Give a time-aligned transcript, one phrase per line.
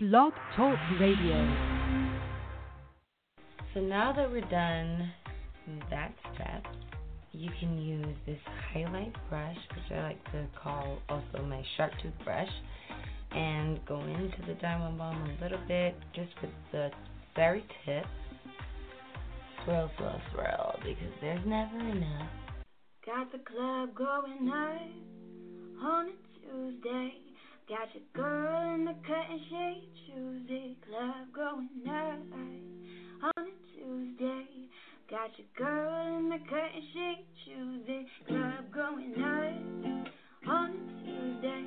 [0.00, 1.34] Blog Talk Radio.
[3.74, 5.10] So now that we're done
[5.90, 6.62] that step,
[7.32, 8.38] you can use this
[8.72, 12.46] highlight brush, which I like to call also my sharp toothbrush,
[13.32, 16.92] and go into the diamond bomb a little bit, just with the
[17.34, 18.04] very tip.
[19.64, 22.30] Swirl, swirl, swirl, because there's never enough.
[23.04, 24.78] Got the club going nice
[25.82, 27.14] on a Tuesday.
[27.68, 30.74] Got your girl in the cutting shade Tuesday.
[30.88, 32.16] Club going nice
[33.22, 34.46] on a Tuesday.
[35.10, 38.06] Got your girl in the cutting shade Tuesday.
[38.26, 40.08] Club going nice
[40.48, 41.62] on a Tuesday.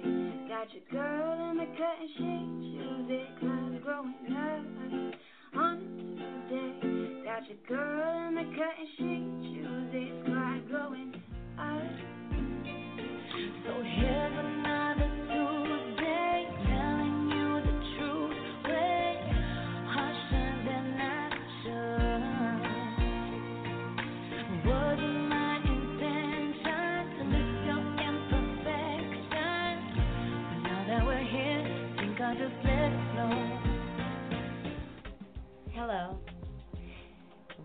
[0.49, 3.27] Got your girl in the cutting shade Tuesday.
[3.39, 5.13] Club going nice
[5.53, 5.85] on a
[6.49, 7.21] Tuesday.
[7.25, 10.09] Got your girl in the cutting shade Tuesday.
[10.25, 11.13] Club going
[11.57, 12.01] nice.
[13.65, 14.70] So here's another
[35.83, 36.15] Hello.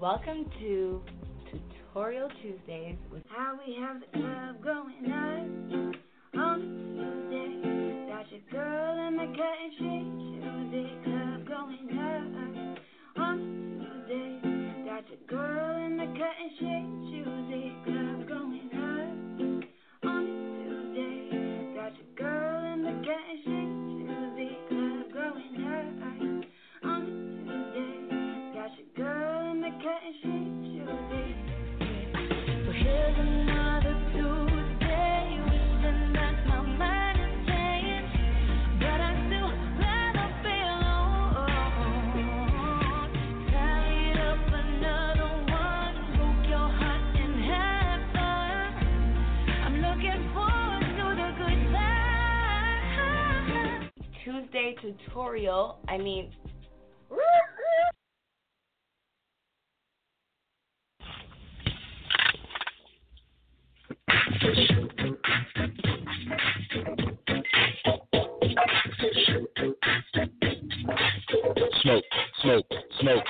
[0.00, 1.02] Welcome to
[1.50, 6.58] Tutorial Tuesdays with How we have the club going up on
[6.96, 8.08] Tuesday.
[8.08, 9.26] Got your girl in the.
[11.04, 13.36] Club going up on
[13.84, 14.40] Tuesday.
[14.86, 16.06] Got your girl in the.
[17.84, 19.05] Club going up
[54.92, 55.78] tutorial.
[55.88, 56.32] I mean,
[71.82, 72.04] Smoke,
[72.42, 72.66] smoke,
[73.00, 73.24] smoke.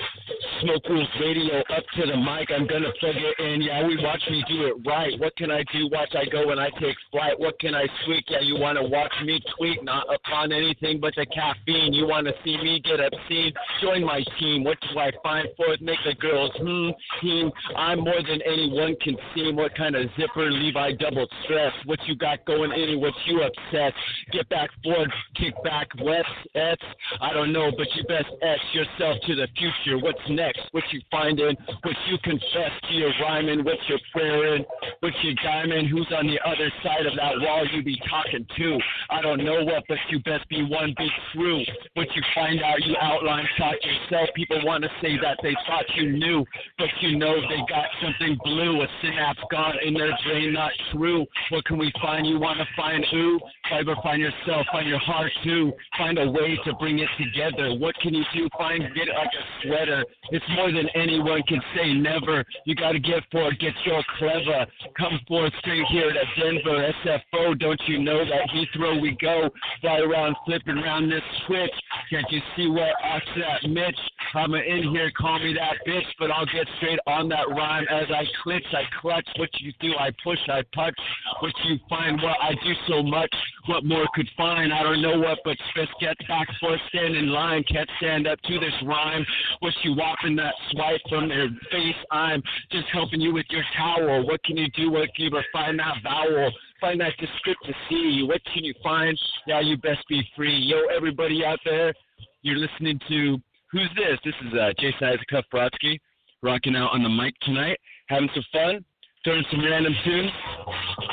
[0.63, 2.51] Smoke Rules Radio up to the mic.
[2.51, 3.63] I'm gonna plug it in.
[3.63, 5.19] Yeah, we watch me do it right.
[5.19, 5.89] What can I do?
[5.91, 7.39] Watch I go when I take flight.
[7.39, 8.25] What can I tweak?
[8.29, 11.93] Yeah, you wanna watch me tweak, not upon anything but the caffeine.
[11.93, 13.53] You wanna see me get obscene?
[13.83, 14.65] Join my team.
[14.65, 15.81] What do I find forth?
[15.81, 16.91] Make the girls hmm
[17.21, 17.51] team.
[17.77, 19.57] I'm more than anyone can seem.
[19.57, 20.51] What kind of zipper?
[20.51, 21.73] Levi double stress.
[21.85, 22.91] What you got going in?
[22.91, 23.93] And what you upset?
[24.33, 26.83] Get back forward, kick back, west, ets.
[27.21, 29.99] I don't know, but you best etch yourself to the future.
[29.99, 30.56] What's next?
[30.73, 31.57] What you finding?
[31.83, 33.65] What you confess to your rhyming?
[33.65, 34.65] What you're praying?
[35.01, 35.89] What you diamond?
[35.89, 38.79] Who's on the other side of that wall you be talking to?
[39.11, 41.63] I don't know what, but you best be one big true.
[41.95, 44.29] What you find out, you outline, taught yourself.
[44.35, 46.45] People want to say that they thought you knew,
[46.79, 48.83] but you know they got something blue.
[48.83, 51.27] A synapse gone in their brain, not true.
[51.51, 52.27] What can we find?
[52.27, 53.41] You want to find who?
[53.71, 55.73] Fiber, find yourself, find your heart too.
[55.99, 57.75] Find a way to bring it together.
[57.79, 58.49] What can you do?
[58.59, 60.05] Find, get like a sweater.
[60.37, 62.45] It's more than anyone can say, never.
[62.67, 64.67] You got to get for it, get your clever.
[64.99, 67.59] Come forth straight here to Denver, SFO.
[67.59, 69.49] Don't you know that Heathrow we go?
[69.81, 71.71] Fly around, flipping around this switch.
[72.11, 73.99] Can't you see where I that Mitch?
[74.35, 78.07] I'm in here, call me that bitch, but I'll get straight on that rhyme as
[78.11, 79.29] I clinch, I clutch.
[79.37, 80.99] What you do, I push, I touch.
[81.41, 83.33] What you find, what I do so much.
[83.67, 84.73] What more could find?
[84.73, 87.65] I don't know what, but just get back for stand in line.
[87.65, 89.25] Can't stand up to this rhyme.
[89.61, 91.97] What you whopping that swipe from their face?
[92.11, 94.27] I'm just helping you with your towel.
[94.27, 94.91] What can you do?
[94.91, 96.53] What can you find that vowel?
[96.81, 98.25] Find that descriptive C.
[98.27, 99.19] What can you find?
[99.47, 100.57] Yeah, you best be free.
[100.57, 101.95] Yo, everybody out there,
[102.43, 103.41] you're listening to
[103.77, 104.19] Who's This?
[104.25, 106.01] This is uh, Jason Isaac Huff Brodsky,
[106.43, 107.79] rocking out on the mic tonight,
[108.09, 108.83] having some fun,
[109.23, 110.31] throwing some random tunes.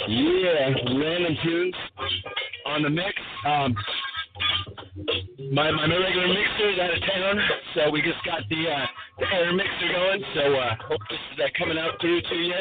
[0.07, 1.75] Yeah, random tunes
[2.65, 3.19] on the mix.
[3.45, 3.75] Um,
[5.51, 7.39] my my regular mixer is out of town,
[7.75, 8.85] so we just got the uh,
[9.19, 10.23] the air mixer going.
[10.33, 12.53] So uh, hope this is uh, coming out through to you.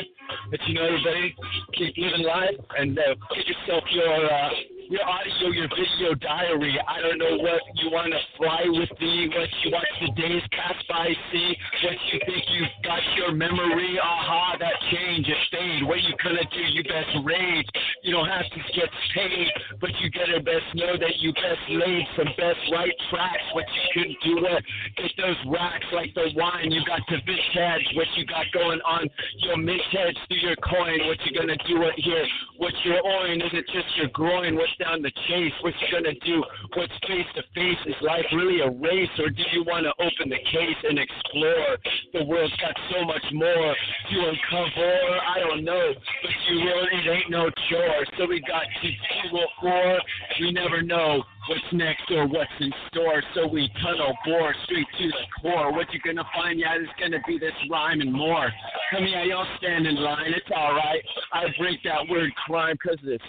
[0.51, 1.33] Let you know, everybody,
[1.79, 4.49] keep living life and uh, get yourself your uh,
[4.89, 6.79] your audio, your video diary.
[6.87, 10.43] I don't know what you want to fly with me, what you watch the days
[10.53, 13.99] pass by, see what you think you've got your memory.
[14.03, 15.87] Aha, that change is stayed.
[15.87, 16.63] What you gonna do?
[16.75, 17.69] You best rage.
[18.03, 19.49] You don't have to get paid,
[19.81, 23.47] but you gotta best know that you best laid some best right tracks.
[23.55, 24.63] What you couldn't do it.
[24.97, 26.71] Get those racks like the wine.
[26.71, 27.87] You got to vintage.
[27.95, 29.09] What you got going on?
[29.47, 31.07] Your mix heads through your coin.
[31.07, 32.27] What you gonna do it here?
[32.59, 33.41] What's your oin?
[33.41, 34.57] Is it just your groin?
[34.57, 35.55] What's down the chase?
[35.63, 36.43] What you gonna do?
[36.75, 37.79] What's face to face?
[37.87, 41.79] Is life really a race, or do you want to open the case and explore?
[42.13, 44.93] The world's got so much more to uncover.
[45.23, 46.73] I don't know, but you.
[46.93, 48.05] It ain't no chore.
[48.19, 49.99] So we got to do what for.
[50.41, 53.23] We never know what's next or what's in store.
[53.35, 55.73] So we tunnel bore straight to the core.
[55.73, 56.59] What you gonna find?
[56.59, 58.51] Yeah, it's gonna be this rhyme and more.
[58.93, 60.33] Come here, y'all stand in line.
[60.35, 61.03] It's all right.
[61.33, 63.25] I break that word crime because it's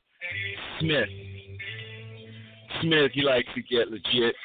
[0.79, 1.09] Smith.
[2.81, 4.35] Smith, he likes to get legit.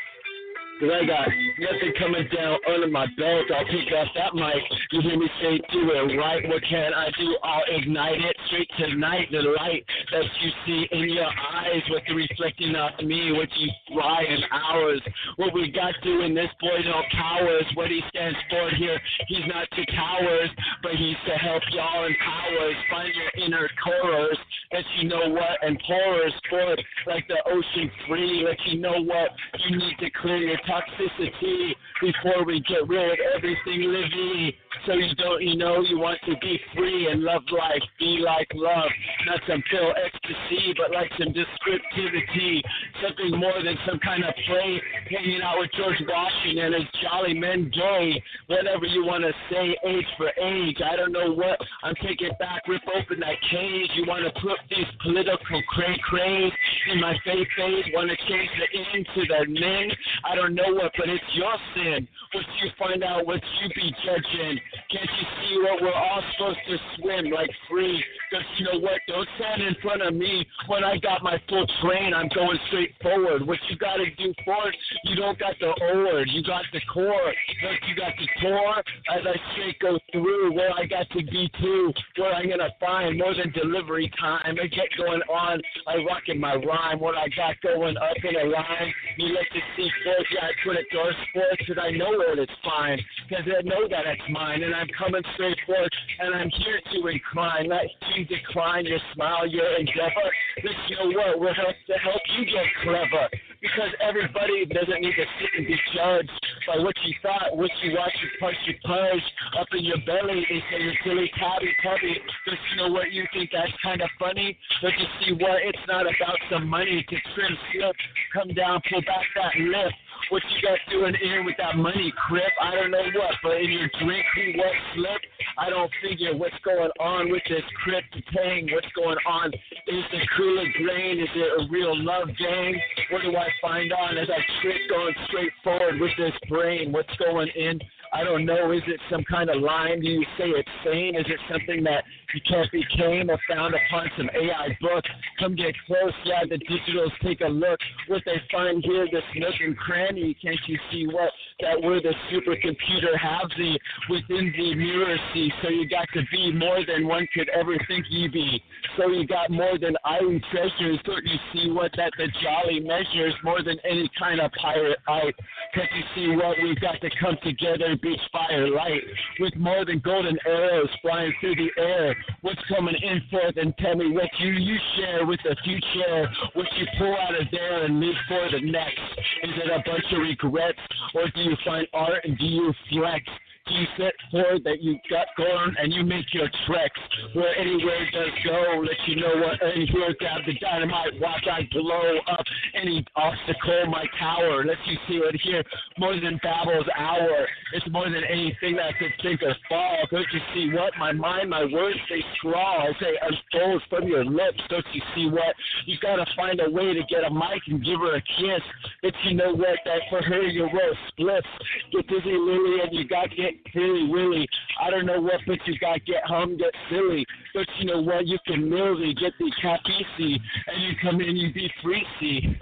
[0.79, 1.27] Cause I got
[1.59, 3.51] nothing coming down under my belt.
[3.51, 4.63] I'll pick up that mic.
[4.93, 6.47] You hear me say, do it right.
[6.47, 7.37] What can I do?
[7.43, 9.27] I'll ignite it straight tonight.
[9.33, 13.71] The light that you see in your eyes, what the reflecting off me, what you
[13.91, 15.03] fly in hours.
[15.35, 17.67] What we got doing this boy don't cowers.
[17.75, 20.53] What he stands for here, he's not to cowards,
[20.85, 22.77] but he's to help y'all in powers.
[22.89, 24.39] Find your inner chorus.
[24.73, 26.77] Let you know what and horrors for
[27.07, 28.45] like the ocean free.
[28.47, 29.31] Let you know what
[29.67, 34.53] you need to clear your toxicity before we get rid of everything living.
[34.87, 38.49] So you don't, you know, you want to be free and love life, be like
[38.55, 38.91] love,
[39.27, 42.63] not some pill ecstasy, but like some descriptivity,
[43.03, 44.81] something more than some kind of play,
[45.11, 50.09] hanging out with George Washington as jolly men gay, whatever you want to say, age
[50.17, 50.79] for age.
[50.81, 53.91] I don't know what I'm taking back, rip open that cage.
[53.95, 56.53] You want to put these political cray crays
[56.93, 59.91] in my face, face, want to change the end to the men.
[60.25, 62.09] I don't know what, but it's your sin.
[62.33, 64.61] What you find out, what you be judging.
[64.91, 68.03] Can't you see what we're all supposed to swim like free?
[68.33, 69.01] Cause you know what?
[69.07, 72.13] Don't stand in front of me when I got my full train.
[72.13, 73.47] I'm going straight forward.
[73.47, 77.33] What you gotta do forward, you don't got the old, you got the core.
[77.63, 81.51] Look, you got the core as I straight go through where I got to be
[81.61, 81.93] too.
[82.17, 84.57] Where I'm gonna find more than delivery time.
[84.61, 85.61] I get going on.
[85.87, 87.01] I rocking my rhyme.
[87.01, 88.93] What I got going up in a line.
[89.17, 90.27] You let the see forth.
[90.35, 92.99] Yeah, I put it door sports because I know where it's fine.
[93.29, 94.48] Because I know that it's mine.
[94.55, 97.69] And I'm coming straight forward, And I'm here to incline.
[97.69, 100.29] not to decline your smile, your endeavor.
[100.63, 101.41] This, you know what?
[101.41, 103.29] We're here to help you get clever.
[103.61, 106.31] Because everybody doesn't need to sit and be judged
[106.67, 109.23] by what you thought, what you watch, you punch, you punch
[109.59, 110.47] up in your belly.
[110.49, 112.15] They say you're silly, tabby, tubby.
[112.47, 113.11] Just you know what?
[113.11, 114.57] You think that's kind of funny?
[114.81, 115.59] But you see what?
[115.63, 117.97] It's not about some money to trim, slip,
[118.33, 119.93] come down, pull back that lip.
[120.31, 122.53] What you got doing in with that money, Crip?
[122.61, 125.23] I don't know what, but in your drink, who what slip?
[125.57, 128.05] I don't figure what's going on with this Crip
[128.35, 128.69] thing.
[128.73, 129.53] What's going on?
[129.87, 131.19] Is the cooler grain?
[131.19, 132.79] Is it a real love gang?
[133.11, 136.93] What do I find on as I trick going straight forward with this brain?
[136.93, 137.81] What's going in?
[138.13, 138.73] I don't know.
[138.73, 140.01] Is it some kind of line?
[140.01, 141.17] Do you say it's sane?
[141.17, 142.05] Is it something that
[142.35, 145.05] you can't be came or found upon some AI book?
[145.39, 146.13] Come get close.
[146.25, 147.81] Yeah, the digitals take a look.
[148.09, 150.37] What they find here, this nook and cranny.
[150.43, 151.31] Can't you see what
[151.61, 153.79] that we're the supercomputer have the
[154.11, 155.51] within the mirror see?
[155.63, 158.63] So you got to be more than one could ever think you be.
[158.97, 160.99] So you got more than iron treasures.
[161.05, 165.33] Don't you see what that the jolly measures more than any kind of pirate eye?
[165.75, 169.03] Can't you see what we've got to come together, beach fire light,
[169.41, 172.17] with more than golden arrows flying through the air?
[172.43, 176.67] What's coming in forth and tell me what you you share with the future, what
[176.77, 179.01] you pull out of there and live for the next.
[179.43, 180.79] Is it a bunch of regrets,
[181.15, 183.25] or do you find art and do you flex?
[183.71, 187.01] You set forward that you got going and you make your treks
[187.35, 188.81] where anywhere does go?
[188.81, 192.45] Let you know what and here grab the dynamite, watch I blow up
[192.75, 194.65] any obstacle my tower.
[194.65, 195.63] Let you see it here
[195.99, 197.47] more than Babel's hour.
[197.75, 199.99] It's more than anything that I could think or fall.
[200.11, 202.81] Don't you see what my mind, my words they scrawl.
[202.81, 204.61] I say unfold from your lips.
[204.71, 205.55] Don't you see what
[205.87, 208.63] you gotta find a way to get a mic and give her a kiss.
[209.03, 209.79] But you know what?
[209.85, 211.47] That for her you roll splits.
[211.93, 214.49] Get dizzy, Lily, and you got to get silly, willy.
[214.81, 217.25] I don't know what, you got get home, get silly.
[217.55, 218.27] But you know what?
[218.27, 222.59] You can merely get the capici, and you come in, you be freezy.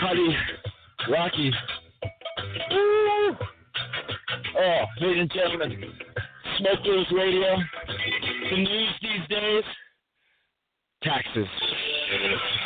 [0.00, 0.36] Cuddy,
[1.10, 1.52] Rocky.
[2.72, 3.36] Ooh.
[4.56, 5.92] Oh, ladies and gentlemen,
[6.58, 7.56] Smoke News Radio.
[8.50, 9.64] The news these days,
[11.02, 11.46] taxes.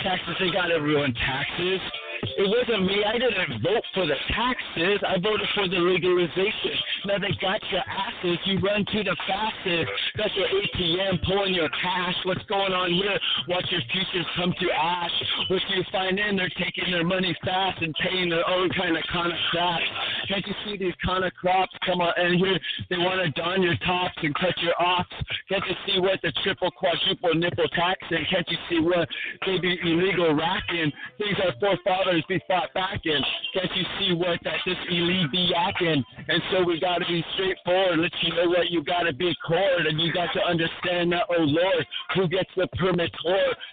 [0.02, 1.80] Taxes, they got everyone taxes.
[2.22, 3.04] It wasn't me.
[3.06, 4.98] I didn't vote for the taxes.
[5.06, 6.75] I voted for the legalization.
[7.06, 8.38] Now they got your asses.
[8.46, 9.90] You run to the fastest.
[10.18, 12.14] Got your ATM pulling your cash.
[12.25, 13.18] What's going on here?
[13.46, 15.14] Watch your futures come to ash.
[15.50, 18.96] What do you find in, they're taking their money fast and paying their own kind
[18.96, 19.80] of kind of crap.
[20.26, 22.58] Can't you see these kind of crops come on in here?
[22.90, 25.06] They want to don your tops and cut your off.
[25.48, 28.26] Can't you see what the triple, quadruple nipple taxing?
[28.30, 29.08] Can't you see what
[29.46, 30.90] they be illegal racking?
[31.18, 33.20] Things our forefathers be fought back in.
[33.54, 36.02] Can't you see what that this elite be yakking?
[36.28, 37.98] And so we got to be straightforward.
[37.98, 41.24] Let you know what you got to be cord, and you got to understand that,
[41.30, 43.12] oh Lord, who gets the permit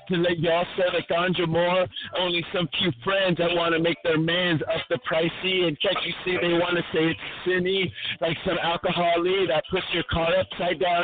[0.09, 1.85] to let y'all sell the ganja more?
[2.17, 5.67] Only some few friends that want to make their mans up the pricey.
[5.67, 9.85] And can't you see they want to say it's sinny, like some alcohol that puts
[9.93, 11.03] your car upside down.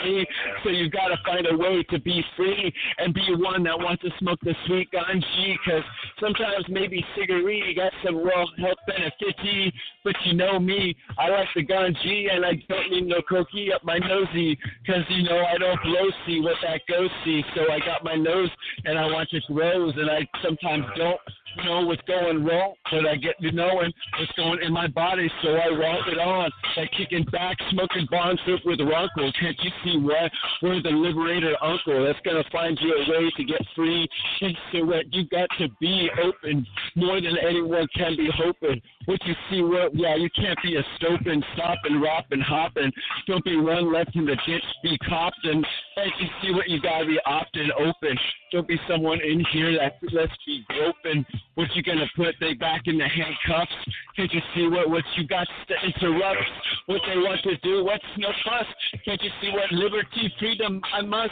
[0.64, 4.02] So you got to find a way to be free and be one that wants
[4.04, 5.22] to smoke the sweet ganja.
[5.66, 5.84] Because
[6.20, 11.66] sometimes maybe cigarette got some real health benefits, but you know me, I like the
[11.66, 14.58] ganja and I don't need no cookie up my nosy.
[14.86, 17.44] Because you know I don't blow see what that goes see.
[17.56, 18.50] So I got my nose
[18.86, 21.20] and I want to grows and I sometimes don't
[21.66, 25.50] know what's going wrong, but I get to knowing what's going in my body, so
[25.50, 26.50] I rock it on.
[26.78, 29.32] Like kicking back, smoking bond soup with Runkle.
[29.40, 30.32] Can't you see what?
[30.62, 34.08] We're the liberator uncle that's gonna find you a way to get free.
[34.42, 38.82] And so what you got to be open more than anyone can be hoping.
[39.06, 39.96] What you see, what?
[39.96, 42.92] Yeah, you can't be a stoping, stopping, ropping, hopping.
[43.28, 45.66] Don't be one left in the ditch, be copped, and
[45.98, 48.18] you see what you gotta be opting open.
[48.52, 51.26] Don't be someone in here that let's be open.
[51.56, 53.72] What you gonna put they back in the handcuffs?
[54.18, 56.44] Can't you see what what you got to interrupt?
[56.88, 57.86] What they want to do?
[57.86, 58.66] What's no fuss?
[59.06, 61.32] Can't you see what liberty, freedom I must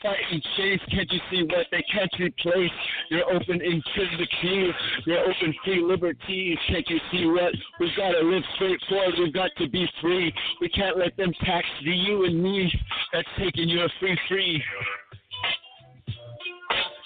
[0.00, 0.80] fight and chase?
[0.90, 2.70] Can't you see what they can't replace?
[3.10, 6.56] Your open intrinsic keys, your open free liberties.
[6.68, 9.14] Can't you see what we've got to live straightforward?
[9.18, 10.32] We've got to be free.
[10.62, 12.72] We can't let them tax the you and me.
[13.12, 14.62] That's taking you a free free.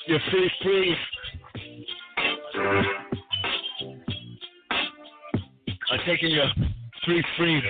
[0.08, 0.96] You're free free.
[5.90, 6.46] I'm taking your
[7.04, 7.62] free free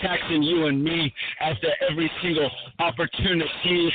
[0.00, 2.48] taxing you and me after every single
[2.78, 3.92] opportunity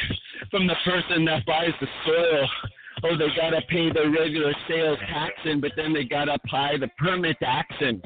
[0.52, 2.50] from the person that buys the soil.
[3.06, 7.38] Oh, they gotta pay the regular sales taxing, but then they gotta apply the permit
[7.40, 8.02] taxing.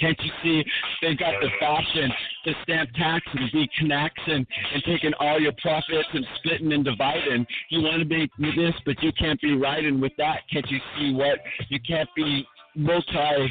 [0.00, 0.64] Can't you see
[1.02, 2.12] they've got the fashion,
[2.44, 7.46] the stamp tax and be connecting and taking all your profits and splitting and dividing.
[7.70, 10.40] You want to be this, but you can't be riding with that.
[10.52, 11.38] Can't you see what?
[11.68, 13.50] You can't be multi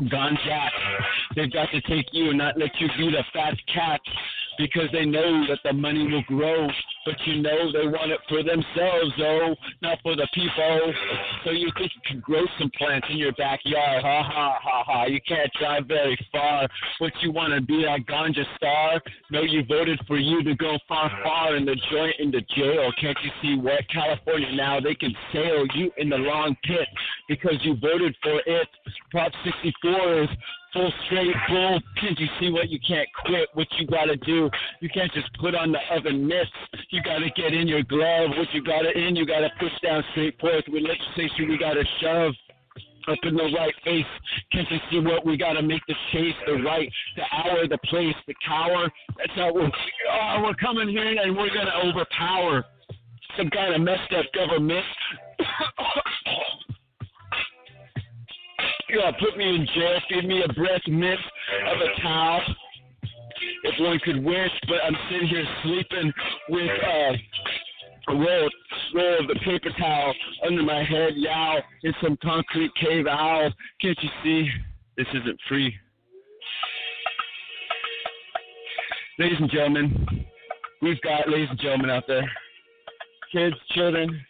[0.00, 0.68] ganja.
[1.34, 4.00] They've got to take you and not let you be the fat cat
[4.58, 6.68] because they know that the money will grow.
[7.06, 10.92] But you know they want it for themselves, though, not for the people.
[11.44, 14.02] So you think you can grow some plants in your backyard?
[14.02, 15.04] Ha ha ha ha!
[15.04, 16.68] You can't drive very far.
[16.98, 19.00] What you want to be that ganja star?
[19.30, 22.92] No, you voted for you to go far, far in the joint in the jail.
[23.00, 24.80] Can't you see what California now?
[24.80, 26.88] They can sail you in the long pit
[27.28, 28.68] because you voted for it.
[29.12, 30.28] Prop 64 is
[30.72, 31.80] full straight bull.
[32.00, 33.48] Can't you see what you can't quit?
[33.54, 34.50] What you gotta do?
[34.80, 36.50] You can't just put on the oven mitts.
[36.96, 38.30] You gotta get in your glove.
[38.38, 40.64] What you gotta in, you gotta push down straight forth.
[40.66, 42.32] With legislation, we gotta shove
[43.06, 44.06] up in the right face.
[44.50, 48.14] Can't you see what we gotta make the chase, the right, the hour, the place,
[48.26, 48.90] the cower?
[49.18, 49.70] That's how we're,
[50.10, 52.64] oh, we're coming here and we're gonna overpower
[53.36, 54.86] some kind of messed up government.
[58.88, 61.20] you got to put me in jail, feed me a breath mint
[61.66, 62.40] of a towel.
[63.64, 66.12] If one could wish, but I'm sitting here sleeping
[66.48, 67.12] with uh,
[68.08, 68.50] a roll,
[68.94, 70.14] roll of the paper towel
[70.46, 73.50] under my head, yow, in some concrete cave owl.
[73.80, 74.48] Can't you see?
[74.96, 75.74] This isn't free.
[79.18, 80.26] Ladies and gentlemen,
[80.82, 82.30] we've got ladies and gentlemen out there,
[83.32, 84.20] kids, children,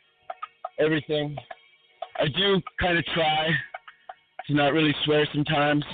[0.78, 1.36] everything.
[2.18, 3.48] I do kind of try
[4.46, 5.84] to not really swear sometimes.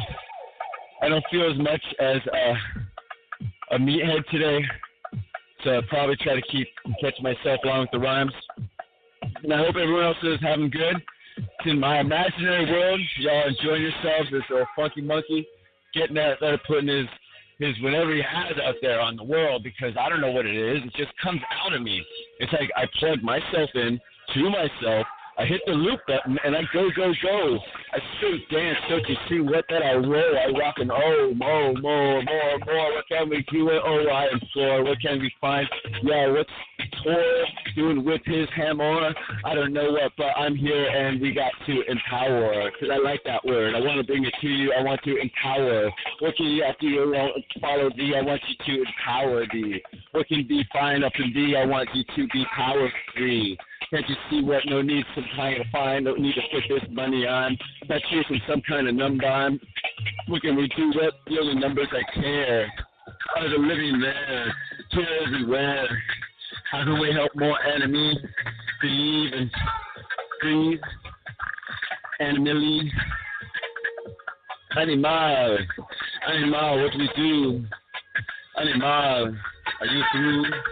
[1.03, 2.55] I don't feel as much as a,
[3.73, 4.61] a meathead today,
[5.65, 6.69] so I'll probably try to keep
[7.01, 8.33] catch myself along with the rhymes.
[9.43, 10.97] And I hope everyone else is having good.
[11.37, 13.01] It's in my imaginary world.
[13.19, 14.31] Y'all enjoying yourselves.
[14.31, 15.47] This old funky monkey
[15.95, 17.07] getting that, that putting his
[17.59, 20.57] his whatever he has out there on the world because I don't know what it
[20.57, 20.83] is.
[20.85, 22.05] It just comes out of me.
[22.41, 24.01] It's like I plug myself in
[24.35, 25.07] to myself
[25.39, 27.59] I hit the loop button and I go, go, go.
[27.93, 30.37] I straight dance, don't you see what that I roll?
[30.37, 32.93] I rock and oh, more, more, more, more.
[32.95, 33.71] What can we do?
[33.71, 34.85] Oh, I implore.
[34.85, 35.67] What can we find?
[36.03, 36.51] Yeah, what's
[37.05, 39.13] Thor doing with his hammer?
[39.45, 43.23] I don't know what, but I'm here and we got to empower because I like
[43.25, 43.75] that word.
[43.75, 44.73] I want to bring it to you.
[44.73, 45.91] I want to empower.
[46.21, 48.15] What can you have to follow thee?
[48.17, 49.83] I want you to empower thee.
[50.13, 51.57] What can be fine up in thee?
[51.57, 53.59] I want you to be power free.
[53.91, 56.89] Can't you see what no need some kind of fine, no need to put this
[56.91, 57.59] money on?
[57.89, 59.65] Not chasing some kind of numb number
[60.29, 60.93] What can we do
[61.27, 62.73] the only numbers I care.
[63.37, 64.55] Are the living there,
[64.91, 65.89] here everywhere.
[66.71, 68.17] How can we help more enemies
[68.81, 69.51] believe and
[70.41, 70.81] breathe?
[72.21, 72.91] Animally.
[74.77, 75.59] Animal.
[76.29, 77.65] Animal, what do we do?
[78.59, 79.37] Animal,
[79.81, 80.72] are you through?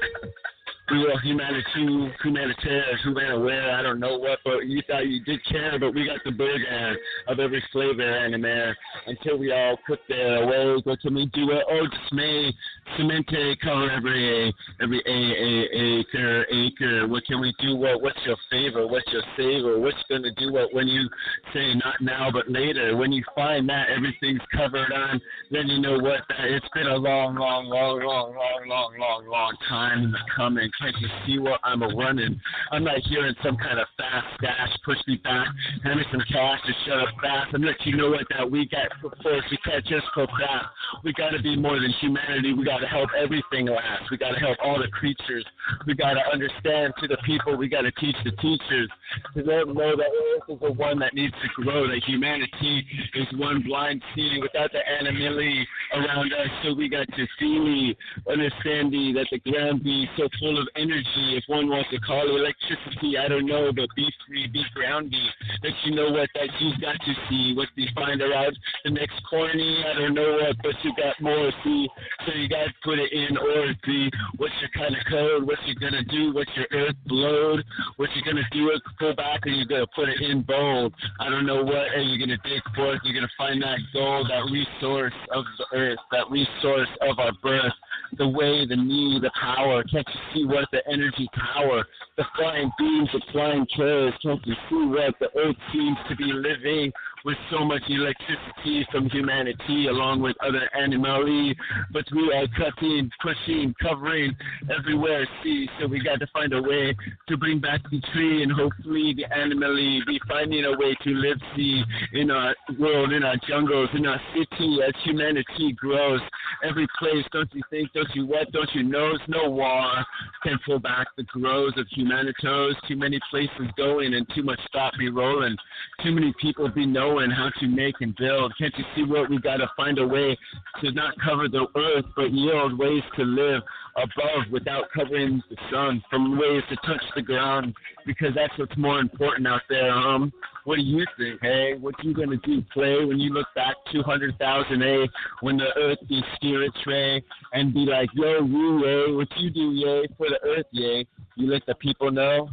[0.90, 5.94] We humanity, humanitarian, humanitarian, I don't know what, but you thought you did care, but
[5.94, 6.96] we got the burden
[7.28, 8.74] of every flavor anime
[9.06, 10.80] until we all put their away.
[10.84, 11.64] What can we do it?
[11.70, 12.52] Oh, dismay,
[12.98, 17.08] cemente, cover every, every a, a, acre, acre.
[17.08, 17.76] What can we do?
[17.76, 18.86] What, what's your favor?
[18.86, 19.78] What's your savor?
[19.78, 21.08] What's going to do what when you
[21.54, 22.96] say not now, but later?
[22.96, 25.20] When you find that everything's covered on,
[25.50, 29.56] then you know what, it's been a long, long, long, long, long, long, long, long
[29.68, 32.40] time in the coming can't you see what I'm a running?
[32.72, 35.46] I'm not hearing some kind of fast dash, push me back,
[35.84, 37.54] hand me some cash to shut up fast.
[37.54, 39.44] I'm letting you know what that we got for force.
[39.50, 40.68] We can't just procrast.
[41.04, 42.54] We got to be more than humanity.
[42.54, 44.10] We got to help everything last.
[44.10, 45.44] We got to help all the creatures.
[45.86, 47.56] We got to understand to the people.
[47.56, 48.90] We got to teach the teachers
[49.34, 51.86] to let them know that Earth is the one that needs to grow.
[51.86, 56.48] That humanity is one blind sea without the animality around us.
[56.64, 57.96] So we got to see,
[58.28, 62.40] understand that the ground be so full of energy, if one wants to call it
[62.40, 65.26] electricity, I don't know, but be free, be groundy.
[65.62, 67.54] Let you know what that you've got to see.
[67.54, 71.52] What you find around the next corny, I don't know what, but you got more,
[71.62, 71.88] see.
[72.26, 75.58] So you got to put it in or see what's your kind of code, what
[75.66, 77.64] you to do, what's your earth load,
[77.96, 80.94] what you to do it, pull back, or you to put it in bold.
[81.20, 83.00] I don't know what are you to dig forth.
[83.04, 87.72] You're to find that gold, that resource of the earth, that resource of our birth
[88.18, 89.84] the way, the need, the power.
[89.84, 91.84] Can't you see what the energy power,
[92.16, 94.14] the flying beams, the flying chairs?
[94.22, 96.92] Can't you see what the earth seems to be living
[97.24, 101.54] with so much electricity from humanity along with other animals?
[101.92, 104.36] But we are cutting, pushing, covering
[104.76, 105.26] everywhere.
[105.42, 106.96] See, so we got to find a way
[107.28, 109.74] to bring back the tree and hopefully the animal
[110.06, 114.20] be finding a way to live, see, in our world, in our jungles, in our
[114.34, 116.20] city as humanity grows.
[116.64, 117.92] Every place, don't you think?
[117.92, 118.50] Don't you what?
[118.52, 119.16] Don't you know?
[119.28, 120.04] No war
[120.42, 122.74] can pull back the growth of humanitos.
[122.88, 125.56] Too many places going and too much stop be rolling.
[126.02, 128.54] Too many people be knowing how to make and build.
[128.56, 130.36] Can't you see what we got to find a way
[130.80, 133.62] to not cover the earth, but yield ways to live
[133.96, 137.74] above without covering the sun, from ways to touch the ground,
[138.06, 139.90] because that's what's more important out there.
[139.90, 140.32] Um,
[140.64, 141.40] what do you think?
[141.42, 142.62] Hey, what you gonna do?
[142.72, 145.08] Play when you look back 200,000 a
[145.40, 149.72] when the earth be spirits ray and be like, yo, you yay, what you do
[149.72, 151.06] yay for the earth yay?
[151.34, 152.50] You let the people know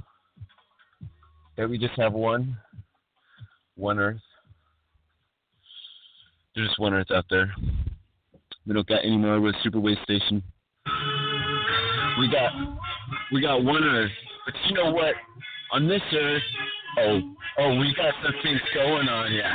[1.58, 2.58] that we just have one,
[3.76, 4.22] one earth.
[6.58, 7.54] There's just one earth out there.
[8.66, 10.42] We don't got any more with Superway Station.
[12.20, 12.52] We got
[13.32, 14.10] we got one earth.
[14.44, 15.14] But you know what?
[15.72, 16.42] On this earth,
[16.98, 17.20] oh,
[17.60, 19.54] oh, we got some things going on, yeah.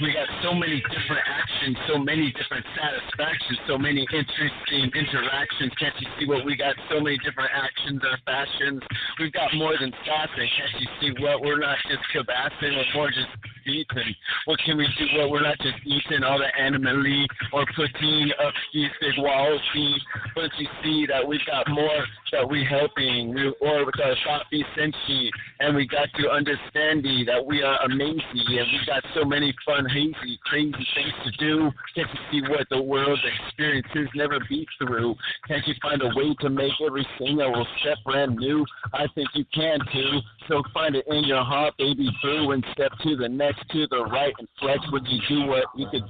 [0.00, 5.72] We got so many different actions, so many different satisfactions, so many interesting interactions.
[5.80, 6.76] Can't you see what we got?
[6.90, 8.82] So many different actions or fashions.
[9.18, 10.48] We've got more than sassing.
[10.56, 11.40] Can't you see what?
[11.40, 13.32] We're not just kibassing, we're more just
[13.66, 14.14] eating.
[14.46, 15.06] What can we do?
[15.16, 19.60] Well, we're not just eating all the animally or putting up these big walls.
[20.34, 24.62] But you see that we've got more that we helping, we, or with our Shafi
[24.76, 29.52] Senshi, and we got to understanding that we are amazing, and we got so many
[29.70, 31.70] fun, hazy, crazy things to do.
[31.94, 35.14] Can't you see what the world's experiences never be through?
[35.46, 38.64] Can't you find a way to make every single step brand new?
[38.92, 40.20] I think you can too.
[40.48, 44.04] So find it in your heart, baby boo, and step to the next, to the
[44.04, 46.02] right, and flex what you do, what you could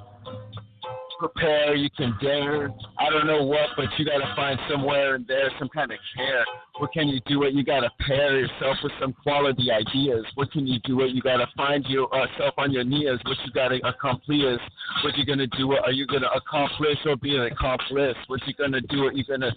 [1.20, 2.70] prepare, you can dare.
[2.98, 6.44] I don't know what, but you gotta find somewhere in there some kind of care.
[6.78, 7.40] What can you do?
[7.40, 10.24] What you gotta pair yourself with some quality ideas.
[10.35, 10.96] What can you do?
[10.96, 13.20] What you gotta find yourself uh, on your knees.
[13.24, 14.61] What you gotta accomplish.
[15.04, 15.68] What you gonna do?
[15.68, 18.16] What are you gonna accomplish or be an accomplice?
[18.28, 19.04] What you gonna do?
[19.04, 19.52] What you gonna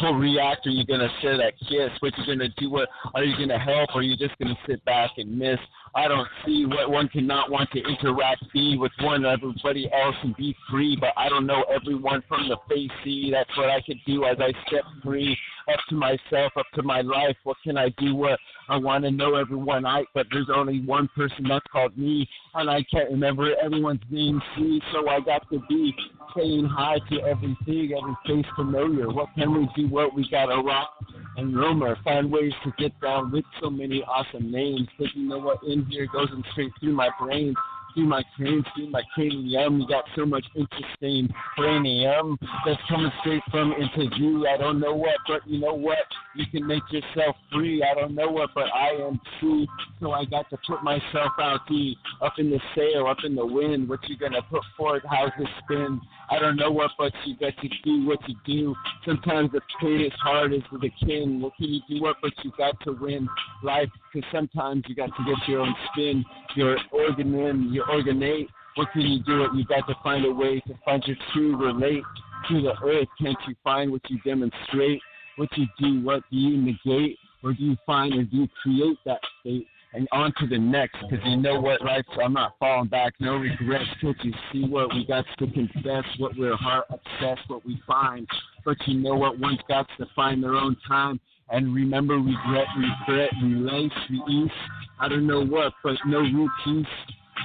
[0.00, 0.66] co-react?
[0.66, 1.90] Or you gonna share that kiss?
[2.00, 2.70] What you gonna do?
[2.70, 3.90] What are you gonna help?
[3.94, 5.58] Or are you just gonna sit back and miss?
[5.96, 10.36] I don't see what one cannot want to interact, be with one everybody else and
[10.36, 12.90] be free, but I don't know everyone from the face.
[13.02, 15.36] See, that's what I could do as I step free
[15.72, 17.36] up to myself, up to my life.
[17.44, 18.14] What can I do?
[18.14, 22.28] What I want to know everyone, I but there's only one person that's called me,
[22.54, 24.40] and I can't remember everyone's name.
[24.56, 25.94] See, so I got to be
[26.36, 29.08] saying hi to everything, every face familiar.
[29.08, 29.88] What can we do?
[29.88, 30.90] What we gotta rock
[31.36, 34.88] and rumor, find ways to get down with so many awesome names.
[34.98, 37.54] But you know what, in here goes and straight through my brain
[37.96, 39.80] through my through my cranium.
[39.80, 44.46] You got so much interesting cranium that's coming straight from into you.
[44.46, 45.98] I don't know what, but you know what?
[46.36, 47.82] You can make yourself free.
[47.82, 49.66] I don't know what, but I am free.
[50.00, 53.46] So I got to put myself out deep, up in the sail, up in the
[53.46, 53.88] wind.
[53.88, 55.02] What you gonna put forth?
[55.08, 56.00] How's it spin?
[56.28, 58.74] I don't know what, but you got to do what you do.
[59.04, 61.40] Sometimes the pain is hard as the king.
[61.40, 62.02] What can you do?
[62.02, 63.28] What, but you got to win
[63.62, 63.88] life.
[64.12, 66.24] Because sometimes you got to get your own spin,
[66.56, 68.48] your organ in, your organate.
[68.74, 69.44] What can you do?
[69.44, 72.02] It you got to find a way to find your true relate
[72.48, 73.08] to the earth.
[73.20, 75.00] Can't you find what you demonstrate?
[75.36, 76.04] What you do?
[76.04, 77.18] What do you negate?
[77.42, 79.66] Or do you find or do you create that state?
[79.96, 80.96] and on to the next.
[81.08, 81.80] Because you know what?
[82.14, 83.14] So I'm not falling back.
[83.18, 83.84] No regrets.
[84.00, 86.04] Can't you see what we got to confess?
[86.18, 88.28] What we're heart obsessed, what we find.
[88.64, 89.38] But you know what?
[89.38, 91.18] One's got to find their own time.
[91.48, 94.52] And remember, regret, regret, relate, release.
[95.00, 96.20] I don't know what, but no
[96.64, 96.86] peace.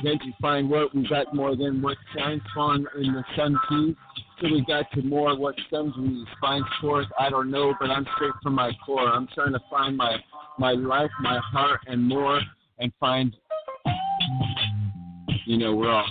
[0.04, 3.95] You find what we got more than what shines on in the sun too?
[4.39, 7.08] So we got to more what stems we find forth.
[7.19, 9.08] I don't know, but I'm straight from my core.
[9.08, 10.17] I'm trying to find my
[10.58, 12.41] my life, my heart, and more,
[12.80, 13.36] and find.
[15.45, 16.06] You know, we're all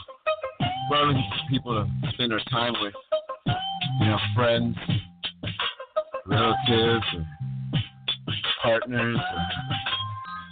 [0.90, 1.14] we're
[1.48, 2.94] people to spend our time with.
[4.00, 4.76] You know, friends,
[6.26, 7.06] relatives,
[8.62, 9.18] partners,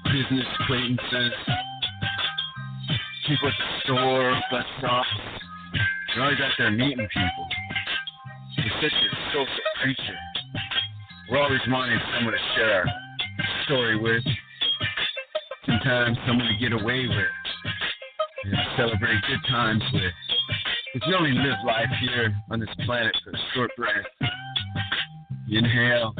[0.04, 1.32] business acquaintances,
[3.28, 5.06] people at the store, bus stops.
[6.14, 7.46] You're always out there meeting people.
[8.56, 10.18] You're such a social creature.
[11.30, 14.24] We're always wanting someone to share our story with.
[15.66, 17.34] Sometimes someone to get away with.
[18.44, 20.12] And celebrate good times with.
[20.94, 24.06] Because you only live life here on this planet for a short breath.
[25.46, 26.14] You inhale,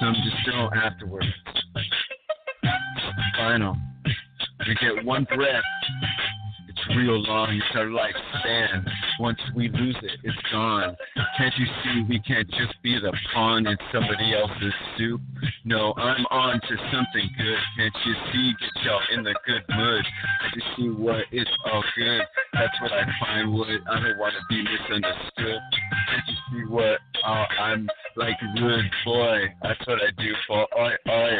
[0.00, 1.26] some just don't afterwards.
[3.36, 3.76] Final.
[4.66, 5.64] We get one breath
[6.68, 7.50] It's real long.
[7.50, 8.86] It's our lifespan.
[9.18, 10.96] Once we lose it, it's gone.
[11.36, 15.20] Can't you see we can't just be the pawn in somebody else's soup?
[15.64, 17.58] No, I'm on to something good.
[17.76, 18.52] Can't you see?
[18.60, 20.04] Get y'all in the good mood.
[20.42, 22.22] I just see what it's all good.
[22.54, 23.52] That's what I find.
[23.52, 25.60] What I don't want to be misunderstood.
[26.08, 28.36] Can't you see what uh, I'm like?
[28.56, 29.38] Good boy.
[29.62, 30.66] That's what I do for.
[30.78, 31.30] Oi, oi.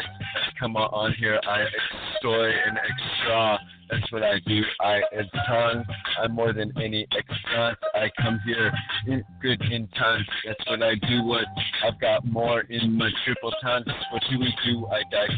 [0.58, 1.40] Come on here.
[1.46, 3.58] I extort and extra.
[3.90, 4.62] That's what I do.
[4.80, 5.84] I am tongue.
[6.22, 7.78] I'm more than any extant.
[7.94, 8.72] I come here
[9.06, 10.26] in good in tons.
[10.46, 11.24] That's what I do.
[11.24, 11.44] What
[11.84, 13.86] I've got more in my triple tons.
[14.10, 14.86] What do we do?
[14.86, 15.34] I die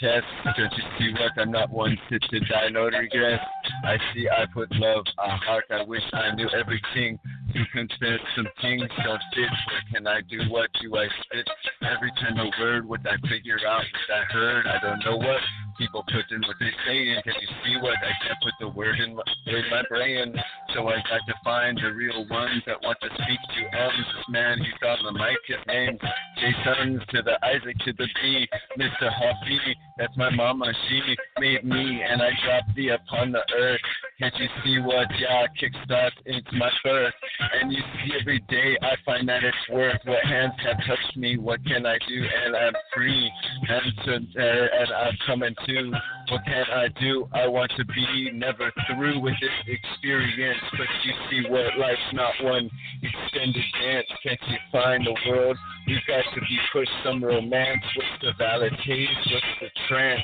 [0.00, 0.26] test.
[0.56, 1.32] Don't you see what?
[1.36, 3.42] I'm not one to, to die, no regrets.
[3.84, 5.64] I see I put love, a heart.
[5.70, 7.18] I wish I knew everything.
[7.54, 9.48] To confess some things don't fit.
[9.48, 10.38] What can I do?
[10.50, 11.48] What do I spit?
[11.82, 14.66] Every time a word, what I figure out, what I heard.
[14.66, 15.40] I don't know what
[15.78, 17.22] people put in what they say in.
[17.22, 20.34] Can you see what I can't put the word in my, in my brain?
[20.76, 23.92] So I got to find the real ones that want to speak to us.
[23.96, 25.38] This man, he's on the mic.
[25.48, 26.00] His name's
[26.36, 28.46] Jason to the Isaac to the B,
[28.78, 29.08] Mr.
[29.08, 29.74] Huffy.
[29.96, 30.66] That's my mama.
[30.86, 33.80] She made me, and I dropped thee upon the earth.
[34.18, 37.14] Can't you see what Yah kickstarts into my birth?
[37.54, 41.38] And you see every day I find that it's worth what hands have touched me.
[41.38, 42.22] What can I do?
[42.44, 43.30] And I'm free.
[43.66, 45.92] And, to, uh, and I'm coming to.
[46.30, 47.28] What can I do?
[47.32, 50.60] I want to be never through with this experience.
[50.72, 52.68] But you see what life's not one
[53.02, 54.06] extended dance.
[54.22, 55.56] Can't you find the world?
[55.86, 57.82] We've got to be pushed some romance.
[57.96, 59.10] What's the valid taste?
[59.30, 60.22] What's the trance?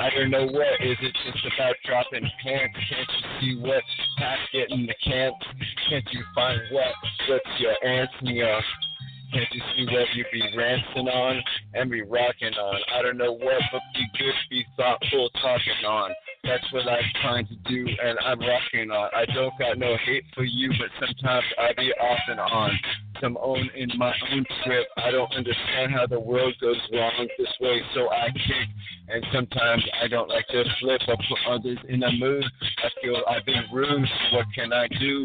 [0.00, 0.80] I don't know what.
[0.80, 2.78] Is it just about dropping pants?
[2.88, 3.82] Can't you see what?
[4.18, 5.34] Past getting the camp?
[5.88, 6.94] Can't you find what?
[7.28, 8.60] What's your answer?
[9.32, 11.42] Can't you see what you be ranting on
[11.74, 12.80] and be rocking on?
[12.94, 16.10] I don't know what, but be good, be thoughtful, talking on.
[16.42, 19.10] That's what I'm trying to do, and I'm rocking on.
[19.14, 22.70] I don't got no hate for you, but sometimes I be off and on.
[23.20, 24.86] Some own in my own trip.
[24.96, 28.68] I don't understand how the world goes wrong this way, so I kick.
[29.12, 32.44] And sometimes I don't like to flip or put others in a mood.
[32.62, 34.08] I feel I've been rude.
[34.32, 35.24] What can I do?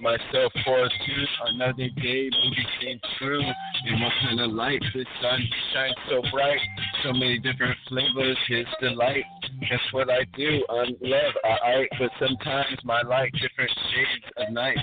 [0.00, 3.41] Myself for to another day, maybe seem true.
[3.86, 5.40] In what kind of light the sun
[5.72, 6.60] shines so bright?
[7.02, 9.24] So many different flavors, his delight.
[9.68, 10.64] That's what I do.
[10.70, 14.76] I'm love, I, I but sometimes my light different shades of night.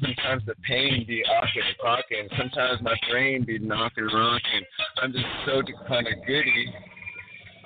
[0.00, 2.28] Sometimes the pain be and rocking.
[2.36, 4.62] Sometimes my brain be knocking rocking.
[5.02, 6.72] I'm just so kind of goody.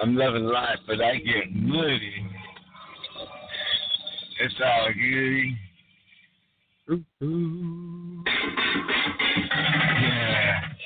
[0.01, 2.27] I'm loving life, but I get moody.
[4.41, 5.59] It's all goody.
[6.91, 8.25] Ooh, ooh.
[10.01, 10.78] Yeah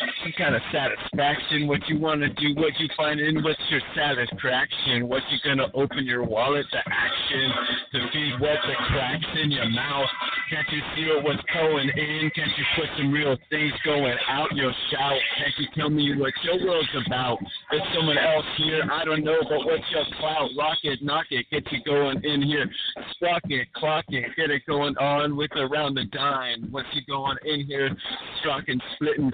[0.00, 1.66] some kind of satisfaction.
[1.68, 5.08] What you want to do, what you find in, what's your satisfaction?
[5.08, 7.50] What you gonna open your wallet to action
[7.92, 10.08] to feed what the cracks in your mouth?
[10.50, 12.30] Can't you feel what's going in?
[12.34, 15.18] Can't you put some real things going out your shout?
[15.38, 17.38] Can't you tell me what your world's about?
[17.70, 20.50] There's someone else here, I don't know, but what's your clout?
[20.56, 22.70] Rock it, knock it, get you going in here.
[23.14, 26.68] Sprock it, clock it, get it going on with around the dime.
[26.70, 27.94] What's you going in here?
[28.40, 29.32] Strocking, splitting,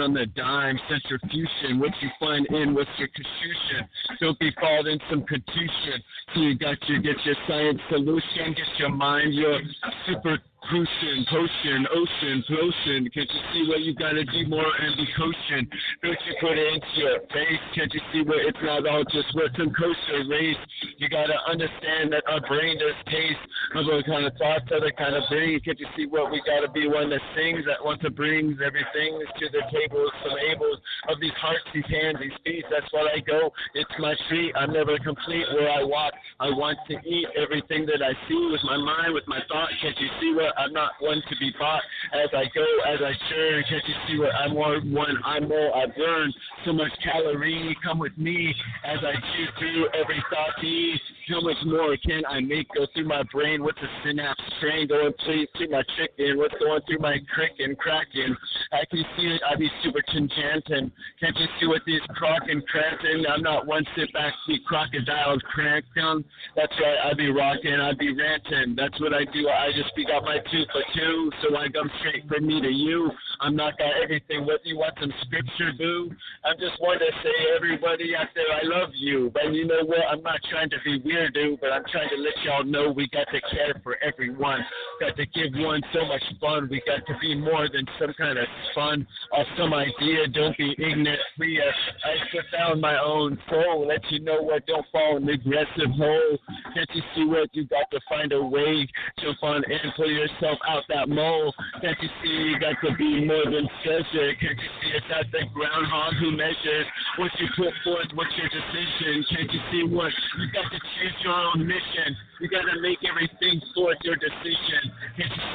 [0.00, 1.80] on the dime, centrifusion.
[1.80, 3.88] What you find in, what's your confusion?
[4.20, 6.02] Don't be called in some confusion.
[6.34, 9.60] So you got your get your science solution, get your mind, your
[10.06, 13.00] super Crucian, potion, ocean, potion.
[13.08, 15.64] Can't you see where you gotta do more and be kosher?
[16.04, 17.64] Don't you put it into your face?
[17.72, 20.60] Can't you see where it's not all just what some kosher race?
[21.00, 23.40] You gotta understand that our brain does taste.
[23.80, 25.56] Other kind of thoughts, other kind of brain.
[25.64, 29.24] Can't you see what we gotta be one that sings, that wants to brings everything
[29.24, 32.64] to the table, some ables of these hearts, these hands, these feet.
[32.68, 33.56] That's what I go.
[33.72, 34.52] It's my street.
[34.52, 36.12] I'm never complete where I walk.
[36.40, 39.72] I want to eat everything that I see with my mind, with my thought.
[39.80, 43.12] Can't you see where I'm not one to be bought as I go, as I
[43.30, 43.64] churn.
[43.68, 45.16] Can't you see what I'm more one?
[45.24, 45.76] I'm more.
[45.76, 46.32] I burn
[46.64, 47.76] so much calorie.
[47.84, 51.00] Come with me as I chew through every thought piece.
[51.28, 53.62] How much more can I make go through my brain?
[53.62, 56.38] What's the synapse train going through, through my chicken?
[56.38, 58.34] What's going through my crick and cracking?
[58.72, 59.42] I can see it.
[59.48, 60.90] I be super enchanting.
[61.20, 63.24] Can't you see what these crock and cramping?
[63.28, 66.24] I'm not one sit back, see crocodiles crank down.
[66.56, 67.10] That's right.
[67.10, 67.74] I be rocking.
[67.74, 68.74] I be ranting.
[68.74, 69.48] That's what I do.
[69.48, 72.68] I just be got my two for two, so I come straight from me to
[72.68, 73.10] you.
[73.40, 74.78] I'm not got everything with you.
[74.78, 76.10] Want some scripture, boo?
[76.44, 79.30] I just want to say, everybody out there, I love you.
[79.32, 80.00] But you know what?
[80.10, 83.08] I'm not trying to be weird, dude, but I'm trying to let y'all know we
[83.08, 84.64] got to care for everyone.
[85.00, 86.68] Got to give one so much fun.
[86.70, 90.26] We got to be more than some kind of fun or some idea.
[90.32, 91.60] Don't be ignorant, free.
[91.60, 93.86] Uh, I just found my own soul.
[93.86, 94.66] Let you know what.
[94.66, 96.38] Don't fall in the aggressive hole.
[96.74, 97.50] Can't you see what?
[97.52, 101.54] You got to find a way to find and pull yourself out that mole.
[101.80, 104.34] Can't you see got to be more than treasure?
[104.40, 106.86] Can't you see it's not the groundhog who measures
[107.16, 109.24] what you put forth, what's your decision?
[109.30, 112.16] Can't you see what you got to choose your own mission?
[112.40, 114.94] You got to make everything towards your decision.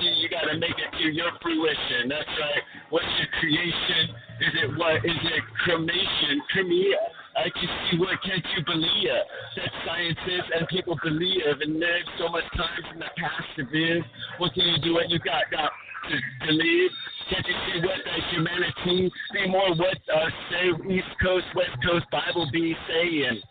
[0.04, 2.12] You got to make it to your fruition?
[2.12, 2.64] That's right.
[2.90, 4.12] What's your creation?
[4.44, 5.00] Is it what?
[5.00, 6.44] Is it cremation?
[6.52, 7.00] Cremia.
[7.36, 9.10] I can see what can't you believe
[9.56, 13.64] that science is and people believe and there's so much time in the past to
[13.74, 14.04] live.
[14.38, 16.16] What can you do when you got got to,
[16.46, 16.92] believe?
[17.32, 22.06] Can't you see what the humanity See more what uh say East Coast, West Coast
[22.12, 23.42] Bible be saying?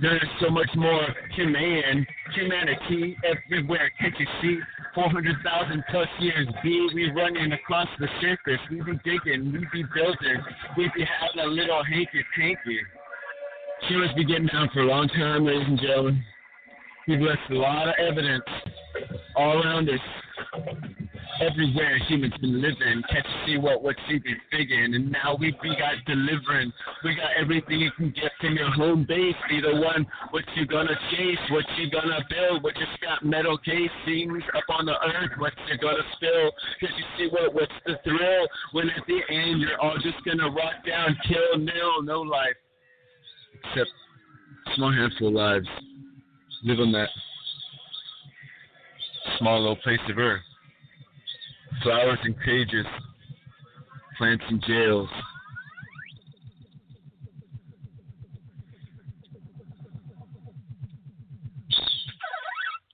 [0.00, 3.90] There's so much more human humanity everywhere.
[4.00, 4.58] Can't you see?
[4.94, 8.60] 400,000 plus years be we running across the surface.
[8.70, 10.42] We be digging, we be building,
[10.76, 12.78] we be having a little hanky panky.
[13.88, 16.24] She must be getting down for a long time, ladies and gentlemen.
[17.08, 18.44] We've left a lot of evidence
[19.36, 20.00] all around us
[21.40, 23.02] everywhere humans been living.
[23.10, 24.94] Can't see what what she been figuring?
[24.94, 26.72] And now we we got delivering.
[27.02, 29.34] We got everything you can get from your home base.
[29.48, 33.58] Be the one what you gonna chase, what you gonna build, what you got metal
[33.58, 36.52] casings up on the earth, what you gonna spill.
[36.80, 38.46] Can't you see what what's the thrill?
[38.72, 42.56] When at the end you're all just gonna rock down, kill, nil, no life.
[43.70, 43.90] Except
[44.76, 45.68] small handful of lives.
[46.64, 47.08] Live on that
[49.38, 50.42] small little place of earth.
[51.82, 52.86] Flowers in cages,
[54.18, 55.08] plants in jails.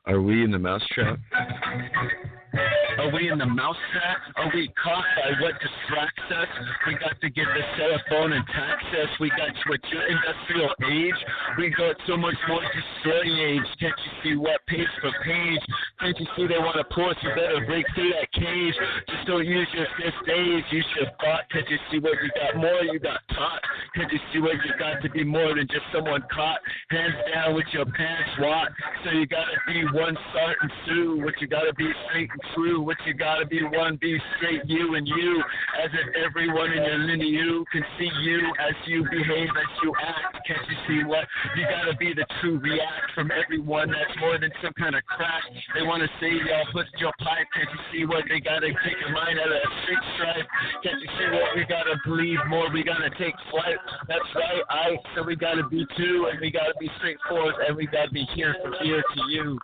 [0.07, 1.19] Are we in the mousetrap?
[2.53, 4.19] Are we in the mouse trap?
[4.37, 6.49] Are we caught by what distracts us?
[6.87, 9.09] We got to get the cell phone and tax us.
[9.21, 11.21] We got to your industrial age.
[11.59, 13.69] We got so much more destroying age.
[13.79, 15.61] Can't you see what page for page?
[16.01, 17.17] Can't you see they want to pull us?
[17.23, 18.75] You better break through that cage.
[19.09, 20.65] Just don't use your fifth days.
[20.71, 21.49] Use your thought.
[21.53, 22.83] Can't you see what you got more?
[22.85, 23.63] You got taught.
[23.95, 26.61] Can't you see what you got to be more than just someone caught?
[26.91, 28.69] Hands down with your pants wad.
[29.05, 31.21] So you gotta be one start and Sue.
[31.25, 32.81] What you gotta be straight true.
[32.81, 35.43] What you gotta be one, be straight you and you.
[35.83, 40.47] As if everyone in your lineage can see you as you behave, as you act.
[40.47, 41.25] Can't you see what?
[41.57, 45.43] You gotta be the true react from everyone that's more than some kind of crack.
[45.75, 47.47] They wanna say y'all put your pipe.
[47.55, 48.25] Can't you see what?
[48.29, 50.47] They gotta take your mind out of a straight stripe.
[50.83, 51.57] Can't you see what?
[51.57, 52.71] We gotta believe more.
[52.71, 53.79] We gotta take flight.
[54.09, 54.63] That's right.
[54.69, 58.27] I so we gotta be two and we gotta be straightforward and we gotta be
[58.35, 59.59] here from ear to you.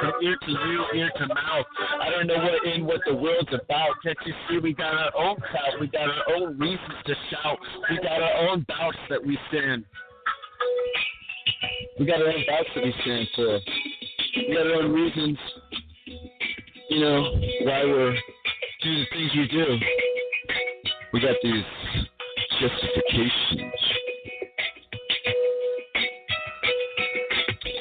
[0.00, 1.66] From ear to you, ear to mouth.
[2.00, 3.90] I don't know what in what the world's about.
[4.04, 7.58] Can't you see we got our own clout, we got our own reasons to shout,
[7.90, 9.84] we got our own bouts that we stand.
[11.98, 13.60] We got our own bouts that we stand for.
[14.36, 15.38] We got our own reasons,
[16.90, 17.22] you know,
[17.62, 18.16] why we're
[18.82, 19.78] doing the things we do.
[21.12, 21.64] We got these
[22.60, 23.72] justifications.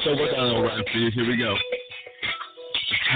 [0.04, 1.12] So we're gonna run for you.
[1.12, 1.56] Here we go.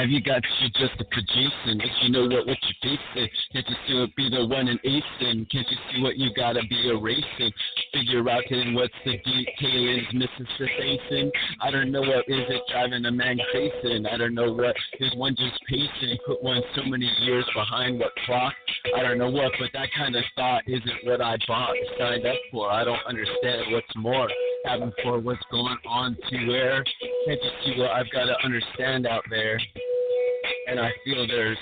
[0.02, 1.78] Have you got your justification?
[1.78, 5.48] If you know what what you're facing, can't you still be the one in acing?
[5.52, 7.54] Can't you see what you gotta be erasing?
[7.94, 11.32] Figure out then what's the detailings missing facing.
[11.62, 14.08] I don't know what is it driving a man facing.
[14.08, 16.18] I don't know what is one just pacing.
[16.26, 18.56] Put one so many years behind what clock.
[18.98, 22.38] I don't know what, but that kind of thought isn't what I bought, signed up
[22.52, 22.72] for.
[22.72, 24.28] I don't understand what's more
[24.66, 26.84] having for what's going on to where.
[27.28, 29.60] Can't you see what I've got to understand out there?
[30.72, 31.58] And I feel there's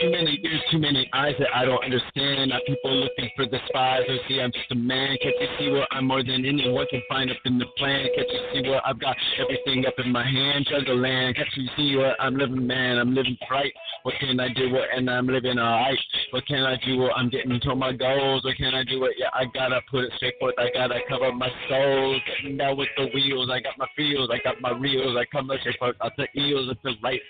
[0.00, 2.50] too many ears, too many eyes that I don't understand.
[2.50, 5.16] Not people looking for the spies or see I'm just a man.
[5.22, 8.06] Can't you see what I'm more than anyone can find up in the plan?
[8.16, 10.66] Can't you see what I've got everything up in my hand?
[10.70, 11.36] Juggle land.
[11.36, 12.98] Can't you see what I'm living, man?
[12.98, 13.72] I'm living right.
[14.02, 14.70] What can I do?
[14.72, 15.98] What and I'm living alright.
[16.30, 16.98] What can I do?
[16.98, 18.44] What I'm getting to my goals.
[18.44, 19.00] What can I do?
[19.00, 20.54] What yeah, I gotta put it straight forth.
[20.58, 22.18] I gotta cover my soul.
[22.26, 23.50] Getting down with the wheels.
[23.52, 24.30] I got my feels.
[24.32, 25.16] I got my reels.
[25.18, 26.70] I come straight forth out the eels.
[26.70, 27.20] I feel right.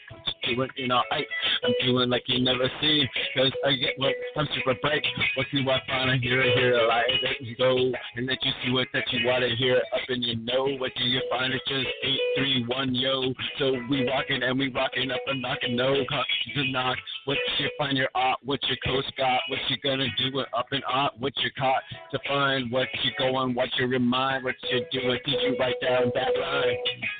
[0.46, 1.26] Doing in alright.
[1.64, 3.05] I'm feeling like you never see.
[3.37, 5.05] Cause I get what I'm super bright.
[5.37, 6.11] What do I find?
[6.11, 7.77] I hear it, hear it, light that you go.
[8.16, 10.77] And let you see what that you wanna hear up in your know.
[10.79, 11.53] What do you find?
[11.55, 13.33] It's just eight, three, one, yo.
[13.59, 16.99] So we rocking and we rocking up and knocking no to knock.
[17.27, 20.66] What you find your art, what your coast got, what you gonna do with up
[20.73, 24.81] and art, what you caught to find, what you going, what you remind, what you
[24.90, 26.77] doing, did you write down that line?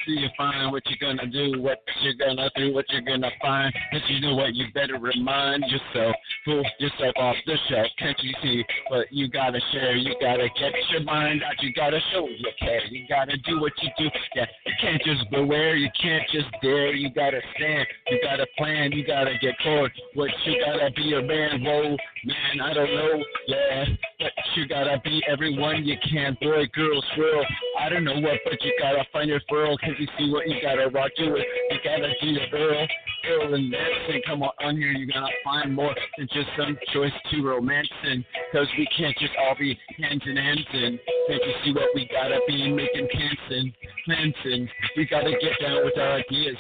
[0.07, 3.73] Do you find what you gonna do, what you gonna do, what you're gonna find?
[3.93, 6.00] Cause you know what, you better remind yourself,
[6.45, 7.87] pull yourself off the shelf.
[7.99, 9.97] Can't you see what you gotta share?
[9.97, 12.85] You gotta get your mind out, you gotta show your care.
[12.91, 14.11] You gotta do what you do.
[14.35, 18.93] Yeah, you can't just beware, you can't just dare, you gotta stand, you gotta plan,
[18.93, 19.91] you gotta get caught.
[20.15, 23.85] What you gotta be a man, whoa, man, I don't know, yeah.
[24.19, 27.45] But you gotta be everyone you can, boy, girl, swirl.
[27.81, 30.57] I don't know what, but you gotta find your furl, cause you see what you
[30.63, 31.47] gotta rock to it.
[31.71, 32.87] You gotta do your girl
[33.29, 34.23] ill and dancing.
[34.27, 38.25] Come on, on here, you're gonna find more than just some choice to romancing.
[38.53, 40.99] Cause we can't just all be hands in hands in.
[41.29, 43.73] Can't you see what we gotta be making plans and
[44.05, 46.57] plans and we gotta get down with our ideas.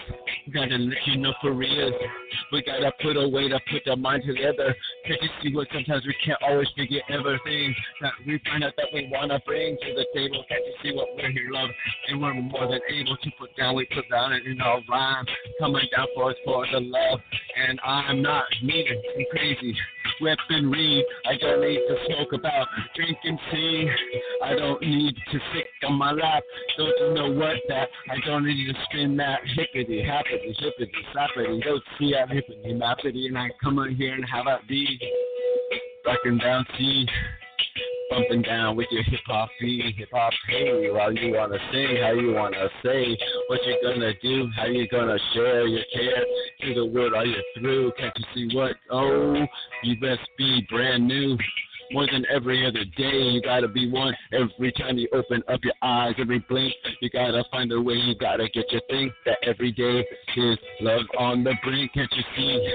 [0.47, 1.93] We gotta let you know for real.
[2.53, 4.75] We gotta put a way to put our mind together.
[5.07, 8.87] Can't you see what sometimes we can't always figure everything that we find out that
[8.93, 10.45] we wanna bring to the table?
[10.49, 11.71] Can't you see what we're here, love?
[12.09, 15.27] And we're more than able to put down, we put down it in our rhyme.
[15.59, 17.21] Coming down for us for the love.
[17.57, 19.75] And I'm not mean and crazy.
[20.21, 23.91] Weaponry, I don't need to smoke about, drink and sing.
[24.45, 26.43] I don't need to sit on my lap.
[26.77, 27.89] Don't you know what that?
[28.11, 31.63] I don't need to spin that hippity, happity, hippity, slappity.
[31.63, 33.27] Don't see that hippity, mappity.
[33.27, 34.99] And I come on here and have a be
[36.05, 37.07] rocking down C
[38.11, 42.13] bumping down with your hip hop feet, hip hop hey, while you wanna sing, how
[42.13, 43.17] you wanna say,
[43.49, 46.25] what you gonna do, how you gonna share your care
[46.63, 47.93] to the world, are you through?
[47.99, 48.77] Can't you see what?
[48.91, 49.47] Oh,
[49.85, 51.39] you best be brand new.
[51.93, 54.15] More than every other day, you gotta be one.
[54.33, 57.95] Every time you open up your eyes, every blink, you gotta find a way.
[57.95, 59.13] You gotta get your thing.
[59.27, 61.93] That every day is love on the brink.
[61.93, 62.75] Can't you see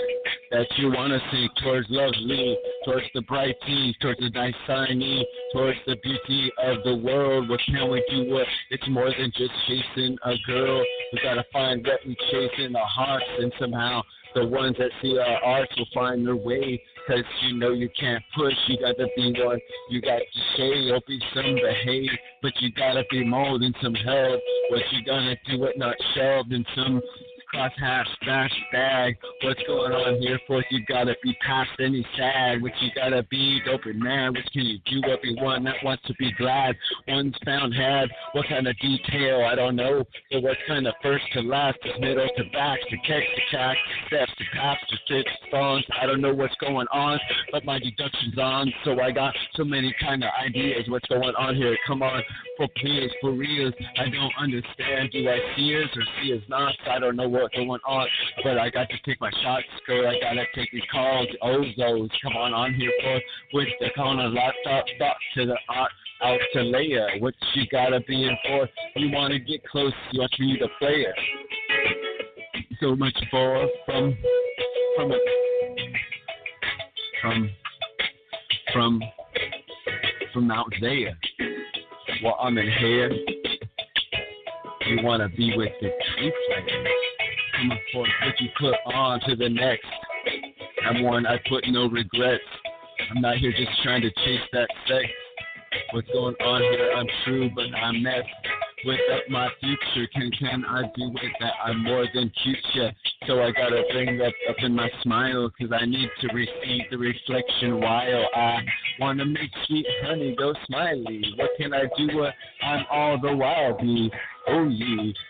[0.52, 5.80] that you wanna sink towards lovely, towards the bright tea, towards the nice shiny, towards
[5.88, 7.48] the beauty of the world?
[7.48, 8.32] What can we do?
[8.34, 10.84] What it's more than just chasing a girl.
[11.14, 14.02] We gotta find what we chase in our hearts and somehow
[14.36, 16.84] The ones that see our arts will find their way.
[17.08, 19.60] Cause you know you can't push, you gotta be one,
[19.92, 22.10] you got to shade, or be some behave,
[22.42, 24.42] but you gotta be more than some help.
[24.70, 27.00] What you gonna do it not shelved in some
[27.56, 29.16] cross half smash bag.
[29.42, 30.66] What's going on here, Fourth?
[30.72, 32.62] You gotta be past any sad.
[32.62, 34.30] What you gotta be and mad.
[34.36, 35.08] What can you do?
[35.08, 36.76] Everyone that wants to be glad.
[37.08, 38.10] One's found had.
[38.34, 39.46] What kind of detail?
[39.50, 40.04] I don't know.
[40.32, 41.78] But what's kind of first to last?
[41.86, 43.78] Is middle to back, to kick to cack,
[44.08, 45.84] steps to pass to six songs.
[46.02, 47.20] I don't know what's going on,
[47.52, 48.72] but my deduction's on.
[48.84, 50.86] So I got so many kind of ideas.
[50.90, 51.78] What's going on here?
[51.88, 52.22] Come on,
[52.58, 53.74] for please, for reals.
[53.98, 55.12] I don't understand.
[55.12, 56.76] Do I see us or see us not?
[56.90, 58.08] I don't know what going on,
[58.44, 60.08] but I got to take my shots, girl.
[60.08, 62.10] I gotta take these calls, ozos.
[62.24, 63.20] Come on on here for
[63.54, 65.92] with the corner laptop, stop to the art.
[66.24, 68.70] Out to Leia, what you gotta be in for?
[68.96, 71.16] You wanna get close, you want to play it.
[72.80, 74.18] So much for from
[74.96, 75.20] from a,
[77.22, 77.50] from
[78.72, 79.02] from
[80.34, 81.16] from Mount Zaya.
[82.24, 83.12] Well, I'm in here.
[84.88, 87.05] You wanna be with the tree player
[87.56, 89.86] coming forth what you put on to the next.
[90.88, 92.44] I'm one I put no regrets.
[93.12, 95.06] I'm not here just trying to chase that sex.
[95.92, 96.92] What's going on here?
[96.96, 98.28] I'm true, but I'm messed
[98.86, 100.08] with up my future.
[100.14, 102.92] Can can I do it that I'm more than future?
[103.28, 106.98] So I gotta bring that up in my smile, cause I need to receive the
[106.98, 108.60] reflection while I
[109.00, 111.34] wanna make sweet honey go smiley.
[111.36, 112.26] What can I do?
[112.64, 114.12] I'm all the while be.
[114.48, 114.70] Oh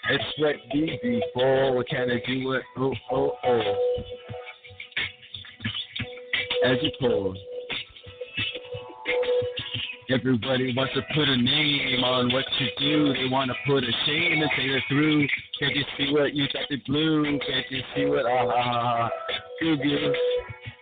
[0.09, 1.83] it's what we before.
[1.85, 2.51] Can I do?
[2.51, 2.63] It?
[2.77, 3.75] Oh oh oh.
[6.65, 7.35] As you pull.
[10.09, 13.13] Everybody wants to put a name on what you do.
[13.13, 15.27] They want to put a shame and say they're through.
[15.59, 17.23] Can't you see what you got the blue?
[17.23, 19.09] Can't you see what ah, ah, ah, ah.
[19.61, 20.74] ha ha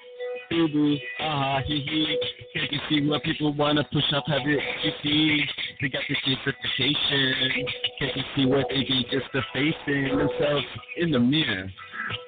[0.54, 0.98] Goo goo.
[1.20, 2.20] Ah hee.
[2.54, 4.26] Can't you see what people want to push up?
[4.28, 4.60] Have it?
[4.84, 5.44] You see?
[5.82, 7.66] They got this reputation.
[7.98, 10.66] Can't you see what they be just defacing themselves
[10.98, 11.72] in the mirror?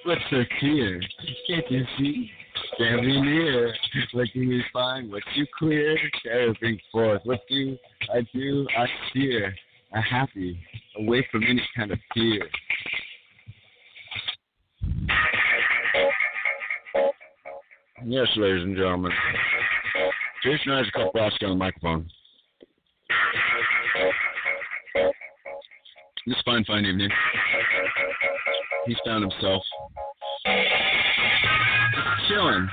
[0.06, 1.00] What's so clear?
[1.48, 2.32] Can't you see?
[2.76, 3.76] Standing near,
[4.14, 7.22] looking me fine, what you clear, carrying forth.
[7.26, 7.78] What do
[8.12, 8.66] I do?
[8.76, 9.54] I steer,
[9.94, 10.60] a happy,
[10.98, 12.50] away from any kind of fear.
[18.04, 19.12] Yes, ladies and gentlemen.
[20.44, 22.10] Jason Isaac Brodsky on the microphone.
[26.28, 27.10] This fine, fine evening.
[28.86, 29.64] He's found himself
[32.28, 32.68] chilling.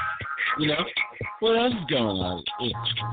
[0.58, 0.84] You know,
[1.40, 2.44] what else is going on?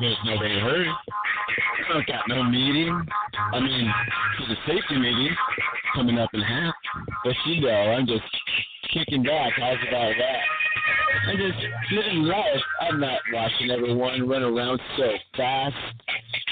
[0.02, 0.90] There's nobody hurry.
[0.90, 3.06] I don't got no meeting.
[3.54, 3.92] I mean,
[4.40, 5.36] there's a safety meeting
[5.96, 6.74] coming up in half.
[7.24, 8.24] But you know, I'm just
[8.94, 9.54] kicking back.
[9.58, 10.59] How's about that?
[11.28, 11.60] I'm just
[11.92, 12.62] living life.
[12.82, 15.76] I'm not watching everyone run around so fast.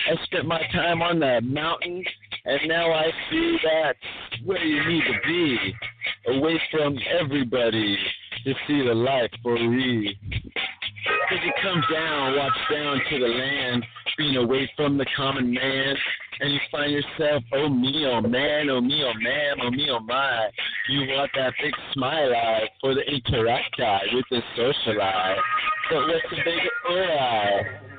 [0.10, 2.03] I spent my time on the mountain,
[2.45, 5.74] and now I see that's where you need to be,
[6.28, 7.97] away from everybody
[8.45, 10.14] to see the life for real.
[11.30, 13.86] Cause you come down, watch down to the land,
[14.17, 15.95] being away from the common man,
[16.39, 19.99] and you find yourself, oh me, oh man, oh me, oh man, oh me, oh
[19.99, 20.49] my.
[20.89, 25.36] You want that big smile eye for the interact eye with the social eye.
[25.91, 27.96] But what's the big eye?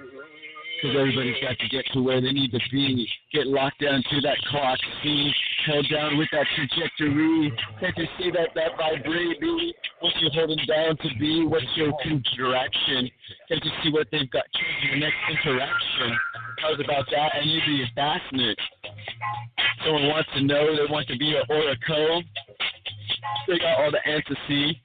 [0.78, 3.08] Because everybody's got to get to where they need to be.
[3.32, 5.32] Get locked down to that clock, see,
[5.66, 7.52] held down with that trajectory.
[7.80, 9.74] Can't you see that that vibrate be?
[9.98, 11.44] What you're holding down to be?
[11.44, 11.90] What's your
[12.36, 13.10] direction?
[13.48, 16.16] Can't you see what they've got changing the next interaction?
[16.62, 17.34] How's about that?
[17.34, 18.58] And you be fascinated.
[19.84, 22.22] Someone wants to know, they want to be an oracle.
[23.48, 24.80] They got all the answers, see?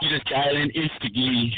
[0.00, 1.52] You just dial in Instagram.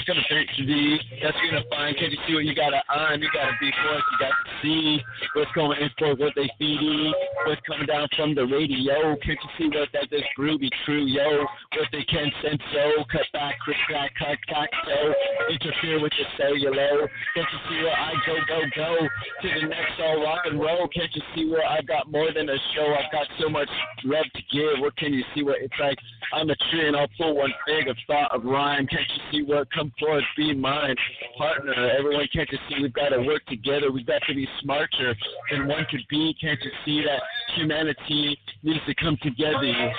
[0.00, 0.24] It's gonna
[0.56, 0.98] to thee.
[1.22, 1.94] That's gonna find.
[1.94, 3.20] Can't you see what you got on?
[3.20, 4.00] You gotta be forth.
[4.12, 4.98] You got to see
[5.34, 7.12] what's going in for what they feeding.
[7.46, 9.16] What's coming down from the radio.
[9.24, 11.40] Can't you see what that this groovy true yo?
[11.72, 13.04] What they can sense so.
[13.10, 15.14] Cut back, crick crack, cut back so.
[15.48, 17.08] Interfere with the cellular.
[17.34, 20.86] Can't you see where I go, go, go to the next all rock and roll?
[20.88, 22.94] Can't you see where I've got more than a show?
[22.94, 23.70] I've got so much
[24.04, 24.80] love to give.
[24.80, 25.96] What can you see what it's like?
[26.32, 28.86] I'm a tree and I'll pull one fig of thought of rhyme.
[28.86, 30.24] Can't you see what come forth?
[30.36, 30.94] Be mine,
[31.38, 31.90] partner.
[31.98, 33.90] Everyone can't you see we've got to work together.
[33.90, 35.16] We've got to be smarter
[35.50, 36.36] than one could be.
[36.40, 37.22] Can't you see that
[37.56, 39.92] humanity needs to come together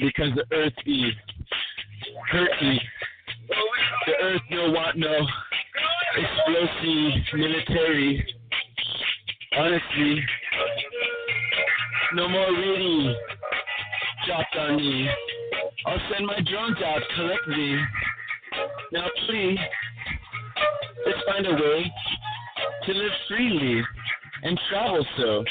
[0.00, 1.12] because the earth is
[2.30, 2.78] hurting.
[4.06, 5.26] The earth no want no
[6.16, 8.26] explosive military.
[9.56, 10.24] Honestly,
[12.14, 13.14] no more reading
[14.26, 15.08] dropped on me.
[15.86, 17.82] I'll send my drones out collect thee.
[18.92, 19.58] Now please,
[21.06, 21.92] let's find a way
[22.86, 23.82] to live freely
[24.42, 25.44] and travel so.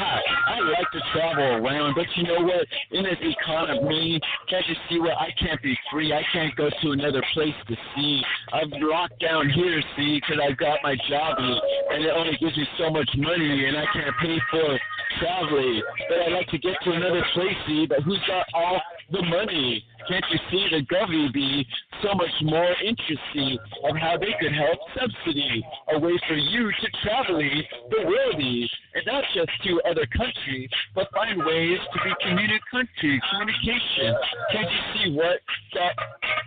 [0.00, 2.64] Hi, I like to travel around, but you know what?
[2.90, 5.12] In this economy, can't you see what?
[5.18, 6.10] I can't be free.
[6.10, 8.22] I can't go to another place to see.
[8.50, 12.66] I'm locked down here, see, because I've got my job, and it only gives me
[12.78, 14.78] so much money, and I can't pay for
[15.20, 15.82] traveling.
[16.08, 18.80] But I'd like to get to another place, see, but who's got all
[19.12, 19.84] the money?
[20.08, 21.66] Can't you see the Govy be
[22.02, 26.86] so much more interesting of how they could help subsidy a way for you to
[27.02, 32.60] traveling the worldy, and not just to other countries, but find ways to be communi-
[32.70, 34.14] country, communication.
[34.52, 35.40] Can't you see what
[35.74, 35.92] that,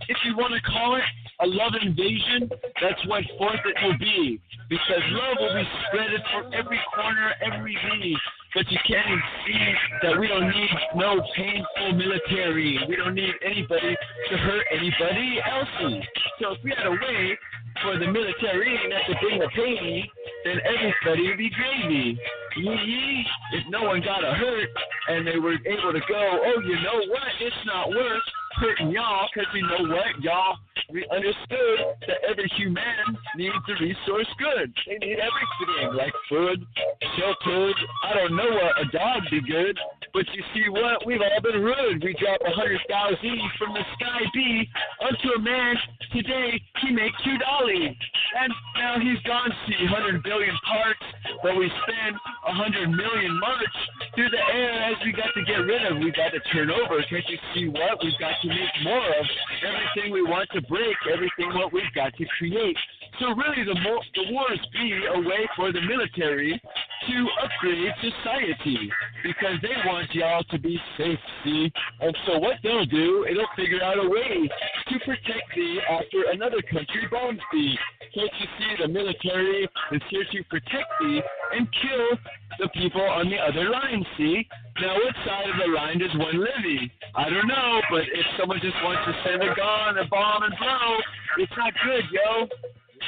[0.09, 1.03] if you want to call it
[1.39, 2.49] a love invasion,
[2.81, 4.39] that's what forth it will be,
[4.69, 7.77] because love will be spreaded for every corner, every.
[8.53, 9.73] But you can't see
[10.03, 12.79] that we don't need no painful military.
[12.87, 13.95] We don't need anybody
[14.29, 16.03] to hurt anybody else.
[16.39, 17.37] So if we had a way
[17.81, 20.07] for the military not to bring the pain,
[20.45, 22.19] then everybody would be gravy.
[22.57, 24.69] Yee If no one got a hurt
[25.09, 27.27] and they were able to go, oh, you know what?
[27.41, 28.21] It's not worth
[28.55, 30.21] hurting y'all because you know what?
[30.21, 30.57] Y'all
[30.91, 34.73] we understood that every human needs a resource good.
[34.85, 36.65] They need everything like food,
[37.17, 37.73] shelter.
[38.03, 39.77] I don't know what a dog be good,
[40.13, 41.05] but you see what?
[41.05, 42.03] We've all been ruined.
[42.03, 44.69] We drop a hundred thousand from the sky B
[45.01, 45.75] onto a man.
[46.11, 47.97] Today he make two dolly,
[48.37, 51.01] and now he's gone see hundred billion parts,
[51.41, 52.15] but we spend
[52.47, 53.77] a hundred million march
[54.15, 55.97] through the air as we got to get rid of.
[55.97, 57.01] We got to turn over.
[57.09, 58.03] Can't you see what?
[58.03, 59.25] We've got to make more of
[59.63, 62.77] everything we want to break, everything what we've got to create.
[63.19, 66.61] So really, the more the wars be a way for the military
[67.07, 68.89] to upgrade society
[69.23, 71.19] because they want y'all to be safe.
[71.43, 74.49] See, and so what they'll do, it'll figure out a way
[74.89, 77.75] to protect thee after another country bombs thee.
[78.13, 81.21] Can't you see the military is here to protect thee
[81.53, 82.17] and kill
[82.59, 84.05] the people on the other line?
[84.17, 84.47] See,
[84.79, 86.89] now what side of the line does one live in?
[87.15, 90.53] I don't know, but if someone just wants to send a gun, a bomb, and
[90.59, 90.97] blow,
[91.39, 92.47] it's not good, yo.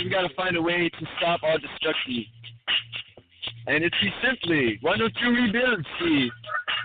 [0.03, 2.25] We gotta find a way to stop all destruction.
[3.67, 6.29] And it's be simply, why don't you rebuild, see?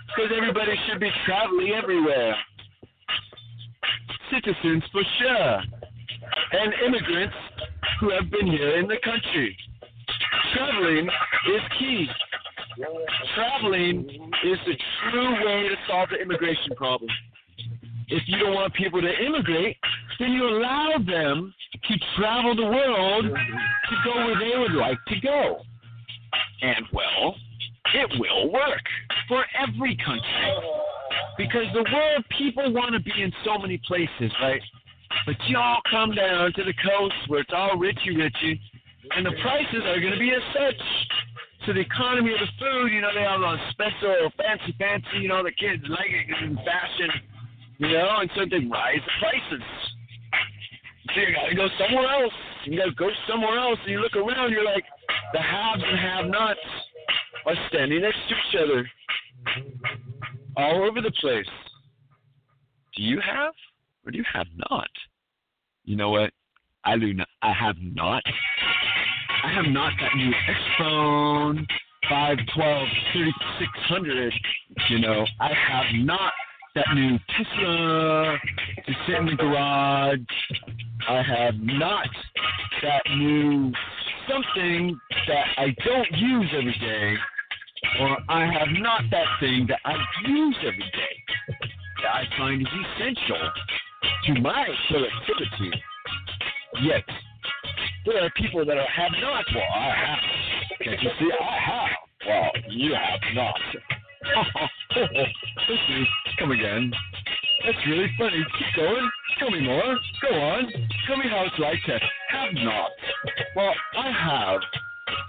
[0.09, 2.35] Because everybody should be traveling everywhere.
[4.33, 5.63] Citizens for sure.
[6.53, 7.35] And immigrants
[8.01, 9.57] who have been here in the country.
[10.55, 12.09] Traveling is key.
[13.35, 14.09] Traveling
[14.45, 14.75] is the
[15.11, 17.11] true way to solve the immigration problem.
[18.09, 19.77] If you don't want people to immigrate,
[20.19, 21.55] then you allow them
[21.89, 25.63] to travel the world to go where they would like to go.
[26.63, 27.35] And well,
[27.95, 28.85] it will work
[29.29, 30.55] for every country.
[31.37, 34.63] Because the world, people want to be in so many places, right?
[35.27, 38.61] But y'all come down to the coast where it's all richy richy,
[39.17, 40.81] and the prices are going to be as such.
[41.67, 45.29] So the economy of the food, you know, they have on special, fancy, fancy, you
[45.29, 47.11] know, the kids like it in fashion,
[47.79, 49.67] you know, and so they rise the prices.
[51.15, 52.33] So you gotta go somewhere else.
[52.67, 54.85] You gotta go somewhere else, and you look around, you're like,
[55.33, 56.61] the haves and have-nots
[57.47, 58.91] are standing next to each other,
[60.57, 61.47] all over the place.
[62.97, 63.55] Do you have,
[64.05, 64.91] or do you have not?
[65.85, 66.33] You know what?
[66.85, 67.29] I do not.
[67.43, 68.23] I have not.
[69.43, 70.33] I have not that new
[70.79, 71.67] Xphone
[72.09, 74.33] 512 3600.
[74.89, 76.33] You know, I have not
[76.75, 78.39] that new Tesla
[78.87, 80.19] to sit in the garage.
[81.09, 82.09] I have not
[82.83, 83.73] that new
[84.29, 87.15] something that I don't use every day,
[88.01, 89.97] or I have not that thing that I
[90.29, 91.45] use every day
[92.03, 93.51] that I find is essential
[94.27, 95.83] to my productivity.
[96.83, 97.05] Yet,
[98.07, 99.45] there are people that have not.
[99.55, 100.19] Well, I have.
[100.85, 101.31] Can't you see?
[101.41, 101.91] I have.
[102.27, 103.61] Well, you have not.
[104.97, 106.05] Let's see.
[106.39, 106.93] Come again.
[107.65, 108.45] That's really funny.
[108.59, 109.11] Keep going.
[109.39, 109.99] Tell me more.
[110.23, 110.71] Go on.
[111.07, 111.99] Tell me how it's like to
[112.31, 112.91] have not.
[113.57, 114.61] Well, I have.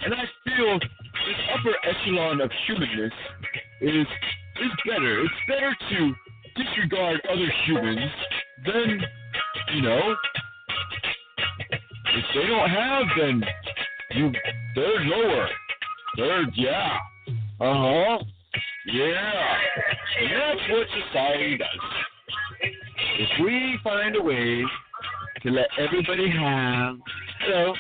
[0.06, 3.14] And I feel this upper echelon of humanness
[3.82, 4.08] is
[4.62, 5.22] is better.
[5.22, 6.14] It's better to
[6.56, 8.12] disregard other humans
[8.66, 9.02] than,
[9.74, 10.16] you know,
[12.14, 13.44] if they don't have, then
[14.12, 14.32] you
[14.76, 15.48] they're lower.
[16.18, 16.98] They're yeah.
[17.60, 18.18] Uh huh.
[18.86, 19.58] Yeah.
[20.20, 21.68] And that's what society does.
[23.20, 24.64] If we find a way
[25.44, 26.98] to let everybody have,
[27.46, 27.74] you know,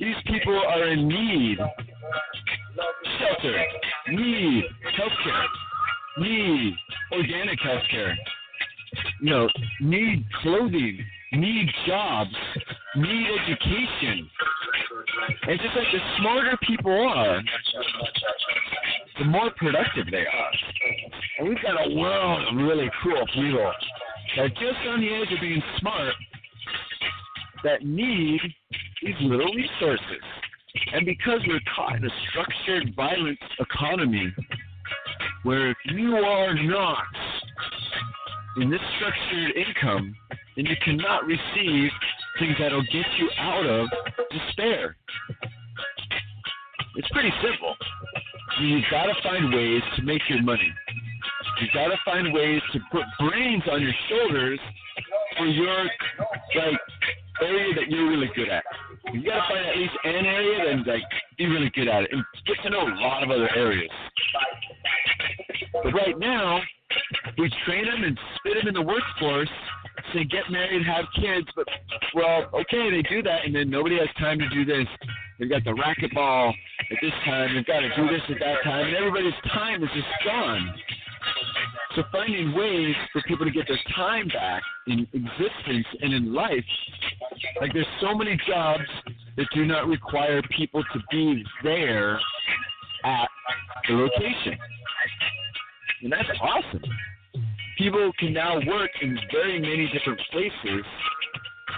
[0.00, 1.58] these people are in need.
[3.18, 3.64] Shelter,
[4.12, 4.64] need
[4.96, 5.44] healthcare,
[6.18, 6.74] need
[7.12, 8.14] organic healthcare,
[9.20, 9.48] you know,
[9.80, 12.34] need clothing, need jobs,
[12.96, 14.30] need education.
[15.48, 17.42] It's just like the smarter people are,
[19.18, 20.52] the more productive they are.
[21.38, 23.72] And we've got a world of really cool people
[24.36, 26.14] that are just on the edge of being smart
[27.64, 28.40] that need
[29.02, 30.22] these little resources.
[30.92, 34.32] And because we're caught in a structured violence economy
[35.42, 37.04] where if you are not
[38.58, 40.14] in this structured income,
[40.58, 41.90] then you cannot receive
[42.40, 43.88] things that'll get you out of
[44.32, 44.96] despair.
[46.96, 47.76] It's pretty simple.
[48.60, 50.68] You've got to find ways to make your money.
[51.60, 54.58] You've got to find ways to put brains on your shoulders
[55.36, 55.84] for your
[56.56, 56.80] like
[57.40, 58.64] area that you're really good at.
[59.12, 61.02] You got to find at least an area and like
[61.38, 63.90] be really good at it, and get to know a lot of other areas.
[65.84, 66.58] But right now,
[67.38, 69.48] we train them and spit them in the workforce,
[70.12, 71.46] say get married, have kids.
[71.54, 71.66] But
[72.14, 74.86] well, okay, they do that, and then nobody has time to do this.
[75.38, 76.52] They've got the racquetball
[76.90, 77.54] at this time.
[77.54, 80.74] They've got to do this at that time, and everybody's time is just gone.
[81.96, 86.64] So finding ways for people to get their time back in existence and in life,
[87.60, 88.84] like there's so many jobs
[89.36, 92.20] that do not require people to be there
[93.04, 93.28] at
[93.88, 94.58] the location.
[96.02, 96.82] And that's awesome.
[97.78, 100.84] People can now work in very many different places,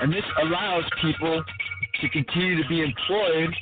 [0.00, 1.44] and this allows people
[2.00, 3.54] to continue to be employed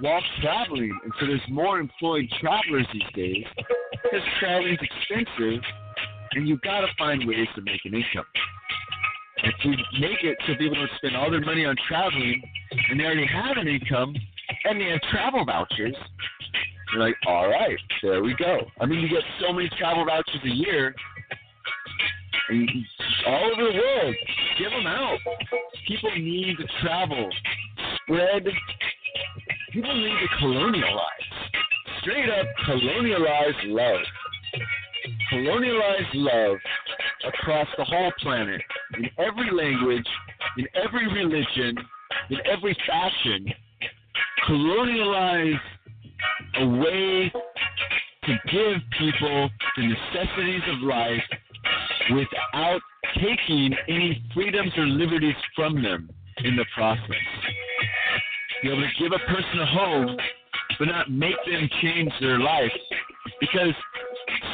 [0.00, 0.98] while traveling.
[1.04, 3.44] And so there's more employed travelers these days
[3.92, 5.62] because traveling is expensive,
[6.32, 8.24] and you've got to find ways to make an income.
[9.42, 12.42] And if you make it so people don't spend all their money on traveling,
[12.90, 14.14] and they already have an income,
[14.64, 15.94] and they have travel vouchers,
[16.92, 18.60] you're like, all right, there we go.
[18.80, 20.94] I mean, you get so many travel vouchers a year,
[23.26, 24.14] all over the world,
[24.58, 25.18] give them out.
[25.88, 27.30] People need to travel,
[28.02, 28.44] spread.
[29.72, 34.00] People need to colonialize, straight up colonialize love,
[35.32, 36.58] colonialize love
[37.26, 38.60] across the whole planet,
[38.98, 40.06] in every language,
[40.58, 41.76] in every religion,
[42.30, 43.52] in every fashion.
[44.46, 45.60] Colonialize
[46.60, 47.32] a way
[48.24, 51.22] to give people the necessities of life
[52.12, 52.80] without
[53.16, 56.08] taking any freedoms or liberties from them
[56.44, 57.02] in the process.
[58.62, 60.16] Be able to give a person a home,
[60.78, 62.72] but not make them change their life.
[63.40, 63.74] Because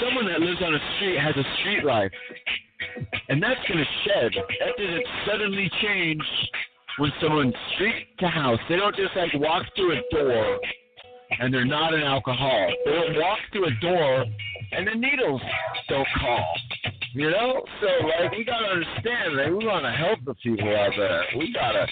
[0.02, 2.10] someone that lives on a street has a street life.
[3.28, 4.32] And that's going to shed.
[4.34, 6.22] That doesn't suddenly change
[6.98, 8.58] when someone's street to house.
[8.68, 10.58] They don't just like walk through a door
[11.38, 12.74] and they're not an alcoholic.
[12.84, 14.24] They don't walk through a door
[14.72, 15.40] and the needles
[15.88, 16.44] don't call.
[17.12, 17.62] You know?
[17.80, 21.24] So like we gotta understand, like we wanna help the people out there.
[21.36, 21.86] We gotta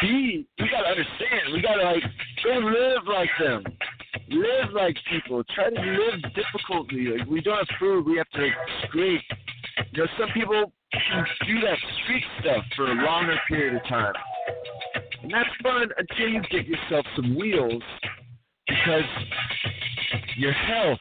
[0.00, 1.52] be we gotta understand.
[1.52, 2.02] We gotta like
[2.44, 3.64] go live like them.
[4.28, 5.42] Live like people.
[5.54, 7.16] Try to live difficultly.
[7.16, 8.52] Like we don't have food, we have to like,
[8.88, 9.22] scrape.
[9.92, 14.12] You know, some people can do that street stuff for a longer period of time.
[15.22, 17.82] And that's fun until you get yourself some wheels
[18.68, 19.04] because
[20.36, 20.98] your health,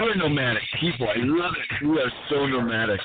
[0.00, 1.08] we're nomadic people.
[1.08, 1.86] I love it.
[1.86, 3.00] We are so nomadic.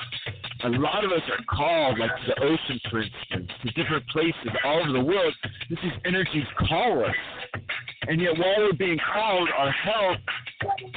[0.66, 4.82] A lot of us are called, like the ocean, for instance, to different places all
[4.82, 5.34] over the world.
[5.70, 7.16] This is energies call us.
[8.08, 10.18] And yet, while we're being called, our health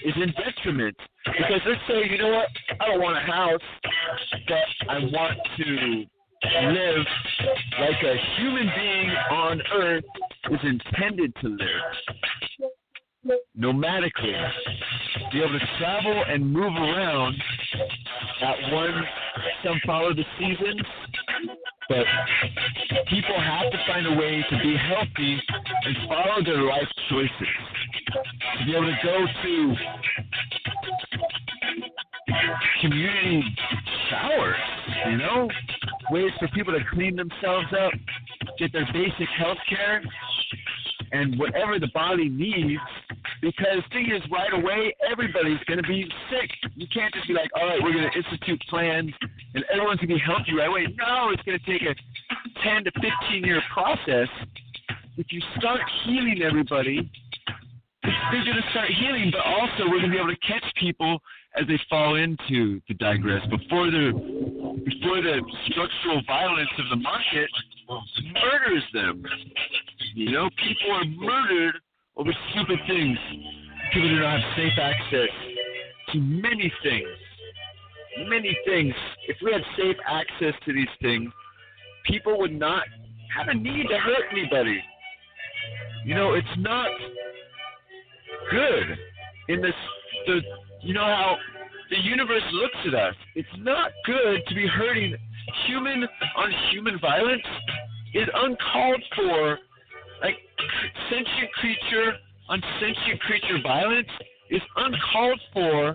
[0.04, 0.96] is in detriment.
[1.24, 2.48] Because let's say, you know what,
[2.80, 3.60] I don't want a house,
[4.48, 6.04] but I want to
[6.72, 7.06] live
[7.78, 10.04] like a human being on earth
[10.50, 12.70] is intended to live
[13.58, 14.50] nomadically,
[15.32, 17.34] be able to travel and move around
[18.42, 19.04] at one,
[19.64, 20.80] some follow the seasons,
[21.88, 22.04] but
[23.08, 25.40] people have to find a way to be healthy
[25.84, 27.30] and follow their life choices.
[28.58, 29.76] To be able to go to
[32.80, 33.44] community
[34.08, 34.56] showers,
[35.10, 35.48] you know,
[36.10, 37.92] ways for people to clean themselves up,
[38.58, 40.02] get their basic health care,
[41.12, 42.80] and whatever the body needs
[43.42, 46.50] because thing is, right away, everybody's going to be sick.
[46.76, 49.12] You can't just be like, all right, we're going to institute plans
[49.54, 50.86] and everyone's going to be healthy right away.
[50.96, 51.94] No, it's going to take a
[52.62, 54.28] 10 to 15 year process.
[55.16, 57.10] If you start healing everybody,
[58.02, 61.20] they're going to start healing, but also we're going to be able to catch people
[61.58, 64.12] as they fall into the digress before the
[64.84, 67.48] before the structural violence of the market
[68.34, 69.24] murders them.
[70.14, 71.74] You know, people are murdered
[72.16, 73.18] over stupid things.
[73.92, 75.28] People do not have safe access
[76.12, 77.08] to many things.
[78.28, 78.94] many things.
[79.28, 81.30] If we had safe access to these things,
[82.06, 82.84] people would not
[83.36, 84.82] have a need to hurt anybody.
[86.04, 86.90] You know, it's not
[88.50, 88.98] good
[89.48, 89.74] in this.
[90.26, 90.40] The
[90.82, 91.36] you know how
[91.90, 93.14] the universe looks at us.
[93.34, 95.16] It's not good to be hurting.
[95.66, 96.06] Human
[96.36, 97.42] on human violence
[98.14, 99.58] is uncalled for.
[100.22, 100.36] Like
[101.10, 102.12] sentient creature
[102.48, 104.08] on sentient creature violence
[104.50, 105.94] is uncalled for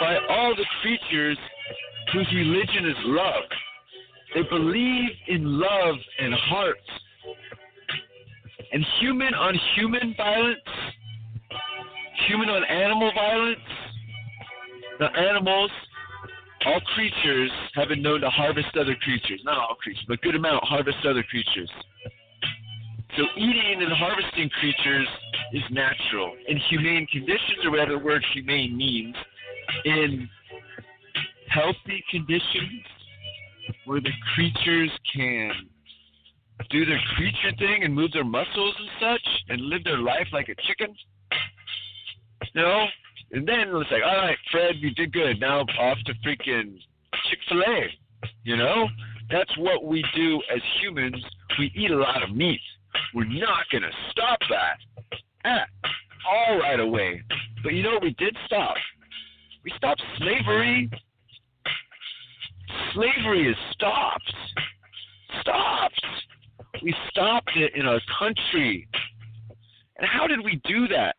[0.00, 1.38] by all the creatures
[2.12, 3.44] whose religion is love.
[4.34, 6.80] They believe in love and hearts.
[8.72, 10.58] And human on human violence,
[12.26, 13.60] human on animal violence,
[14.98, 15.70] the animals,
[16.66, 19.40] all creatures have been known to harvest other creatures.
[19.44, 21.70] Not all creatures, but good amount harvest other creatures.
[23.16, 25.08] So eating and harvesting creatures
[25.52, 26.34] is natural.
[26.48, 29.14] In humane conditions, or whatever the word humane means,
[29.84, 30.28] in
[31.48, 32.82] healthy conditions
[33.84, 35.52] where the creatures can
[36.70, 40.48] do their creature thing and move their muscles and such and live their life like
[40.48, 40.94] a chicken.
[42.56, 42.86] You know?
[43.32, 45.38] And then it's like, all right, Fred, you did good.
[45.40, 46.78] Now off to freaking
[47.28, 47.86] Chick fil A.
[48.44, 48.88] You know?
[49.30, 51.22] That's what we do as humans.
[51.58, 52.60] We eat a lot of meat.
[53.14, 54.78] We're not going to stop that
[55.44, 55.68] at
[56.26, 57.22] all right away.
[57.62, 58.76] But you know we did stop?
[59.64, 60.88] We stopped slavery.
[62.94, 64.34] Slavery is stopped.
[65.40, 66.06] Stopped.
[66.82, 68.88] We stopped it in our country.
[69.98, 71.16] And how did we do that?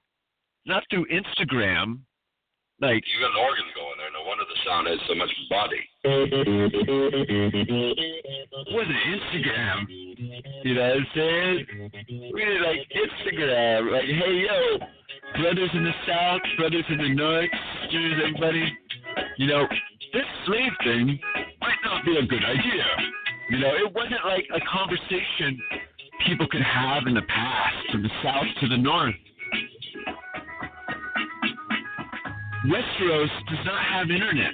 [0.68, 1.99] Not through Instagram.
[2.80, 4.11] Like You got an organ going there.
[4.11, 5.82] No wonder the sound has so much body.
[8.76, 9.88] wasn't Instagram.
[10.63, 11.65] You know what I'm saying?
[12.34, 13.91] We did like Instagram.
[13.91, 17.49] Like, hey yo, brothers in the south, brothers in the north,
[17.89, 18.78] cheers everybody.
[19.38, 19.65] You know,
[20.13, 21.18] this slave thing
[21.61, 22.86] might not be a good idea.
[23.49, 25.57] You know, it wasn't like a conversation
[26.28, 29.15] people could have in the past from the south to the north.
[32.66, 34.53] Westeros does not have internet.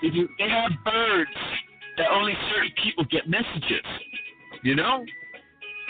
[0.00, 1.30] They, do, they have birds
[1.98, 3.84] that only certain people get messages,
[4.62, 5.04] you know?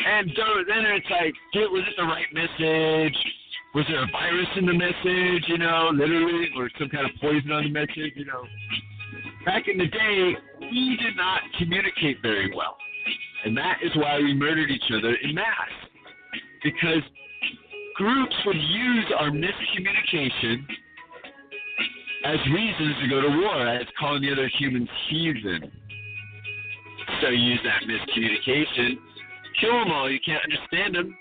[0.06, 3.16] And so then it's like, did, was it the right message?
[3.74, 7.50] Was there a virus in the message, you know, literally, or some kind of poison
[7.52, 8.44] on the message, you know?
[9.44, 12.76] Back in the day, we did not communicate very well.
[13.44, 15.44] And that is why we murdered each other in mass.
[16.62, 17.02] Because
[17.96, 20.66] groups would use our miscommunication
[22.24, 25.70] as reasons to go to war, as calling the other humans heathen.
[27.20, 28.96] So use that miscommunication,
[29.60, 30.10] kill them all.
[30.10, 31.16] You can't understand them.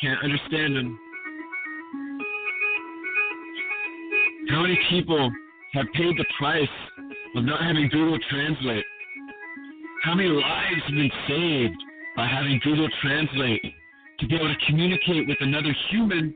[0.00, 0.98] Can't understand them.
[4.48, 5.30] How many people
[5.72, 6.68] have paid the price
[7.34, 8.84] of not having Google Translate?
[10.06, 11.82] How many lives have been saved
[12.14, 13.60] by having Google Translate
[14.20, 16.32] to be able to communicate with another human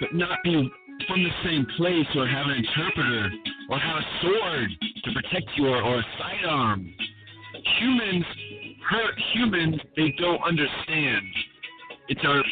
[0.00, 0.68] but not be
[1.06, 3.30] from the same place or have an interpreter
[3.70, 4.70] or have a sword
[5.04, 6.92] to protect you or, or a sidearm?
[7.78, 8.24] Humans
[8.90, 11.26] hurt humans they don't understand.
[12.08, 12.42] It's our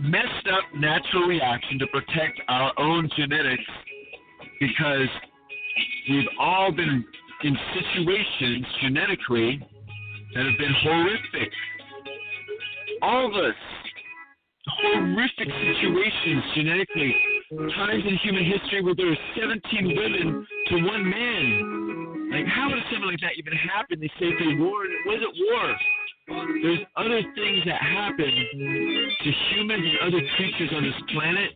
[0.00, 3.70] messed up natural reaction to protect our own genetics
[4.60, 5.08] because
[6.08, 7.04] we've all been
[7.42, 9.60] in situations genetically
[10.34, 11.52] that have been horrific.
[13.02, 13.54] All of us,
[14.66, 17.14] horrific situations genetically.
[17.76, 22.30] Times in human history where there were 17 women to one man.
[22.32, 24.00] Like, how would something like that even happen?
[24.00, 25.76] They say they war, and it wasn't war.
[26.62, 31.52] There's other things that happen to humans and other creatures on this planet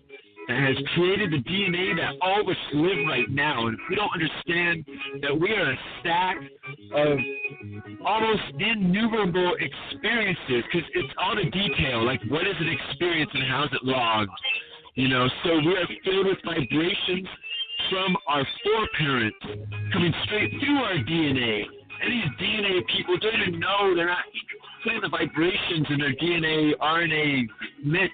[0.48, 3.66] that has created the DNA that all of us live right now.
[3.66, 4.84] And if we don't understand
[5.22, 6.36] that we are a stack
[6.94, 7.18] of
[8.04, 13.64] almost innumerable experiences, because it's all the detail, like what is an experience and how
[13.64, 14.30] is it logged?
[14.94, 17.28] You know, so we are filled with vibrations
[17.90, 19.38] from our foreparents
[19.92, 21.62] coming straight through our DNA.
[22.00, 24.24] And these DNA people don't even know they're not
[24.82, 27.48] putting the vibrations in their DNA RNA
[27.84, 28.12] mix.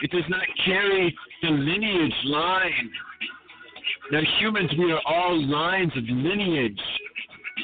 [0.00, 2.90] It does not carry the lineage line.
[4.10, 6.80] Now, humans, we are all lines of lineage.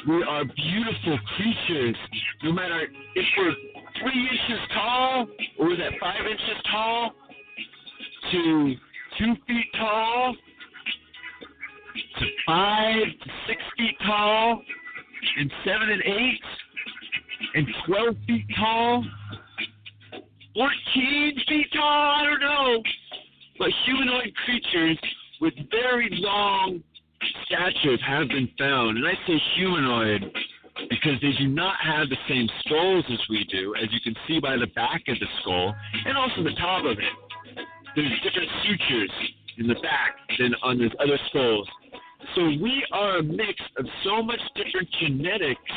[0.07, 1.95] We are beautiful creatures.
[2.43, 3.53] No matter if we're
[4.01, 5.27] three inches tall,
[5.59, 7.11] or is that five inches tall,
[8.31, 8.75] to
[9.17, 10.35] two feet tall,
[12.19, 14.61] to five to six feet tall,
[15.37, 16.41] and seven and eight,
[17.55, 19.03] and 12 feet tall,
[20.59, 22.83] 14 feet tall, I don't know.
[23.57, 24.99] But humanoid creatures
[25.39, 26.83] with very long
[27.45, 28.97] statures have been found.
[28.97, 30.21] And I say humanoid
[30.89, 34.41] because they do not have the same skulls as we do, as you can see
[34.41, 35.73] by the back of the skull
[36.05, 37.65] and also the top of it.
[37.95, 39.11] There's different sutures
[39.59, 41.69] in the back than on those other skulls.
[42.35, 45.71] So we are a mix of so much different genetics,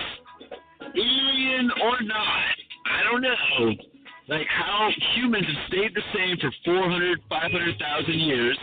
[0.97, 2.55] alien or not.
[2.91, 3.92] I don't know.
[4.29, 8.59] Like how humans have stayed the same for 400, 500,000 years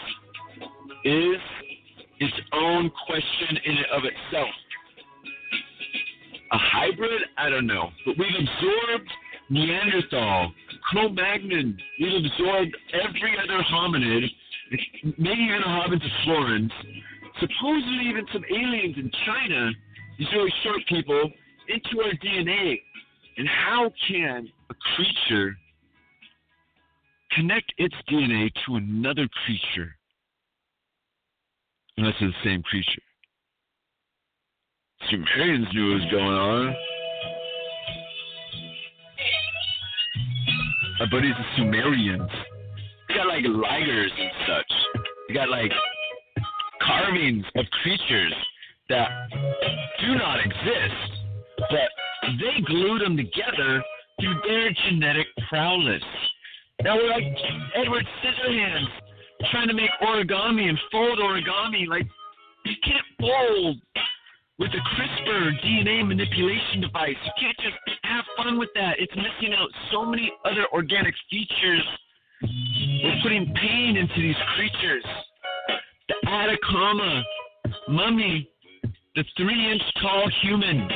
[1.04, 1.42] is
[2.20, 4.50] its own question in and of itself.
[6.52, 7.22] A hybrid?
[7.38, 7.90] I don't know.
[8.06, 9.12] But we've absorbed
[9.50, 10.52] Neanderthal,
[10.90, 11.78] Cro-Magnon.
[12.00, 14.30] We've absorbed every other hominid,
[15.18, 16.72] maybe even the hobbits of Florence,
[17.40, 19.72] supposedly even some aliens in China,
[20.18, 21.32] these really short people,
[21.68, 22.82] into our DNA.
[23.40, 25.58] And how can a creature
[27.32, 29.96] connect its DNA to another creature
[31.96, 33.02] unless it's the same creature?
[35.10, 36.76] Sumerians knew what was going on.
[41.00, 42.30] My buddies the Sumerians.
[43.08, 45.04] They got like ligers and such.
[45.30, 45.72] They got like
[46.86, 48.34] carvings of creatures
[48.90, 49.08] that
[50.02, 51.24] do not exist,
[51.70, 51.90] but
[52.24, 53.84] they glued them together
[54.20, 56.04] through their genetic prowess.
[56.84, 57.24] Now we're like
[57.76, 58.88] Edward Scissorhands
[59.52, 61.88] trying to make origami and fold origami.
[61.88, 62.08] Like
[62.66, 63.78] you can't fold
[64.60, 67.16] with a CRISPR DNA manipulation device.
[67.24, 68.96] You can't just have fun with that.
[69.00, 71.84] It's missing out so many other organic features.
[72.42, 75.04] We're putting pain into these creatures.
[76.10, 77.24] The Atacama
[77.88, 78.50] mummy,
[79.16, 80.88] the three inch tall human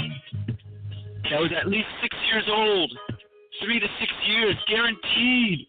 [1.29, 2.91] that was at least six years old,
[3.63, 5.67] three to six years, guaranteed,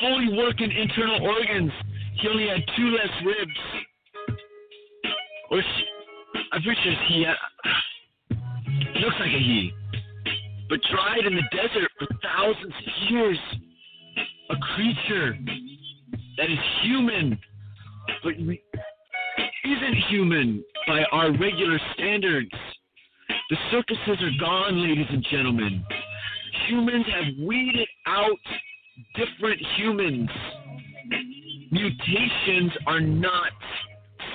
[0.00, 1.72] fully working internal organs.
[2.20, 3.60] He only had two less ribs.
[5.50, 5.84] Or she,
[6.52, 7.26] I'm pretty sure he.
[7.26, 7.34] Uh,
[9.00, 9.72] looks like a he.
[10.68, 13.38] But dried in the desert for thousands of years.
[14.50, 15.38] A creature
[16.36, 17.38] that is human,
[18.24, 22.50] but isn't human by our regular standards.
[23.50, 25.84] The circuses are gone, ladies and gentlemen.
[26.68, 28.38] Humans have weeded out
[29.16, 30.30] different humans.
[31.72, 33.50] Mutations are not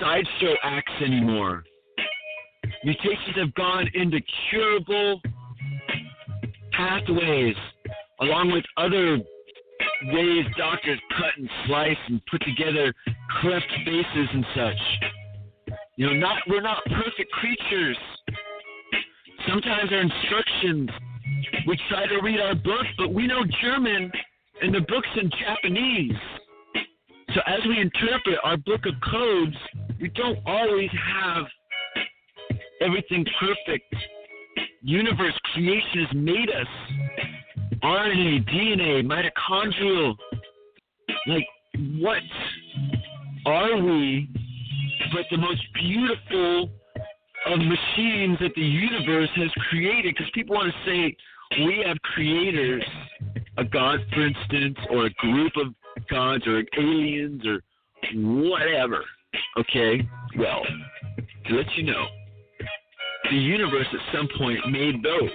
[0.01, 1.63] sideshow acts anymore.
[2.83, 5.21] Mutations have gone into curable
[6.73, 7.55] pathways,
[8.19, 9.17] along with other
[10.07, 12.93] ways doctors cut and slice and put together
[13.39, 15.77] cleft faces and such.
[15.95, 17.97] You know, not we're not perfect creatures.
[19.55, 20.89] Sometimes our instructions,
[21.65, 24.11] we try to read our book, but we know German
[24.61, 26.11] and the book's in Japanese.
[27.33, 29.55] So as we interpret our book of codes,
[30.01, 31.45] we don't always have
[32.81, 33.95] everything perfect.
[34.81, 36.67] Universe creation has made us
[37.81, 40.15] RNA, DNA, mitochondrial.
[41.27, 41.47] Like,
[42.01, 42.23] what
[43.45, 44.27] are we
[45.13, 46.71] but the most beautiful
[47.45, 50.15] of machines that the universe has created?
[50.15, 51.15] Because people want to say
[51.63, 52.83] we have creators,
[53.57, 55.67] a god, for instance, or a group of
[56.09, 57.61] gods, or aliens, or
[58.13, 59.03] whatever.
[59.57, 60.01] Okay?
[60.37, 60.63] Well,
[61.47, 62.05] to let you know,
[63.29, 65.29] the universe at some point made those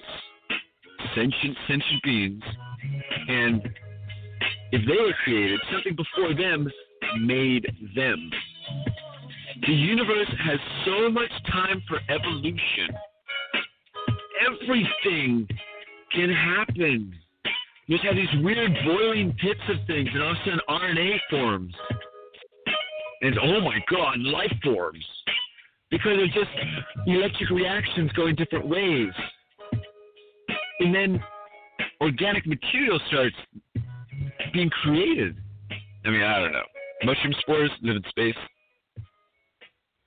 [1.15, 2.43] sentient sentient beings,
[3.29, 3.69] and
[4.73, 6.71] if they were created, something before them
[7.21, 8.31] made them.
[9.67, 12.89] The universe has so much time for evolution.
[14.47, 15.47] Everything
[16.15, 17.15] can happen.
[17.87, 21.19] You just have these weird boiling pits of things, and all of a sudden RNA
[21.29, 21.75] forms.
[23.23, 25.05] And oh my god, life forms
[25.91, 26.51] because it's just
[27.07, 29.11] electric reactions going different ways.
[30.79, 31.23] And then
[32.01, 33.37] organic material starts
[34.53, 35.37] being created.
[36.05, 36.63] I mean, I don't know.
[37.05, 38.35] Mushroom spores live in space.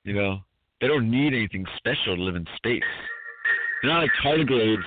[0.03, 0.39] You know,
[0.81, 2.81] they don't need anything special to live in space.
[3.81, 4.83] They're not like tardigrades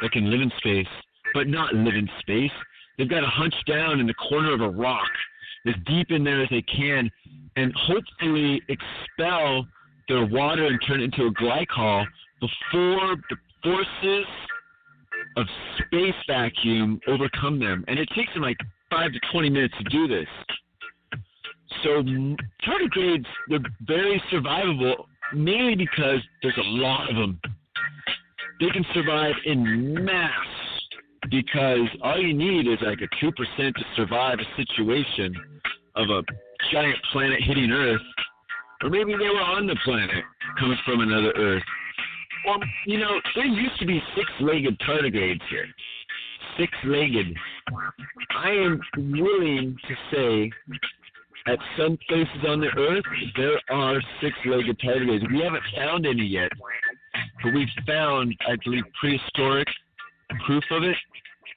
[0.00, 0.86] that can live in space,
[1.34, 2.50] but not live in space.
[2.96, 5.10] They've got to hunch down in the corner of a rock
[5.66, 7.10] as deep in there as they can
[7.56, 9.66] and hopefully expel
[10.08, 12.04] their water and turn it into a glycol
[12.40, 14.26] before the forces
[15.36, 15.46] of
[15.78, 17.84] space vacuum overcome them.
[17.88, 18.58] And it takes them like
[18.90, 20.28] five to 20 minutes to do this.
[21.82, 22.02] So
[22.66, 27.40] tardigrades, they're very survivable, mainly because there's a lot of them.
[28.60, 30.30] they can survive in mass
[31.30, 35.34] because all you need is like a 2% to survive a situation
[35.96, 36.22] of a
[36.72, 38.00] giant planet hitting Earth.
[38.82, 40.24] Or maybe they were on the planet
[40.58, 41.62] coming from another Earth.
[42.46, 45.66] Well, you know, there used to be six legged tardigrades here.
[46.58, 47.34] Six legged.
[48.36, 50.52] I am willing to say
[51.46, 53.04] at some places on the earth
[53.36, 55.30] there are six legged tardigrades.
[55.30, 56.50] We haven't found any yet,
[57.42, 59.68] but we've found, I believe, prehistoric
[60.46, 60.96] proof of it.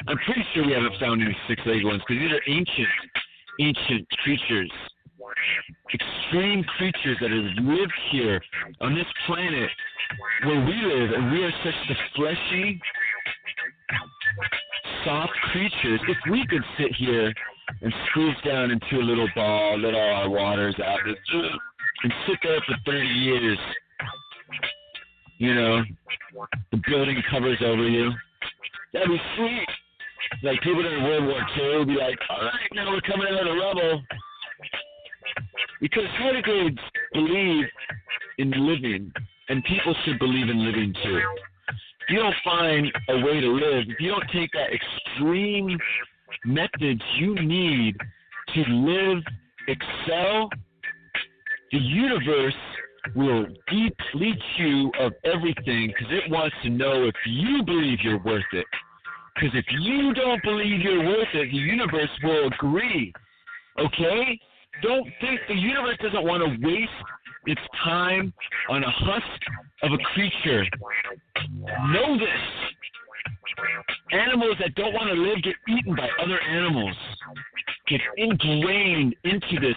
[0.08, 2.88] I'm pretty sure we haven't found any six legged ones because these are ancient,
[3.60, 4.72] ancient creatures.
[5.94, 8.42] Extreme creatures that have lived here
[8.82, 9.70] on this planet
[10.46, 12.80] where we live, and we are such the fleshy,
[15.06, 16.02] soft creatures.
[16.08, 17.34] If we could sit here
[17.82, 22.62] and squeeze down into a little ball, let all our waters out, and sit there
[22.68, 23.58] for 30 years,
[25.38, 25.84] you know,
[26.72, 28.12] the building covers over you,
[28.94, 29.68] that'd be sweet.
[30.44, 33.40] Like people during World War II would be like, all right, now we're coming out
[33.40, 34.04] of the rubble.
[35.80, 36.80] Because tardigrades
[37.14, 37.66] believe
[38.40, 39.12] in living,
[39.50, 41.22] and people should believe in living too.
[42.08, 45.78] If you don't find a way to live, if you don't take that extreme
[46.46, 47.98] methods you need
[48.54, 49.24] to live,
[49.68, 50.50] excel,
[51.74, 52.56] the universe
[53.14, 58.54] will deplete you of everything because it wants to know if you believe you're worth
[58.54, 58.66] it.
[59.36, 63.12] Because if you don't believe you're worth it, the universe will agree.
[63.80, 64.40] Okay?
[64.82, 66.92] Don't think the universe doesn't want to waste
[67.48, 68.34] its time
[68.70, 69.42] on a husk
[69.84, 70.66] of a creature.
[71.92, 72.44] Know this.
[74.12, 76.96] Animals that don't want to live get eaten by other animals,
[77.88, 79.76] get ingrained into this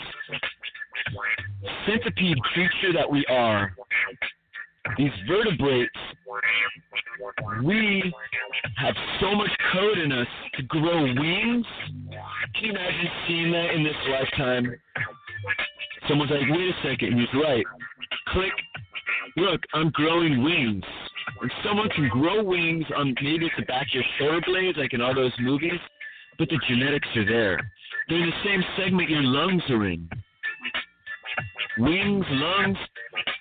[1.87, 3.75] centipede creature that we are.
[4.97, 5.91] These vertebrates,
[7.63, 8.13] we
[8.77, 11.67] have so much code in us to grow wings.
[12.55, 14.75] Can you imagine seeing that in this lifetime?
[16.09, 17.65] Someone's like, wait a second, and he's right.
[18.29, 18.53] Click.
[19.37, 20.85] Look, I'm growing wings.
[21.65, 25.01] Someone can grow wings on maybe at the back of your shoulder blades, like in
[25.01, 25.79] all those movies,
[26.39, 27.61] but the genetics are there.
[28.09, 30.09] They're in the same segment your lungs are in.
[31.79, 32.79] Wings, lungs,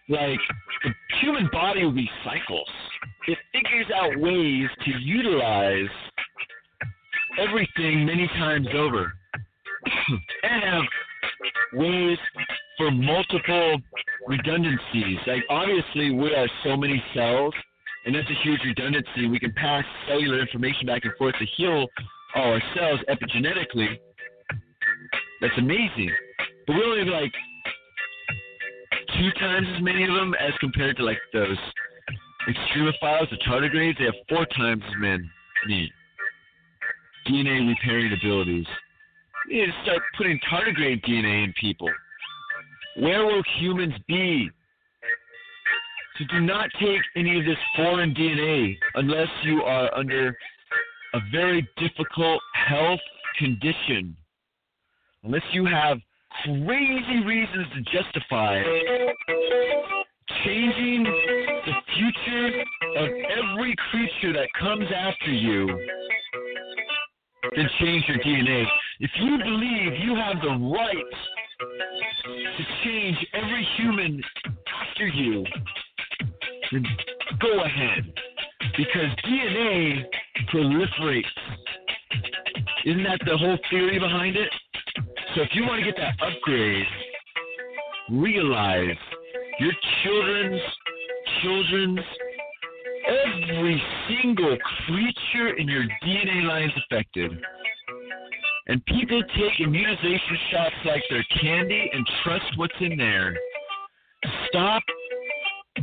[0.07, 0.39] like
[0.83, 0.91] the
[1.21, 2.69] human body recycles.
[3.27, 5.89] It figures out ways to utilize
[7.37, 9.13] everything many times over
[10.43, 10.83] and have
[11.73, 12.17] ways
[12.77, 13.77] for multiple
[14.27, 15.19] redundancies.
[15.27, 17.53] Like obviously we are so many cells
[18.05, 19.27] and that's a huge redundancy.
[19.27, 21.87] We can pass cellular information back and forth to heal
[22.35, 23.97] our cells epigenetically.
[25.41, 26.11] That's amazing.
[26.65, 27.33] But we only have like
[29.17, 31.57] two times as many of them as compared to like those
[32.47, 33.97] extremophiles, the tardigrades.
[33.97, 35.91] They have four times as many
[37.27, 38.65] DNA repairing abilities.
[39.47, 41.89] We need to start putting tardigrade DNA in people.
[42.97, 44.49] Where will humans be
[46.19, 50.35] so do not take any of this foreign DNA unless you are under
[51.13, 52.99] a very difficult health
[53.37, 54.17] condition.
[55.23, 55.99] Unless you have
[56.43, 58.61] crazy reasons to justify
[60.45, 62.63] changing the future
[62.97, 65.67] of every creature that comes after you,
[67.55, 68.65] then change your DNA.
[68.99, 71.05] If you believe you have the right
[72.57, 74.21] to change every human
[74.81, 75.45] after you,
[76.71, 76.85] then
[77.39, 78.13] go ahead.
[78.77, 80.03] Because DNA
[80.53, 81.25] proliferates.
[82.85, 84.49] Isn't that the whole theory behind it?
[85.35, 86.85] So if you want to get that upgrade,
[88.11, 88.97] realize
[89.59, 89.73] your
[90.03, 90.61] children's
[91.41, 91.99] children's
[93.07, 97.31] every single creature in your DNA line is affected.
[98.67, 103.35] And people take immunization shots like they're candy and trust what's in there.
[104.47, 104.83] Stop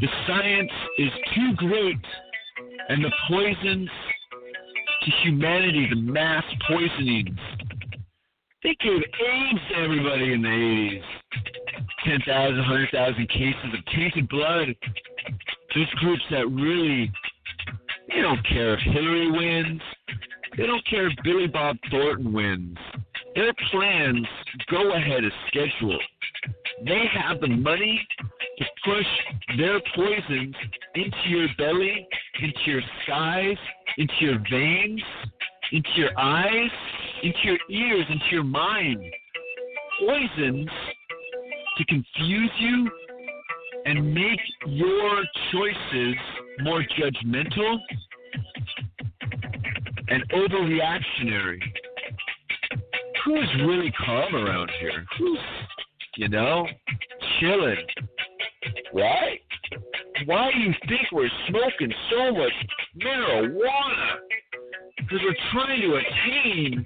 [0.01, 1.97] the science is too great,
[2.91, 3.89] and the poisons
[5.03, 7.39] to humanity, the mass poisonings.
[8.67, 11.03] They gave AIDS to everybody in the 80s.
[12.05, 14.75] 10,000, 100,000 cases of tainted blood.
[15.73, 17.13] There's groups that really,
[18.09, 19.81] they don't care if Hillary wins.
[20.59, 22.77] They don't care if Billy Bob Thornton wins.
[23.37, 24.27] Their plans
[24.69, 26.03] go ahead as scheduled.
[26.85, 28.05] They have the money
[28.59, 29.07] to push
[29.59, 30.57] their poisons
[30.97, 32.09] into your belly,
[32.43, 33.59] into your skies,
[33.97, 35.03] into your veins,
[35.73, 36.71] into your eyes,
[37.23, 39.03] into your ears, into your mind.
[40.01, 40.69] Poisons
[41.79, 42.91] to confuse you
[43.87, 46.15] and make your choices
[46.63, 47.79] more judgmental
[50.09, 51.61] and overreactionary?
[53.25, 55.05] Who's really calm around here?
[55.19, 55.39] Who's,
[56.17, 56.67] you know,
[57.41, 57.85] chilling?
[58.95, 59.41] Right?
[60.27, 62.53] Why do you think we're smoking so much
[63.03, 64.26] marijuana?
[65.09, 66.85] Because we're trying to attain.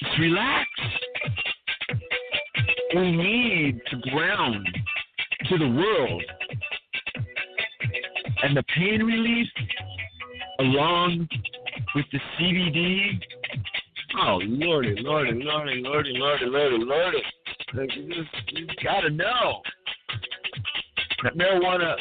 [0.00, 0.68] Just relax.
[2.94, 4.66] We need to ground
[5.50, 6.22] to the world.
[8.42, 9.48] And the pain relief,
[10.60, 11.28] along
[11.94, 13.20] with the CBD,
[14.18, 17.22] oh lordy, lordy, lordy, lordy, lordy, lordy, lordy.
[17.74, 19.60] Like, you just you gotta know
[21.22, 21.96] that marijuana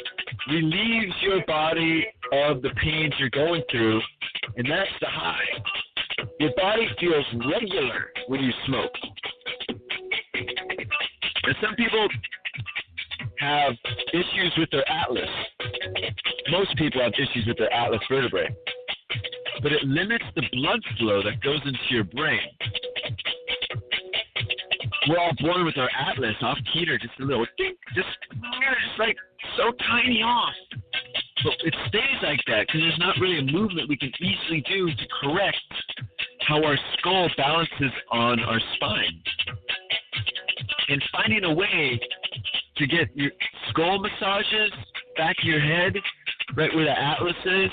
[0.50, 4.02] relieves your body of the pains you're going through,
[4.58, 5.46] and that's the high.
[6.40, 8.92] Your body feels regular when you smoke.
[11.44, 12.08] And some people
[13.40, 13.74] have
[14.14, 15.30] issues with their atlas.
[16.52, 18.56] Most people have issues with their atlas vertebrae.
[19.64, 22.40] But it limits the blood flow that goes into your brain.
[25.08, 29.18] We're all born with our atlas off keter, just a little just, just like
[29.58, 30.54] so tiny off.
[31.44, 34.88] But it stays like that because there's not really a movement we can easily do
[34.88, 35.58] to correct
[36.48, 39.22] how our skull balances on our spine.
[40.90, 42.00] And finding a way
[42.78, 43.32] to get your
[43.70, 44.72] skull massages
[45.18, 45.94] back of your head,
[46.56, 47.72] right where the atlas is,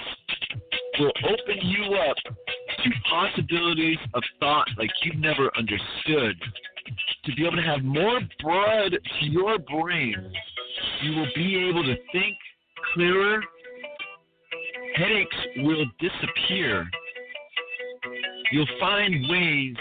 [1.01, 2.16] will open you up
[2.85, 6.37] to possibilities of thought like you've never understood.
[7.25, 10.33] To be able to have more blood to your brain,
[11.03, 12.37] you will be able to think
[12.95, 13.41] clearer.
[14.99, 16.85] Headaches will disappear.
[18.51, 19.77] You'll find ways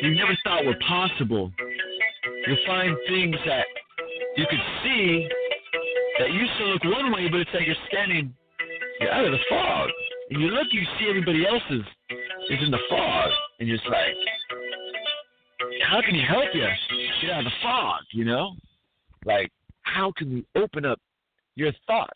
[0.00, 1.52] you never thought were possible.
[2.46, 3.66] You'll find things that
[4.36, 5.28] you could see
[6.18, 8.34] that used to look one way, but it's like you're standing
[9.00, 9.88] you're out of the fog.
[10.30, 11.86] And you look, you see everybody else's
[12.50, 14.14] is in the fog, and you're just like,
[15.86, 16.66] how can you help you
[17.20, 18.02] get out of the fog?
[18.12, 18.52] You know,
[19.24, 19.50] like
[19.82, 20.98] how can we open up
[21.56, 22.12] your thoughts,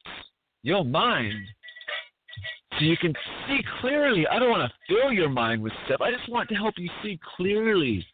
[0.63, 1.45] your mind,
[2.79, 3.13] so you can
[3.47, 4.27] see clearly?
[4.27, 6.01] I don't want to fill your mind with stuff.
[6.01, 8.07] I just want to help you see clearly,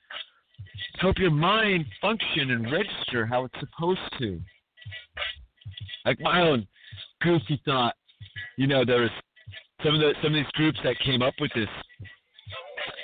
[0.98, 4.40] help your mind function and register how it's supposed to.
[6.04, 6.66] Like my own
[7.22, 7.94] goofy thought
[8.58, 9.10] you know, there was
[9.84, 11.68] some of the some of these groups that came up with this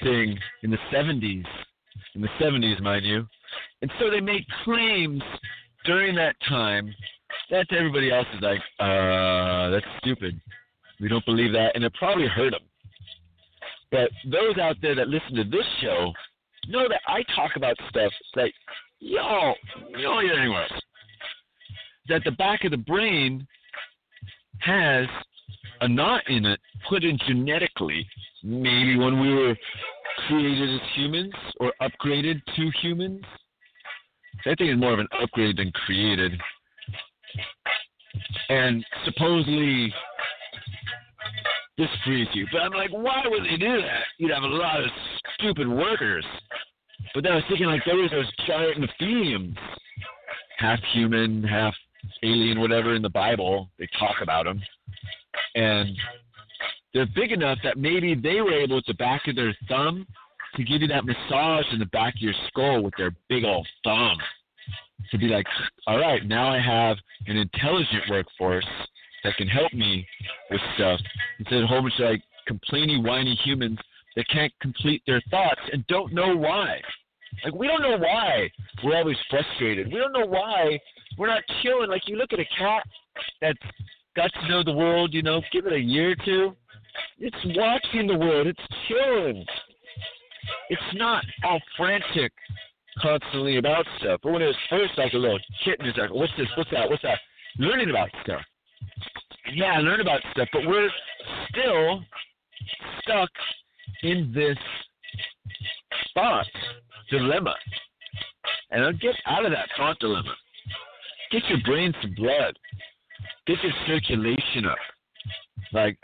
[0.02, 1.44] thing in the 70s,
[2.16, 3.24] in the 70s, mind you,
[3.80, 5.22] and so they made claims
[5.84, 6.92] during that time
[7.54, 10.40] that to everybody else is like, uh, that's stupid.
[11.00, 12.62] We don't believe that, and it probably hurt them.
[13.92, 16.12] But those out there that listen to this show
[16.68, 18.50] know that I talk about stuff that
[18.98, 19.54] y'all,
[19.96, 20.66] y'all hear anywhere.
[22.08, 23.46] That the back of the brain
[24.58, 25.06] has
[25.80, 28.06] a knot in it put in genetically,
[28.42, 29.54] maybe when we were
[30.26, 33.22] created as humans or upgraded to humans.
[34.40, 36.32] I think it's more of an upgrade than created.
[38.48, 39.92] And supposedly
[41.76, 42.46] this frees you.
[42.52, 44.04] But I'm like, why would they do that?
[44.18, 44.90] You'd have a lot of
[45.38, 46.24] stupid workers.
[47.14, 49.56] But then I was thinking, like, there was those giant Nephilims,
[50.58, 51.74] half human, half
[52.22, 53.70] alien, whatever in the Bible.
[53.78, 54.60] They talk about them
[55.54, 55.96] and
[56.92, 60.06] they're big enough that maybe they were able the back of their thumb
[60.56, 63.66] to give you that massage in the back of your skull with their big old
[63.82, 64.16] thumb
[65.10, 65.46] to be like,
[65.86, 66.96] all right, now I have
[67.26, 68.66] an intelligent workforce
[69.22, 70.06] that can help me
[70.50, 71.00] with stuff
[71.38, 73.78] instead of a whole bunch of like complaining, whiny humans
[74.16, 76.80] that can't complete their thoughts and don't know why.
[77.44, 78.50] Like we don't know why
[78.84, 79.92] we're always frustrated.
[79.92, 80.78] We don't know why
[81.18, 81.90] we're not chilling.
[81.90, 82.84] Like you look at a cat
[83.40, 83.58] that's
[84.14, 86.56] got to know the world, you know, give it a year or two.
[87.18, 89.44] It's watching the world, it's chilling.
[90.68, 92.32] It's not all frantic
[93.00, 94.20] constantly about stuff.
[94.22, 96.88] But when it was first like a little kitten, it's like, what's this, what's that,
[96.88, 97.18] what's that?
[97.58, 98.42] Learning about stuff.
[99.52, 100.88] Yeah, learn about stuff, but we're
[101.50, 102.02] still
[103.02, 103.30] stuck
[104.02, 104.58] in this
[106.14, 106.46] thought
[107.10, 107.54] dilemma.
[108.70, 110.34] And I'll get out of that thought dilemma.
[111.30, 112.56] Get your brain some blood
[113.46, 114.78] get your circulation up.
[115.72, 115.98] Like,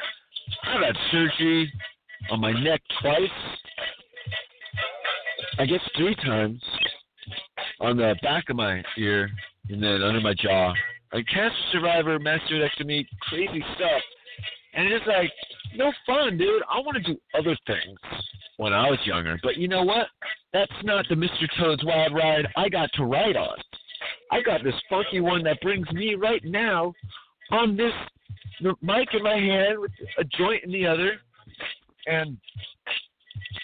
[0.64, 1.72] I've had surgery
[2.30, 3.18] on my neck twice.
[5.58, 6.62] I guess three times
[7.80, 9.30] on the back of my ear
[9.68, 10.72] and then under my jaw.
[11.12, 14.02] Like cancer survivor, mastectomy, crazy stuff.
[14.74, 15.30] And it's like,
[15.76, 16.62] no fun, dude.
[16.70, 17.98] I want to do other things
[18.56, 19.38] when I was younger.
[19.42, 20.06] But you know what?
[20.52, 21.48] That's not the Mr.
[21.58, 23.56] Toad's Wild Ride I got to ride on.
[24.30, 26.92] I got this funky one that brings me right now
[27.50, 27.92] on this
[28.80, 31.12] mic in my hand with a joint in the other,
[32.06, 32.36] and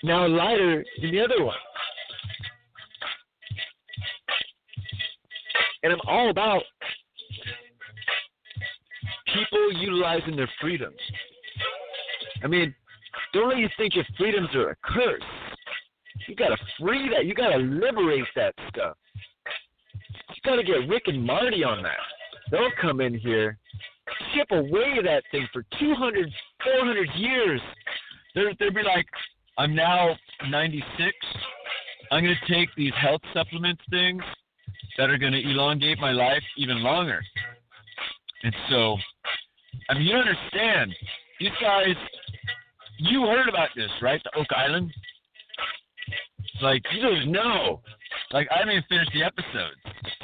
[0.02, 1.56] now lighter than the other one.
[5.82, 6.62] And I'm all about
[9.32, 10.96] people utilizing their freedoms.
[12.42, 12.74] I mean,
[13.32, 15.22] don't let you think your freedoms are a curse.
[16.26, 17.26] You gotta free that.
[17.26, 18.96] You gotta liberate that stuff.
[20.28, 21.98] You gotta get Rick and Morty on that.
[22.50, 23.58] They'll come in here,
[24.34, 26.30] chip away that thing for 200,
[26.62, 27.60] 400 years.
[28.34, 29.06] They're, they'll be like,
[29.58, 30.16] I'm now
[30.48, 31.12] 96.
[32.10, 34.22] I'm gonna take these health supplements things
[34.98, 37.20] that are gonna elongate my life even longer.
[38.42, 38.96] And so,
[39.88, 40.94] I mean, you understand,
[41.40, 41.96] these guys,
[42.98, 44.20] you heard about this, right?
[44.24, 44.92] The Oak Island?
[46.62, 47.80] Like, you don't know.
[48.32, 49.74] Like, I haven't even finished the episode.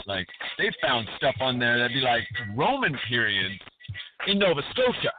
[0.07, 0.27] Like,
[0.59, 2.25] they found stuff on there that'd be like
[2.57, 3.61] Roman periods
[4.27, 5.13] in Nova Scotia.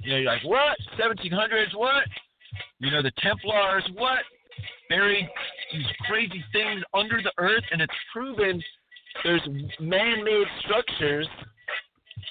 [0.00, 0.76] You know, you're like, what?
[0.98, 1.74] 1700s?
[1.74, 2.04] What?
[2.78, 3.88] You know, the Templars?
[3.94, 4.20] What?
[4.88, 5.28] Buried
[5.72, 8.62] these crazy things under the earth, and it's proven
[9.24, 9.42] there's
[9.78, 11.28] man-made structures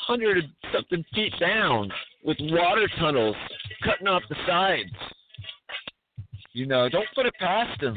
[0.09, 1.91] hundred something feet down
[2.23, 3.35] with water tunnels
[3.83, 4.89] cutting off the sides.
[6.53, 7.95] You know, don't put it past them.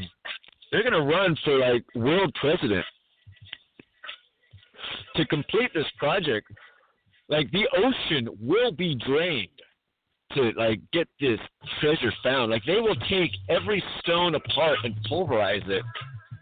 [0.70, 2.85] They're gonna run for like world president
[5.16, 6.49] to complete this project.
[7.28, 9.49] Like the ocean will be drained
[10.35, 11.39] to like get this
[11.81, 12.51] treasure found.
[12.51, 15.83] Like they will take every stone apart and pulverize it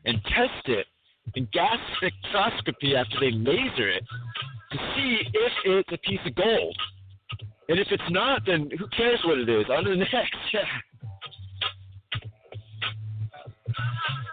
[0.04, 0.86] and test it
[1.34, 4.04] in gas spectroscopy after they laser it
[4.72, 6.76] to see if it's a piece of gold.
[7.68, 9.66] And if it's not, then who cares what it is?
[9.70, 10.34] On to the next.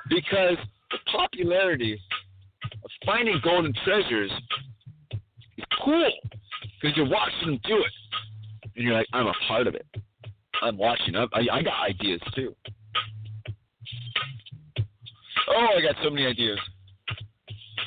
[0.10, 0.58] Because
[0.90, 2.00] the popularity
[2.64, 4.32] of finding golden treasures
[5.58, 6.12] is cool.
[6.82, 7.92] Because you're watching them do it.
[8.78, 9.86] And you're like, I'm a part of it.
[10.62, 11.16] I'm watching.
[11.16, 12.56] I, I, got ideas too.
[15.49, 16.60] Oh, I got so many ideas.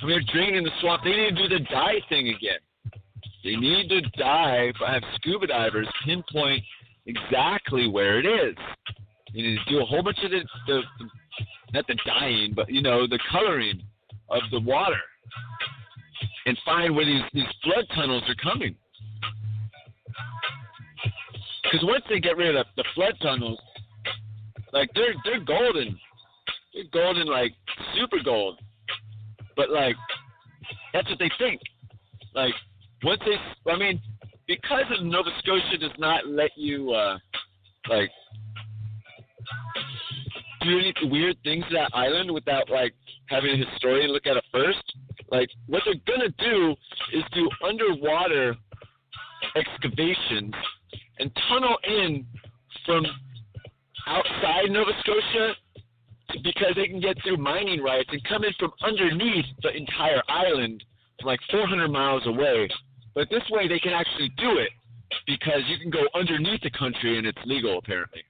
[0.03, 1.03] I mean, they're draining the swamp.
[1.05, 2.59] They need to do the dye thing again.
[3.45, 6.63] They need to dive, I have scuba divers pinpoint
[7.07, 8.57] exactly where it is.
[9.33, 11.07] You need to do a whole bunch of the, the, the
[11.73, 13.81] not the dyeing, but you know, the coloring
[14.29, 15.01] of the water,
[16.47, 18.75] and find where these these flood tunnels are coming.
[21.71, 23.59] Because once they get rid of the, the flood tunnels,
[24.73, 25.99] like they're they're golden,
[26.75, 27.53] they're golden like
[27.97, 28.59] super gold.
[29.57, 29.97] But like,
[30.93, 31.61] that's what they think.
[32.35, 32.55] Like,
[33.05, 34.01] once they, I mean,
[34.49, 37.19] because of Nova Scotia does not let you, uh,
[37.89, 38.11] like,
[40.63, 42.95] do any weird things to that island without like
[43.29, 44.83] having a historian look at it first.
[45.31, 46.75] Like, what they're gonna do
[47.13, 48.57] is do underwater
[49.57, 50.55] excavations
[51.21, 52.27] and tunnel in
[52.87, 53.05] from
[54.07, 55.53] outside Nova Scotia
[56.43, 60.83] because they can get through mining rights and come in from underneath the entire island
[61.21, 62.69] from like 400 miles away.
[63.15, 64.71] But this way they can actually do it
[65.27, 68.23] because you can go underneath the country and it's legal apparently.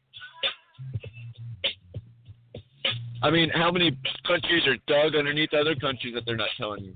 [3.23, 3.97] I mean, how many
[4.27, 6.95] countries are dug underneath other countries that they're not telling you?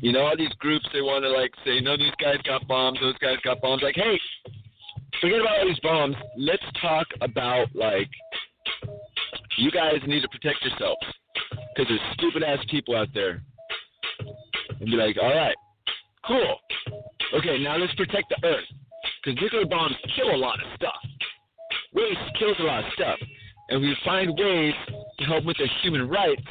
[0.00, 2.98] You know, all these groups they want to like say, no, these guys got bombs,
[3.00, 3.82] those guys got bombs.
[3.82, 4.18] Like, hey,
[5.20, 6.16] forget about all these bombs.
[6.36, 8.08] Let's talk about like
[9.58, 11.04] you guys need to protect yourselves
[11.74, 13.42] because there's stupid ass people out there.
[14.80, 15.56] And be like, all right,
[16.26, 16.56] cool.
[17.34, 18.64] Okay, now let's protect the earth
[19.22, 20.96] because nuclear bombs kill a lot of stuff.
[21.92, 23.18] Waste kills a lot of stuff,
[23.68, 24.74] and we find ways
[25.18, 26.42] to help with their human rights,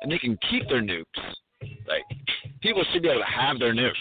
[0.00, 1.04] and they can keep their nukes.
[1.86, 2.02] Like
[2.60, 3.92] people should be able to have their nukes.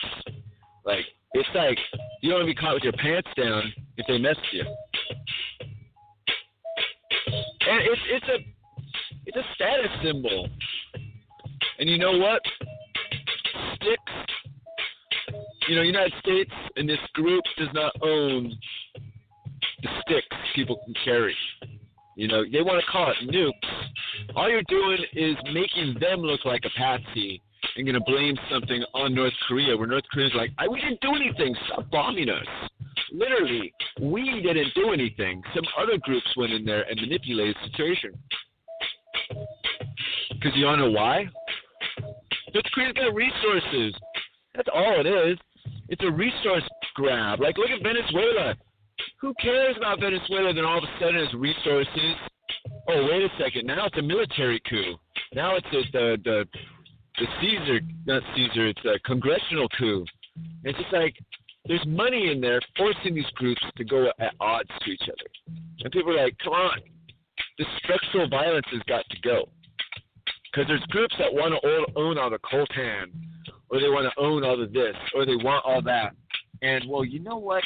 [0.86, 1.78] Like it's like
[2.22, 4.64] you don't want to be caught with your pants down if they mess you.
[7.68, 8.38] And it's it's a
[9.26, 10.48] it's a status symbol.
[11.80, 12.42] And you know what?
[13.76, 14.14] Sticks.
[15.68, 18.54] You know, United States and this group does not own
[19.82, 21.36] the sticks people can carry.
[22.16, 24.36] You know, they want to call it nukes.
[24.36, 27.42] All you're doing is making them look like a patsy
[27.76, 31.16] and going to blame something on North Korea, where North Korea's like, we didn't do
[31.16, 31.56] anything.
[31.68, 32.46] Stop bombing us.
[33.12, 35.42] Literally, we didn't do anything.
[35.54, 38.18] Some other groups went in there and manipulated the situation.
[40.30, 41.26] Because you to know why?
[42.54, 43.94] North Korea's got resources.
[44.56, 45.38] That's all it is.
[45.90, 46.64] It's a resource
[46.96, 47.42] grab.
[47.42, 48.56] Like, look at Venezuela.
[49.20, 50.54] Who cares about Venezuela?
[50.54, 52.16] Then all of a sudden it's resources.
[52.88, 53.68] Oh, wait a second.
[53.68, 54.96] Now it's a military coup.
[55.34, 56.46] Now it's a, the the
[57.20, 60.06] the Caesar, not Caesar, it's a congressional coup.
[60.64, 61.16] It's just like
[61.68, 65.58] there's money in there forcing these groups to go at odds to each other.
[65.80, 66.80] And people are like, come on,
[67.58, 69.50] the structural violence has got to go.
[70.52, 73.12] Because there's groups that want to own all the coltan,
[73.70, 76.14] or they want to own all of this, or they want all that.
[76.62, 77.64] And, well, you know what?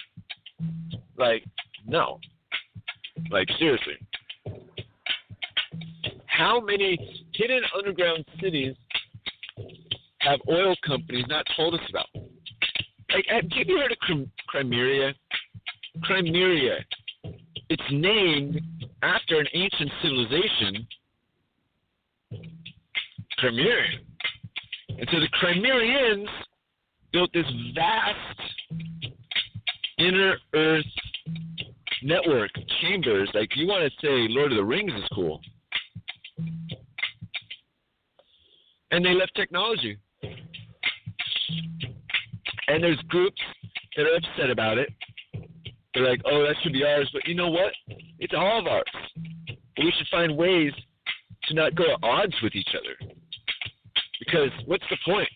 [1.17, 1.43] Like,
[1.85, 2.19] no.
[3.30, 3.93] Like, seriously.
[6.26, 6.97] How many
[7.34, 8.76] hidden underground cities
[10.30, 12.07] have oil companies not told us about?
[13.14, 13.97] Like, have you heard of
[14.47, 15.14] Crimea?
[16.03, 16.85] Crimea.
[17.69, 18.61] It's named
[19.01, 20.88] after an ancient civilization,
[23.38, 23.84] Crimea.
[24.89, 26.30] And so the Crimeans
[27.11, 28.39] built this vast
[29.97, 30.85] inner earth
[32.03, 32.51] network
[32.81, 33.30] chambers.
[33.34, 35.41] Like you want to say Lord of the Rings is cool.
[38.91, 39.97] And they left technology.
[42.67, 43.41] And there's groups
[43.95, 44.89] that are upset about it.
[45.93, 47.09] They're like, oh, that should be ours.
[47.11, 47.73] But you know what?
[48.19, 48.83] It's all of ours.
[49.77, 50.71] We should find ways
[51.45, 53.11] to not go at odds with each other.
[54.19, 55.29] Because what's the point?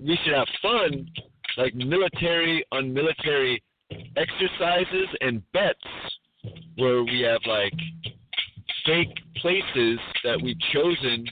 [0.00, 1.08] We should have fun,
[1.56, 3.62] like military on military
[4.16, 5.80] exercises and bets
[6.76, 7.74] where we have like
[8.86, 11.26] fake places that we've chosen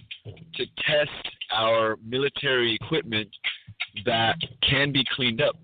[0.55, 3.29] to test our military equipment
[4.05, 4.37] that
[4.69, 5.57] can be cleaned up.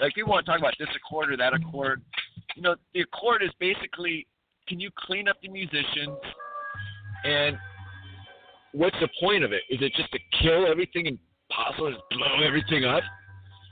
[0.00, 2.02] Like people want to talk about this accord or that accord.
[2.56, 4.26] You know, the accord is basically
[4.68, 6.16] can you clean up the musicians
[7.24, 7.56] and
[8.72, 9.62] what's the point of it?
[9.68, 11.18] Is it just to kill everything and
[11.50, 13.02] possibly blow everything up?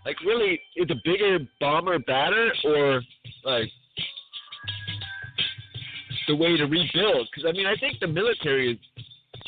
[0.05, 3.01] Like really is a bigger bomber batter or
[3.45, 3.69] like
[6.27, 7.29] the way to rebuild?
[7.31, 8.79] Because I mean I think the military is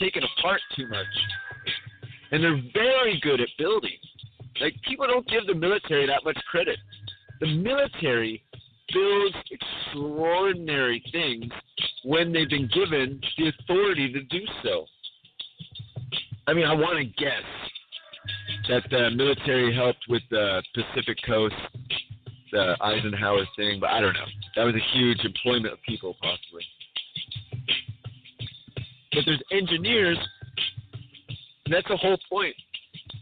[0.00, 1.06] taken apart too much
[2.32, 3.98] and they're very good at building.
[4.60, 6.78] Like people don't give the military that much credit.
[7.40, 8.42] The military
[8.92, 11.50] builds extraordinary things
[12.04, 14.86] when they've been given the authority to do so.
[16.46, 17.42] I mean, I want to guess
[18.68, 21.54] that the military helped with the Pacific Coast,
[22.52, 24.26] the Eisenhower thing, but I don't know.
[24.56, 26.64] That was a huge employment of people, possibly.
[29.12, 30.18] But there's engineers
[31.70, 32.54] and that's the whole point.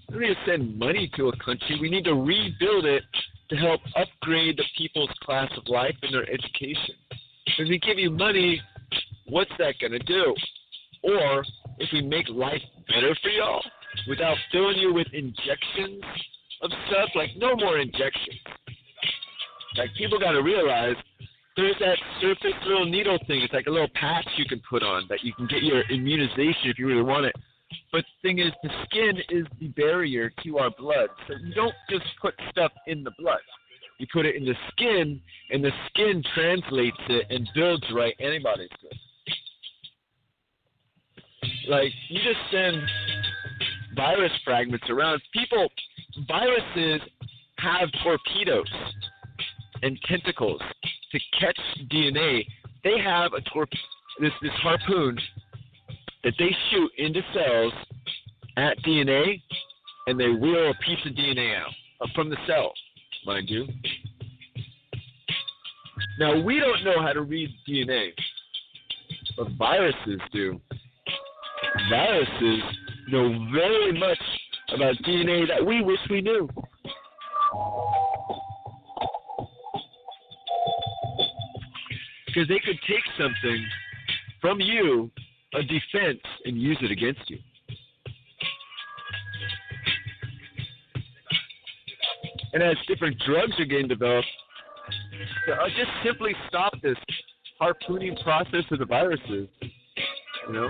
[0.08, 1.76] We don't need to send money to a country.
[1.82, 3.02] We need to rebuild it
[3.50, 6.94] to help upgrade the people's class of life and their education.
[7.58, 8.58] If we give you money,
[9.26, 10.34] what's that going to do?
[11.02, 11.44] Or
[11.78, 13.62] if we make life better for y'all
[14.08, 16.02] without filling you with injections
[16.62, 18.40] of stuff, like no more injections.
[19.76, 20.96] Like people got to realize
[21.58, 23.42] there's that surface little needle thing.
[23.42, 26.70] It's like a little patch you can put on that you can get your immunization
[26.70, 27.34] if you really want it.
[27.90, 31.08] But the thing is, the skin is the barrier to our blood.
[31.26, 33.40] So you don't just put stuff in the blood.
[33.98, 35.20] You put it in the skin,
[35.50, 38.68] and the skin translates it and builds right antibodies.
[41.68, 42.76] Like, you just send
[43.96, 45.20] virus fragments around.
[45.34, 45.68] People,
[46.28, 47.00] viruses
[47.58, 48.72] have torpedoes
[49.82, 50.60] and tentacles
[51.12, 51.58] to catch
[51.90, 52.44] DNA.
[52.84, 53.70] They have a torp-
[54.20, 55.18] this, this harpoon
[56.24, 57.72] that they shoot into cells
[58.56, 59.40] at DNA
[60.06, 62.72] and they wheel a piece of DNA out uh, from the cell,
[63.26, 63.66] mind you.
[66.18, 68.10] Now, we don't know how to read DNA,
[69.36, 70.60] but viruses do.
[71.90, 72.62] Viruses
[73.10, 74.18] know very much
[74.74, 76.48] about DNA that we wish we knew.
[82.38, 83.66] Because they could take something
[84.40, 85.10] from you
[85.54, 87.38] a defense and use it against you.
[92.52, 94.28] And as different drugs are getting developed,
[95.52, 96.96] uh, just simply stop this
[97.58, 99.48] harpooning process of the viruses.
[100.46, 100.68] You know?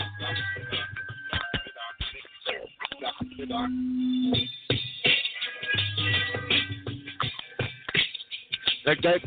[8.86, 9.20] That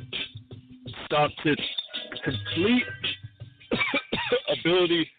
[1.05, 1.61] stops its
[2.23, 2.83] complete
[4.59, 5.09] ability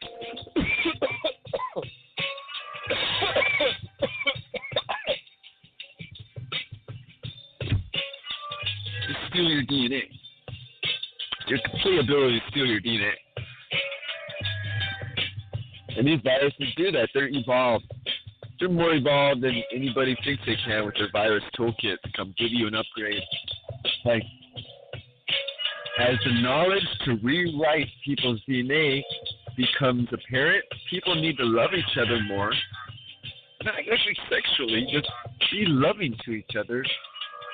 [9.07, 10.03] to steal your DNA.
[11.49, 13.13] Your complete ability to steal your DNA.
[15.97, 17.09] And these viruses do that.
[17.15, 17.85] They're evolved.
[18.59, 22.53] They're more evolved than anybody thinks they can with their virus toolkit to come give
[22.53, 23.23] you an upgrade.
[24.05, 24.23] Like,
[26.03, 29.03] as the knowledge to rewrite people's DNA
[29.57, 32.53] becomes apparent, people need to love each other more
[33.65, 35.09] not actually sexually, just
[35.51, 36.85] be loving to each other.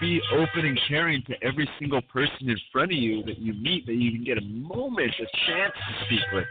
[0.01, 3.85] Be open and caring to every single person in front of you that you meet
[3.87, 6.45] that you can get a moment, a chance to speak with,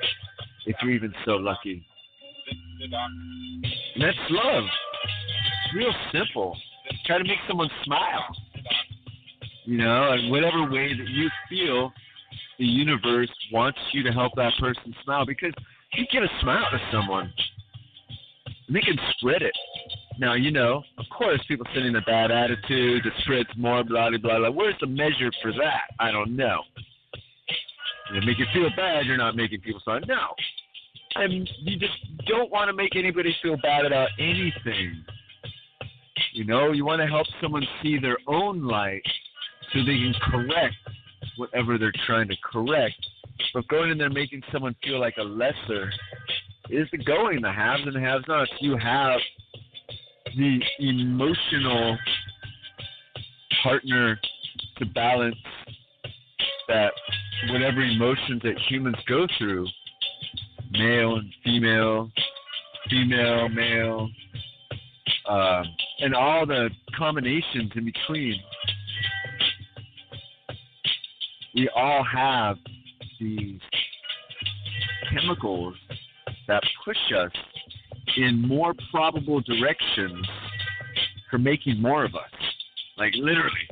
[0.65, 1.86] if you're even so lucky.
[2.84, 4.64] And that's love.
[4.64, 6.57] It's real simple.
[7.06, 8.26] Try to make someone smile.
[9.68, 11.91] You know, and whatever way that you feel
[12.57, 15.52] the universe wants you to help that person smile because
[15.91, 17.34] you get a smile to someone
[18.48, 19.52] and they can spread it.
[20.19, 24.18] Now, you know, of course, people sending a bad attitude that spreads more, blah, blah,
[24.19, 24.52] blah, blah.
[24.52, 25.91] Where's the measure for that?
[25.99, 26.61] I don't know.
[28.14, 29.99] They make you feel bad, you're not making people smile.
[30.07, 30.27] No.
[31.15, 35.03] And you just don't want to make anybody feel bad about anything.
[36.31, 39.03] You know, you want to help someone see their own light
[39.77, 40.75] so they can correct
[41.37, 42.95] whatever they're trying to correct.
[43.53, 45.91] But going in there making someone feel like a lesser
[46.69, 48.51] is the going, the haves and the have nots.
[48.59, 49.19] You have
[50.35, 51.97] the emotional
[53.63, 54.19] partner
[54.77, 55.35] to balance
[56.67, 56.91] that
[57.51, 59.67] whatever emotions that humans go through,
[60.71, 62.11] male and female,
[62.89, 64.09] female, male,
[65.29, 65.63] uh,
[65.99, 68.39] and all the combinations in between.
[71.57, 72.57] We all have
[73.19, 73.59] these
[75.11, 75.73] chemicals
[76.47, 77.31] that push us
[78.15, 80.23] in more probable directions
[81.31, 82.29] for making more of us.
[82.99, 83.67] Like literally.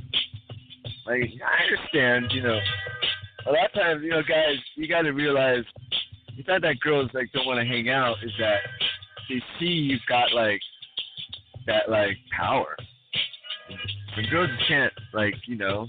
[1.06, 2.60] Like I understand, you know,
[3.46, 5.64] a lot of times, you know, guys, you got to realize
[6.40, 8.16] it's not that girls like don't want to hang out.
[8.24, 8.62] Is that
[9.30, 10.62] they see you've got like
[11.68, 12.76] that like power.
[14.18, 15.88] And girls can't like you know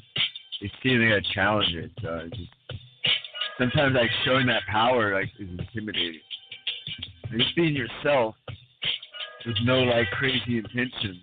[0.60, 1.90] they see they got to challenge it.
[2.02, 2.50] So it's just
[3.58, 6.20] sometimes like showing that power like is intimidating.
[7.30, 8.34] And just being yourself
[9.44, 11.18] with no like crazy intentions.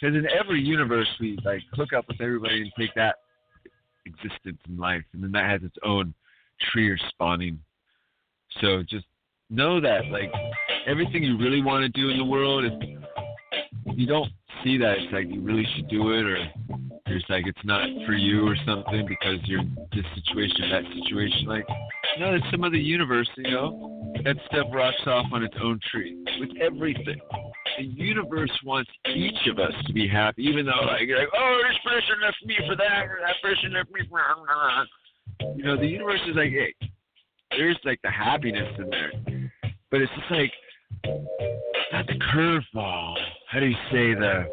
[0.00, 3.16] Because in every universe we like hook up with everybody and take that
[4.06, 6.14] existence in life, and then that has its own
[6.72, 7.58] tree or spawning.
[8.60, 9.06] So just
[9.50, 10.32] know that like
[10.86, 14.30] everything you really want to do in the world, if you don't
[14.64, 16.38] see that it's like you really should do it, or
[17.28, 19.62] like it's not for you or something because you're
[19.92, 21.46] this situation, that situation.
[21.46, 21.66] Like,
[22.18, 24.12] no, it's some other universe, you know.
[24.24, 27.20] That stuff rocks off on its own tree with everything.
[27.78, 31.60] The universe wants each of us to be happy, even though like you're like, oh,
[31.68, 35.56] this person left me for that, or that person left me for that.
[35.56, 36.74] You know, the universe is like, hey,
[37.50, 39.12] there's like the happiness in there,
[39.90, 40.52] but it's just like
[41.92, 43.14] not the curveball.
[43.48, 44.46] How do you say the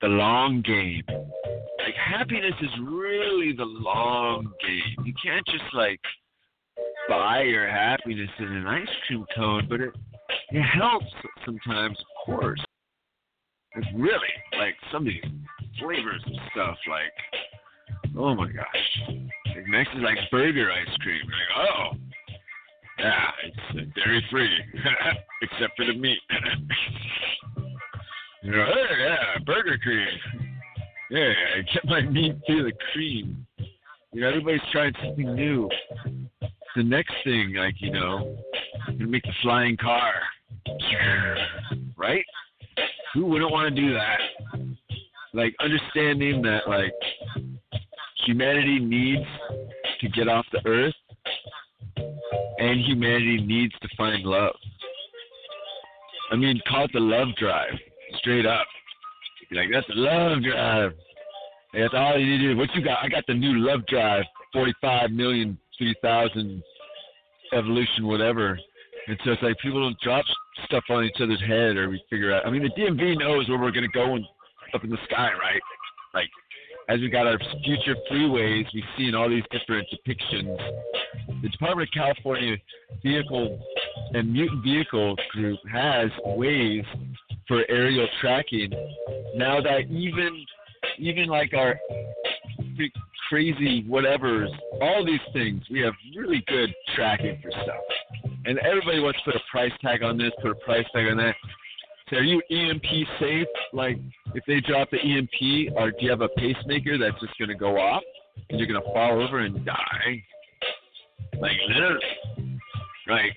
[0.00, 1.02] the long game?
[1.08, 5.04] Like happiness is really the long game.
[5.04, 6.00] You can't just like
[7.08, 9.92] buy your happiness in an ice cream cone, but it
[10.50, 11.06] it helps
[11.44, 12.60] sometimes, of course.
[13.76, 14.18] It's really
[14.58, 15.22] like some of these
[15.80, 16.76] flavors and stuff.
[16.88, 19.16] Like, oh my gosh,
[19.54, 21.22] like next is like burger ice cream.
[21.24, 21.90] Like, oh,
[22.98, 24.58] yeah, it's uh, dairy free,
[25.42, 26.18] except for the meat.
[28.42, 28.66] you know,
[28.98, 30.08] yeah, burger cream.
[31.10, 33.46] Yeah, I get my meat through the cream.
[34.12, 35.68] You know, everybody's trying something new.
[36.76, 38.38] The next thing, like you know,
[38.86, 40.12] gonna make the flying car,
[41.96, 42.24] right?
[43.14, 44.18] Who wouldn't want to do that?
[45.34, 46.92] Like understanding that, like
[48.26, 49.26] humanity needs
[50.00, 50.94] to get off the earth
[52.58, 54.54] and humanity needs to find love.
[56.30, 57.74] I mean, call it the love drive,
[58.20, 58.66] straight up.
[59.50, 60.92] You're like, that's the love drive.
[61.74, 62.56] That's all you need to do.
[62.56, 62.98] What you got?
[63.02, 66.62] I got the new love drive, 45 million, 3,000
[67.52, 68.58] evolution, whatever.
[69.06, 70.24] And so it's like people don't drop
[70.66, 72.46] stuff on each other's head or we figure out.
[72.46, 74.24] I mean, the DMV knows where we're going to go and
[74.74, 75.60] up in the sky, right?
[76.14, 76.28] Like,
[76.88, 80.56] as we got our future freeways, we've seen all these different depictions.
[81.42, 82.56] The Department of California
[83.02, 83.60] Vehicle
[84.12, 86.84] and Mutant Vehicle Group has ways
[87.50, 88.70] for aerial tracking.
[89.34, 90.46] Now that even
[90.98, 91.78] even like our
[93.28, 94.48] crazy whatevers,
[94.80, 97.82] all these things, we have really good tracking for stuff.
[98.44, 101.16] And everybody wants to put a price tag on this, put a price tag on
[101.16, 101.34] that.
[102.08, 102.84] So are you EMP
[103.18, 103.46] safe?
[103.72, 103.98] Like,
[104.34, 107.54] if they drop the EMP, or do you have a pacemaker that's just going to
[107.54, 108.02] go off
[108.48, 110.24] and you're going to fall over and die?
[111.40, 112.60] Like, literally.
[113.06, 113.32] Right?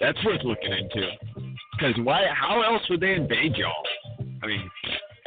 [0.00, 1.08] That's worth looking into.
[1.78, 2.24] Because why?
[2.34, 3.72] How else would they invade y'all?
[4.42, 4.70] I mean,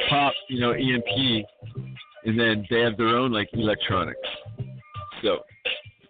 [0.08, 1.46] pop, you know, EMP,
[2.24, 4.18] and then they have their own like electronics.
[5.22, 5.40] So,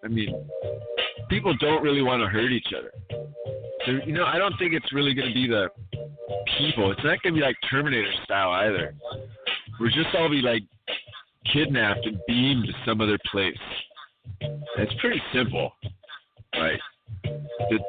[0.03, 0.47] I mean,
[1.29, 2.91] people don't really want to hurt each other.
[4.05, 5.69] You know, I don't think it's really going to be the
[6.57, 6.91] people.
[6.91, 8.93] It's not gonna be like Terminator style either.
[9.79, 10.63] We're just all be like
[11.51, 13.57] kidnapped and beamed to some other place.
[14.77, 15.71] It's pretty simple,
[16.55, 16.79] right?
[17.23, 17.79] The,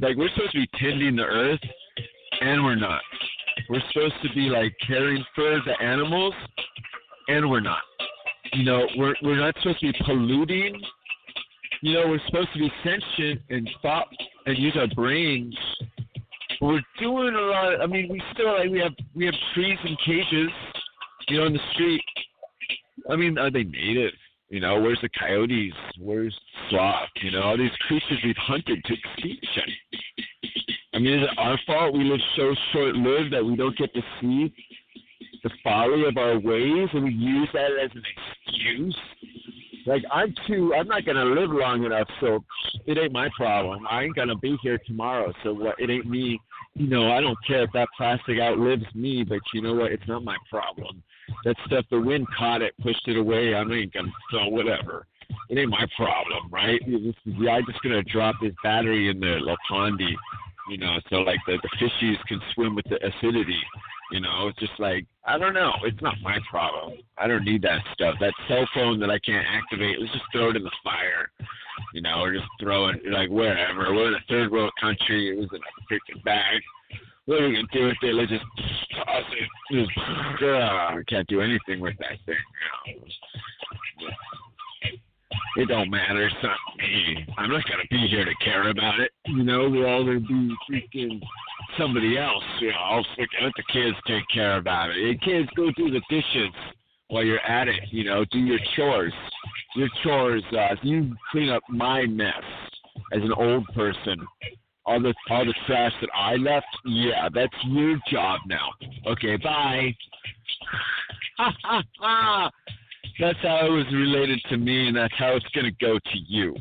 [0.00, 1.60] like we're supposed to be tending the earth,
[2.40, 3.00] and we're not.
[3.68, 6.34] We're supposed to be like caring for the animals,
[7.28, 7.82] and we're not.
[8.52, 10.80] You know, we're we're not supposed to be polluting.
[11.82, 14.08] You know, we're supposed to be sentient and thought
[14.46, 15.56] and use our brains.
[16.60, 17.80] We're doing a lot.
[17.80, 20.50] I mean, we still like we have we have trees and cages,
[21.28, 22.02] you know, in the street.
[23.10, 24.12] I mean, are they native?
[24.50, 25.72] You know, where's the coyotes?
[25.98, 26.36] Where's
[26.68, 27.08] sloth?
[27.22, 29.72] You know, all these creatures we've hunted to extinction.
[30.92, 34.02] I mean, is it our fault we live so short-lived that we don't get to
[34.20, 34.52] see
[35.42, 38.02] the folly of our ways and we use that as an
[38.46, 38.96] excuse?
[39.86, 42.44] Like I'm too, I'm not gonna live long enough, so
[42.86, 43.86] it ain't my problem.
[43.88, 45.76] I ain't gonna be here tomorrow, so what?
[45.78, 46.40] It ain't me.
[46.74, 49.92] You know, I don't care if that plastic outlives me, but you know what?
[49.92, 51.02] It's not my problem.
[51.44, 53.54] That stuff, the wind caught it, pushed it away.
[53.54, 55.06] I ain't gonna, so whatever.
[55.48, 56.80] It ain't my problem, right?
[56.86, 57.14] I'm
[57.66, 60.14] just gonna drop this battery in the La Pondi,
[60.70, 63.58] you know, so like the, the fishies can swim with the acidity.
[64.12, 65.72] You know, it's just like I don't know.
[65.84, 66.98] It's not my problem.
[67.18, 68.14] I don't need that stuff.
[68.20, 71.30] That cell phone that I can't activate, let's just throw it in the fire.
[71.94, 73.94] You know, or just throw it like wherever.
[73.94, 75.30] We're in a third world country.
[75.30, 76.60] It was in a freaking bag.
[77.26, 78.14] What are we gonna do with it?
[78.14, 78.44] Let's just
[78.96, 79.48] toss it.
[79.72, 82.36] Just, uh, can't do anything with that thing.
[82.86, 84.10] You know.
[85.56, 86.26] It don't matter.
[86.26, 87.26] It's not me.
[87.36, 89.10] I'm not gonna be here to care about it.
[89.26, 91.20] You know, we're all gonna be freaking
[91.76, 92.44] somebody else.
[92.60, 94.96] You know, I'll let the kids take care about it.
[94.96, 96.54] Hey, kids, go do the dishes
[97.08, 97.80] while you're at it.
[97.90, 99.12] You know, do your chores.
[99.74, 100.44] Your chores.
[100.56, 102.44] Uh, you clean up my mess
[103.12, 104.18] as an old person.
[104.86, 106.66] All the all the trash that I left.
[106.84, 108.70] Yeah, that's your job now.
[109.06, 109.94] Okay, bye.
[113.18, 116.18] That's how it was related to me, and that's how it's going to go to
[116.26, 116.54] you.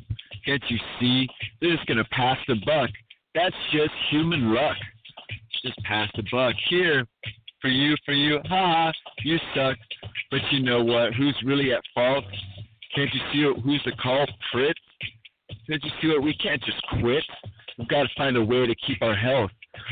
[0.46, 1.28] Can't you see?
[1.62, 2.90] They're just going to pass the buck.
[3.36, 4.78] That's just human luck.
[5.64, 6.56] Just pass the buck.
[6.70, 7.06] Here,
[7.62, 8.40] for you, for you.
[8.46, 8.92] Ha,
[9.24, 9.78] you suck.
[10.32, 11.14] But you know what?
[11.14, 12.24] Who's really at fault?
[12.96, 14.78] Can't you see who's the culprit?
[15.68, 16.24] Can't you see what?
[16.24, 17.24] We can't just quit.
[17.78, 19.52] We've got to find a way to keep our health,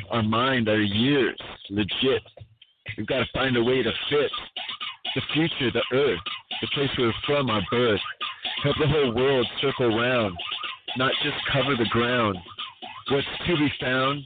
[0.10, 2.22] our mind, our years legit.
[2.98, 4.32] We've got to find a way to fit
[5.16, 6.20] the future, the earth,
[6.62, 8.00] the place we're from, our birth.
[8.64, 10.36] Help the whole world circle round,
[10.98, 12.38] not just cover the ground.
[13.10, 14.24] What's to be found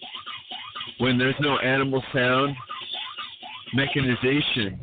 [0.99, 2.55] when there's no animal sound?
[3.73, 4.79] Mechanization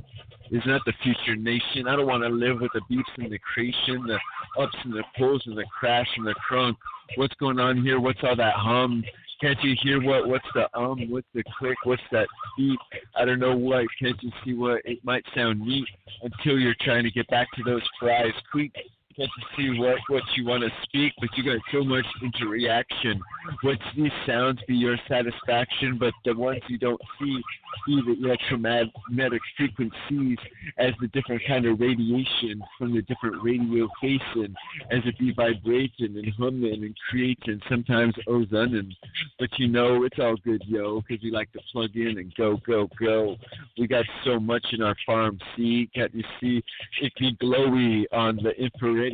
[0.51, 1.89] is not the future nation.
[1.89, 4.19] I don't want to live with the beeps and the creation, the
[4.63, 6.77] ups and the pulls and the crash and the crunk.
[7.17, 8.01] What's going on here?
[8.01, 9.03] What's all that hum?
[9.41, 10.29] Can't you hear what?
[10.29, 11.11] What's the um?
[11.11, 11.77] What's the click?
[11.85, 12.81] What's that beep?
[13.17, 13.87] I don't know what.
[14.01, 14.83] Can't you see what?
[14.85, 15.87] It might sound neat
[16.23, 18.33] until you're trying to get back to those fries.
[18.51, 18.73] Quick,
[19.19, 21.13] can't you see what what you want to speak?
[21.21, 23.21] But you got so much interaction.
[23.63, 27.43] What these sounds be your satisfaction, but the ones you don't see
[27.87, 30.39] see the electromagnetic frequencies
[30.79, 34.55] as the different kind of radiation from the different radio facing
[34.91, 38.91] as it be vibrating and humming and creating sometimes ozoning.
[39.39, 42.59] But you know, it's all good, yo, because we like to plug in and go,
[42.67, 43.37] go, go.
[43.79, 45.39] We got so much in our farm.
[45.57, 46.63] See, can't you see?
[47.01, 49.08] It be glowy on the infrared.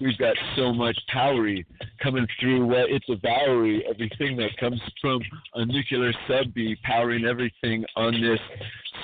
[0.00, 1.48] We've got so much power
[2.02, 5.20] coming through what it's a Bowery, everything that comes from
[5.54, 8.40] a nuclear sub be powering everything on this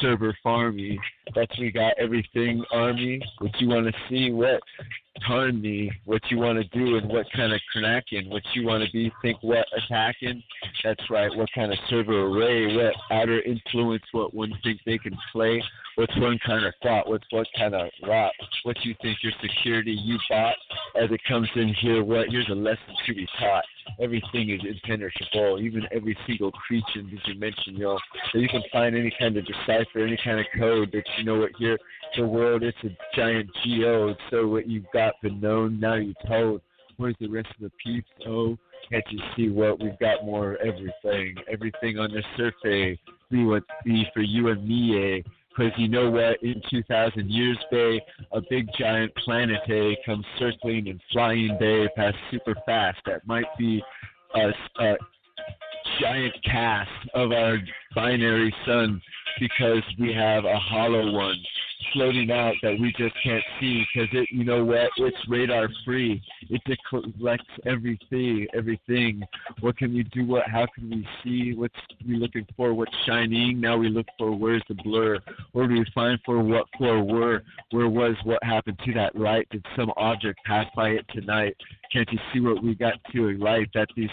[0.01, 0.97] server farmy.
[1.35, 3.21] That's we got everything army.
[3.39, 4.61] What you want to see, what
[5.27, 8.85] turn me, what you want to do, and what kind of knacking, what you want
[8.85, 10.43] to be, think what attacking.
[10.85, 11.35] That's right.
[11.35, 15.63] What kind of server array, what outer influence, what one think they can play.
[15.97, 17.09] What's one kind of thought?
[17.09, 18.33] What's what kind of rot?
[18.63, 20.57] What you think your security you bought
[21.01, 22.05] as it comes in here?
[22.05, 23.65] What here's a lesson to be taught.
[24.01, 27.99] Everything is impenetrable, even every single creature that you mentioned, yo.
[28.33, 31.41] So you can find any kind of decipher, any kind of code that you know
[31.41, 31.79] what here
[32.17, 34.15] the world it's a giant geo.
[34.31, 36.63] So what you've got been known, now you're told.
[36.97, 38.09] Where's the rest of the peeps?
[38.27, 38.59] Oh,
[38.91, 41.37] can't you see what we've got more everything?
[41.51, 42.99] Everything on the surface.
[43.31, 45.31] Be what be for you and me, eh?
[45.59, 46.41] Because you know what?
[46.43, 48.01] In 2,000 years, Bay,
[48.33, 52.99] a big giant planet, eh, comes circling and flying, Bay, past super fast.
[53.07, 53.83] That might be
[54.37, 54.97] a, a
[56.01, 57.59] giant cast of our
[57.99, 59.03] binary sun
[59.41, 61.37] because we have a hollow one
[61.93, 64.89] floating out that we just can't see because it, you know what?
[64.99, 66.23] It's radar free.
[66.49, 69.23] It collects everything, everything.
[69.61, 70.27] What can we do?
[70.27, 70.45] What?
[70.49, 71.55] How can we see?
[71.55, 71.75] What's
[72.07, 72.73] we looking for?
[72.73, 73.61] What's shining?
[73.61, 75.19] Now we look for where's the blur?
[75.53, 77.03] Where do we find for what for?
[77.03, 77.43] Where?
[77.71, 79.49] Where was what happened to that light?
[79.51, 81.57] Did some object pass by it tonight?
[81.93, 83.71] Can't you see what we got to a light?
[83.75, 84.11] That these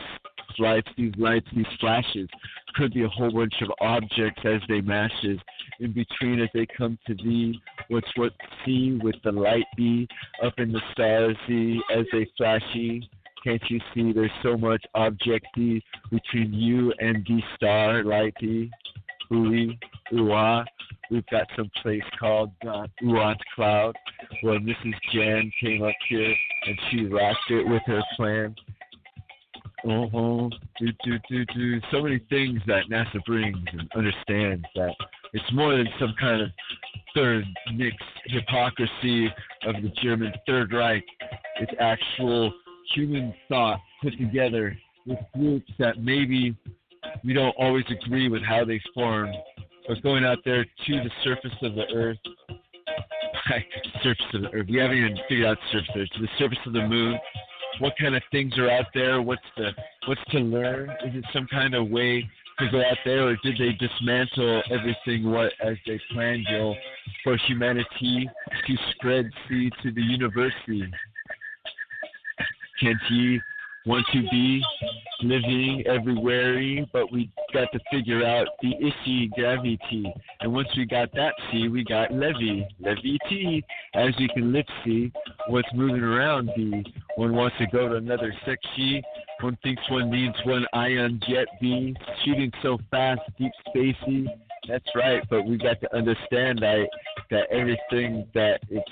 [0.59, 2.27] lights, these lights, these flashes
[2.75, 5.39] could be a whole bunch of objects as they mashes
[5.79, 7.59] in between as they come to thee.
[7.89, 8.33] What's what
[8.65, 10.07] see with the light be
[10.43, 13.09] up in the stars thee as they flashy.
[13.43, 15.81] Can't you see there's so much object objecty
[16.11, 18.71] between you and the star light thee?
[19.31, 20.63] Ooh ah.
[21.11, 23.95] We've got some place called uh, Oort Cloud
[24.41, 24.95] where Mrs.
[25.13, 26.33] Jan came up here
[26.65, 28.55] and she rocked it with her plan.
[29.85, 30.49] Uh-huh.
[30.79, 31.81] Do, do, do, do.
[31.91, 34.95] So many things that NASA brings and understands that
[35.33, 36.49] it's more than some kind of
[37.13, 37.45] third
[37.75, 39.27] mixed hypocrisy
[39.65, 41.03] of the German Third Reich.
[41.59, 42.51] It's actual
[42.95, 44.75] human thought put together
[45.05, 46.55] with groups that maybe
[47.23, 49.29] we don't always agree with how they form,
[49.87, 52.17] but going out there to the surface of the earth,
[54.03, 56.73] surface of the earth, we haven't even figured out the surface, to the surface of
[56.73, 57.19] the moon,
[57.79, 59.21] what kind of things are out there?
[59.21, 59.71] What's the
[60.07, 60.89] what's to learn?
[61.05, 62.29] Is it some kind of way
[62.59, 66.73] to go out there, or did they dismantle everything what as they planned, Joe,
[67.23, 68.29] for humanity
[68.65, 70.89] to spread see to the university?
[72.79, 73.41] Can't ye
[73.85, 74.61] want to be
[75.21, 80.11] living everywhere, but we got to figure out the issue gravity.
[80.41, 82.67] And once we got that C, we got levy,
[83.29, 83.63] T,
[83.93, 85.11] as you can live see
[85.47, 86.83] what's moving around B.
[87.15, 89.01] One wants to go to another section.
[89.41, 94.25] One thinks one needs one ion jet B, shooting so fast, deep spacey.
[94.67, 96.87] That's right, but we got to understand that
[97.29, 98.91] that everything that it's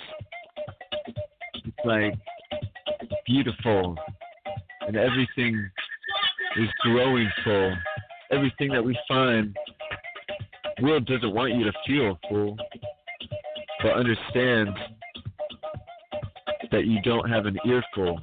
[1.56, 2.14] it's like
[3.26, 3.98] beautiful
[4.88, 5.70] and everything
[6.58, 7.74] is growing full.
[8.32, 9.56] Everything that we find,
[10.82, 12.58] world doesn't want you to feel full,
[13.82, 14.70] but understand
[16.72, 18.20] that you don't have an earful,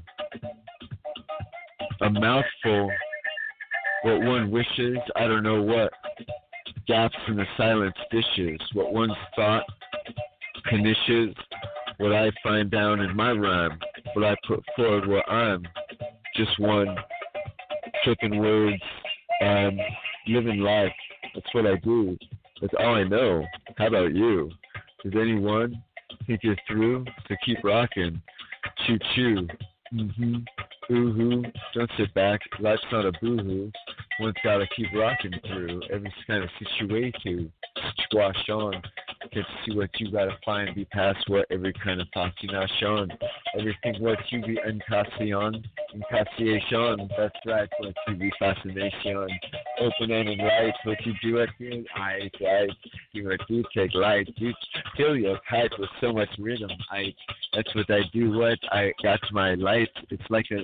[2.00, 2.90] a mouthful.
[4.02, 5.92] What one wishes, I don't know what.
[6.86, 8.58] Gaps in the silence dishes.
[8.72, 9.64] What one's thought
[10.66, 11.36] conditions.
[11.98, 13.78] What I find down in my rhyme.
[14.14, 15.62] What I put forward, what I'm
[16.44, 16.96] just one
[18.04, 18.82] cooking words
[19.40, 19.78] and
[20.26, 20.92] living life.
[21.34, 22.16] That's what I do.
[22.60, 23.44] That's all I know.
[23.76, 24.50] How about you?
[25.04, 25.82] Does anyone
[26.26, 27.04] think you're through?
[27.28, 28.20] So keep rocking.
[28.86, 29.48] Choo choo.
[29.94, 30.36] Mm-hmm.
[30.88, 31.44] Boo hoo.
[31.74, 32.40] Don't sit back.
[32.58, 33.72] Life's not a boo hoo.
[34.20, 37.52] One's gotta keep rocking through every kind of situation.
[38.04, 38.82] Squash on.
[39.32, 43.12] Get to see what you gotta find, be past what every kind of fascination.
[43.58, 45.62] Everything what you be encasion,
[45.92, 47.08] encasion.
[47.16, 49.28] That's right, what you be fascination.
[49.80, 52.70] Open ended light, what you do at the eyes, right?
[53.12, 54.52] You what you take light, you
[54.96, 56.70] fill your kite with so much rhythm.
[56.90, 57.14] I
[57.54, 58.30] that's what I do.
[58.32, 59.90] What I got my light.
[60.10, 60.62] It's like a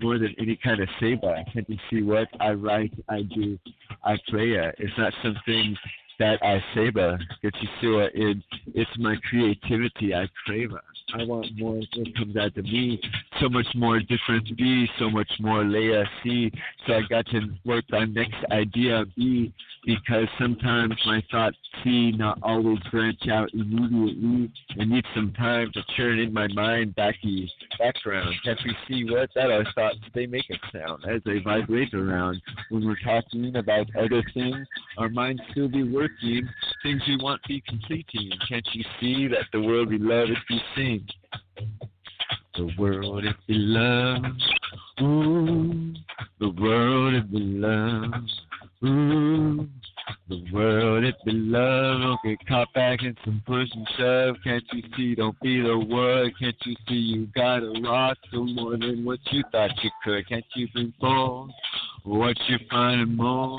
[0.00, 1.36] more than any kind of saber.
[1.52, 3.58] Can't you see what I write, I do,
[4.02, 4.74] I play it.
[4.78, 5.76] It's not something
[6.18, 7.18] that I saber.
[7.42, 8.38] Can't you see what it,
[8.74, 10.70] it's my creativity I crave.
[11.14, 13.00] I want more that comes out to me.
[13.40, 16.52] So much more different B, so much more layer C.
[16.86, 19.52] So I got to work on next idea B
[19.84, 21.52] because sometimes my thought
[21.82, 24.50] C not always branch out immediately
[24.80, 28.34] I need some time to churn in my mind back backy background.
[28.44, 32.40] Can't we see what that our thoughts they make a sound as they vibrate around.
[32.70, 34.66] When we're talking about other things,
[34.98, 36.48] our minds still be working,
[36.82, 38.30] things we want be completing.
[38.48, 41.06] Can't you see that the world we love is be seen?
[42.56, 44.42] The world it belongs,
[45.02, 45.92] ooh,
[46.38, 48.40] the world it belongs,
[48.84, 49.68] ooh,
[50.28, 52.04] the world it belongs.
[52.04, 54.36] Don't get caught back in some push and shove.
[54.44, 55.14] Can't you see?
[55.16, 56.32] Don't be the word.
[56.38, 56.94] Can't you see?
[56.94, 60.28] You got a lot to more than what you thought you could.
[60.28, 61.50] Can't you bring forth
[62.04, 63.58] what you find and more?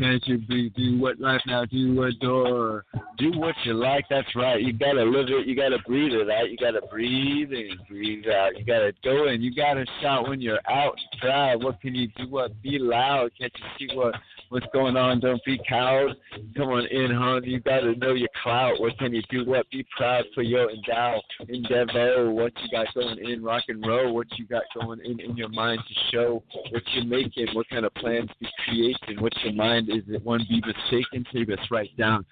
[0.00, 0.38] Can't you?
[0.38, 1.66] Do what life now?
[1.66, 2.86] Do adore.
[3.18, 4.06] Do what you like.
[4.08, 4.62] That's right.
[4.62, 5.46] You gotta live it.
[5.46, 6.50] You gotta breathe it out.
[6.50, 8.58] You gotta breathe in, breathe out.
[8.58, 9.42] You gotta go in.
[9.42, 11.62] You gotta shout when you're out proud.
[11.62, 12.30] What can you do?
[12.30, 12.62] What?
[12.62, 13.32] Be loud.
[13.38, 14.14] Can't you see what
[14.48, 15.20] what's going on?
[15.20, 16.16] Don't be cowed.
[16.56, 17.44] Come on in, hon.
[17.44, 18.80] You gotta know your clout.
[18.80, 19.44] What can you do?
[19.44, 19.68] What?
[19.70, 22.30] Be proud for your endow, endeavor.
[22.30, 24.14] What you got going in rock and roll?
[24.14, 27.48] What you got going in in your mind to show what you're making?
[27.52, 29.20] What kind of plans be creating?
[29.20, 31.26] What your mind Is it one be mistaken?
[31.32, 32.24] Say this right down.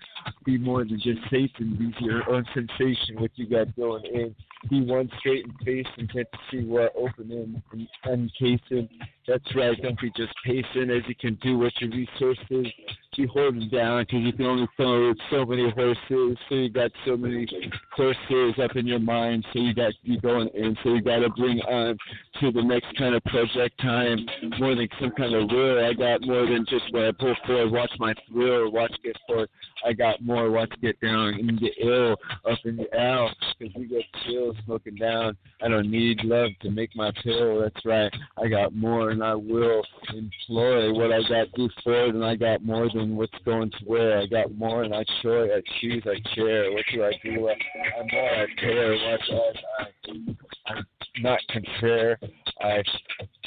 [0.44, 1.76] Be more than just Satan.
[1.76, 3.16] Be your own sensation.
[3.20, 4.34] What you got going in.
[4.70, 8.88] Be one straight and face and get to see what opening and uncasing.
[9.28, 9.76] That's right.
[9.82, 12.72] Don't be just pacing as you can do what your resources.
[13.16, 16.38] Be holding down because you can only throw so many horses.
[16.48, 17.46] So you got so many
[17.94, 19.44] courses up in your mind.
[19.52, 20.76] So you got you going in.
[20.82, 21.98] So you got to bring on
[22.40, 24.24] to the next kind of project time
[24.58, 25.84] more than some kind of will.
[25.84, 27.72] I got more than just what I pull forward.
[27.72, 28.70] Watch my thrill.
[28.70, 29.50] Watch get forward.
[29.84, 30.50] I got more.
[30.50, 32.16] Watch get down and get ill
[32.50, 35.36] up in the L because we get chill smoking down.
[35.62, 37.60] I don't need love to make my pill.
[37.60, 38.12] That's right.
[38.36, 39.82] I got more and I will
[40.14, 41.48] employ what I got
[41.84, 44.20] forward and I got more than what's going to wear.
[44.20, 46.72] I got more and I show I choose, I share.
[46.72, 47.48] What do I do?
[47.48, 48.92] I'm more I care.
[48.92, 49.56] Watch us.
[49.78, 50.86] I, I'm
[51.20, 52.18] not compare.
[52.60, 52.82] I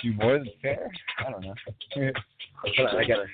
[0.01, 0.91] do more than fair.
[1.19, 1.55] I don't know.
[2.65, 3.25] I gotta.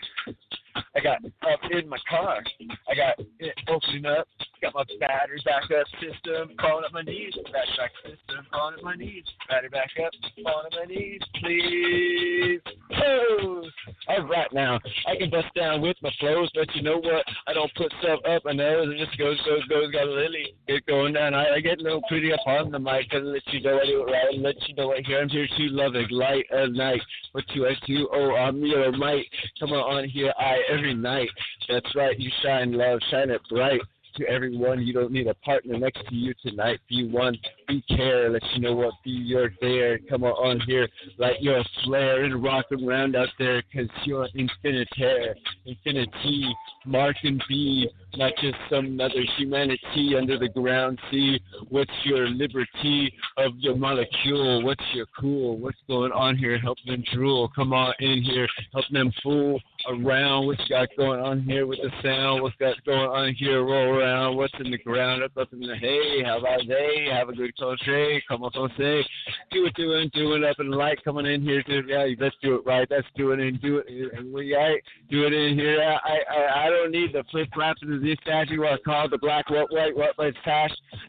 [0.96, 2.44] I got up in my car.
[2.90, 4.28] I got it opening up.
[4.62, 6.56] Got my battery backup system.
[6.60, 7.34] Falling up my knees.
[7.36, 8.46] Battery backup system.
[8.52, 9.24] Falling up my knees.
[9.48, 10.12] Battery backup.
[10.44, 11.22] Falling up my knees.
[11.42, 12.62] Please.
[12.98, 13.64] Oh.
[14.10, 14.80] All right now.
[15.06, 17.24] I can bust down with my flows, but you know what?
[17.48, 18.90] I don't put stuff up my nose.
[18.90, 19.92] It just goes, goes, goes.
[19.92, 20.56] Got a lily.
[20.68, 21.36] Get going down.
[21.36, 23.10] I, I get a little pretty up on the mic.
[23.12, 24.40] Cause let you know I do it right.
[24.40, 25.22] Let you know I here.
[25.22, 26.12] I'm here to love it.
[26.12, 27.02] Light of night.
[27.34, 28.10] What you I do?
[28.12, 29.26] Oh, I'm your might.
[29.60, 30.34] Come on, on here.
[30.40, 31.30] I every night.
[31.70, 32.20] That's right.
[32.20, 33.00] You shine love.
[33.10, 33.82] Shine it bright
[34.18, 34.82] to everyone.
[34.82, 36.80] You don't need a partner next to you tonight.
[36.90, 37.38] Be one,
[37.68, 40.00] be care, let you know what be you're there.
[40.10, 40.88] Come on here,
[41.18, 45.36] like you're a flare and rock around out there, cause you're infinite infinitaire,
[45.66, 46.54] infinity,
[46.86, 51.00] mark and be, not just some other humanity under the ground.
[51.12, 51.40] See
[51.70, 57.04] what's your liberty of your molecule, what's your cool, what's going on here, help them
[57.14, 57.52] drool.
[57.56, 60.48] Come on in here, help them fool around.
[60.48, 62.42] What you got going on here with the sound?
[62.42, 63.64] What's got going on here?
[63.64, 64.38] Roll around.
[64.38, 65.24] What's in the ground?
[65.24, 66.24] Up, up in the hay.
[66.26, 67.08] How about they?
[67.12, 68.24] Have a good country.
[68.28, 69.06] Come on, say.
[69.52, 71.04] Do it, do it, do it up in the light.
[71.04, 71.86] Coming in here, it.
[71.88, 72.88] Yeah, let's do it right.
[72.90, 73.86] Let's do it and do it.
[74.18, 74.76] And we, I
[75.10, 75.82] do it in here.
[75.82, 78.66] I, I, I don't need the flip flops of this statue.
[78.66, 80.38] I call the black, what, white, what, but it's.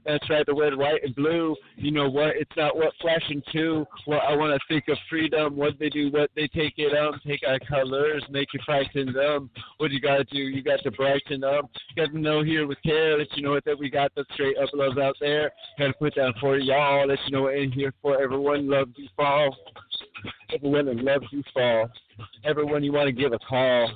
[0.05, 0.45] That's right.
[0.45, 1.57] The red, white, and blue.
[1.77, 2.37] You know what?
[2.37, 3.87] It's not what flashing to.
[4.05, 5.57] What I want to think of freedom.
[5.57, 9.17] What they do, what they take it um, take our colors, make it brighten them.
[9.17, 10.39] Um, what you gotta do?
[10.39, 11.65] You got to brighten up.
[11.65, 14.25] Um, you got to know here with care that you know that we got the
[14.35, 15.51] straight up love out there.
[15.79, 17.09] Got to put down for y'all.
[17.09, 18.69] Let you know in here for everyone.
[18.69, 19.57] Love you fall.
[20.55, 21.89] Everyone that loves you fall.
[22.45, 23.91] Everyone you want to give a call.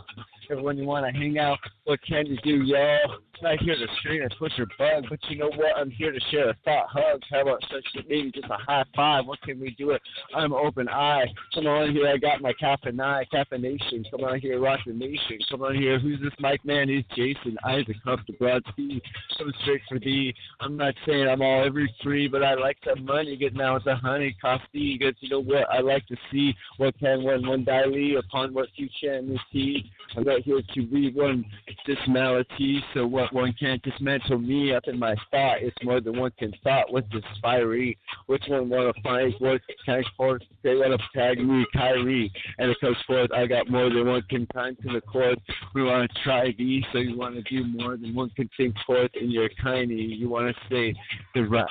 [0.53, 1.59] Everyone you want to hang out.
[1.85, 3.17] What can you do, y'all?
[3.41, 5.77] Not here to strain or push or bug, but you know what?
[5.77, 7.27] I'm here to share a thought, hugs.
[7.31, 9.27] How about such a maybe just a high five?
[9.27, 10.03] What can we do it?
[10.37, 11.25] I'm open eye.
[11.55, 14.09] Come on here, I got my caffeinine, caffeination.
[14.13, 15.39] Come on here, rock the nation.
[15.51, 16.89] Come on here, who's this mic man?
[16.89, 19.03] He's Jason Isaac up the broad speed.
[19.37, 20.33] Coming straight for thee.
[20.61, 23.37] I'm not saying I'm all every free, but I like the money.
[23.37, 24.99] Get down with the honey, coffee.
[24.99, 25.69] Because you know what?
[25.73, 29.91] I like to see what can one one dilate upon what you can see.
[30.17, 31.45] I'm not here to read one
[31.87, 35.63] dismality, so what one can't dismantle me up in my thought.
[35.63, 36.93] It's more than one can thought.
[36.93, 37.99] What's this fiery?
[38.27, 39.35] Which one want to find?
[39.39, 40.43] What tag forth?
[40.63, 43.31] They want to tag me, Kyrie, and it comes forth.
[43.33, 45.39] I got more than one can time to the court.
[45.75, 48.75] We want to try these, so you want to do more than one can think
[48.87, 49.95] forth in your tiny.
[49.95, 50.95] You want to say
[51.35, 51.67] the right.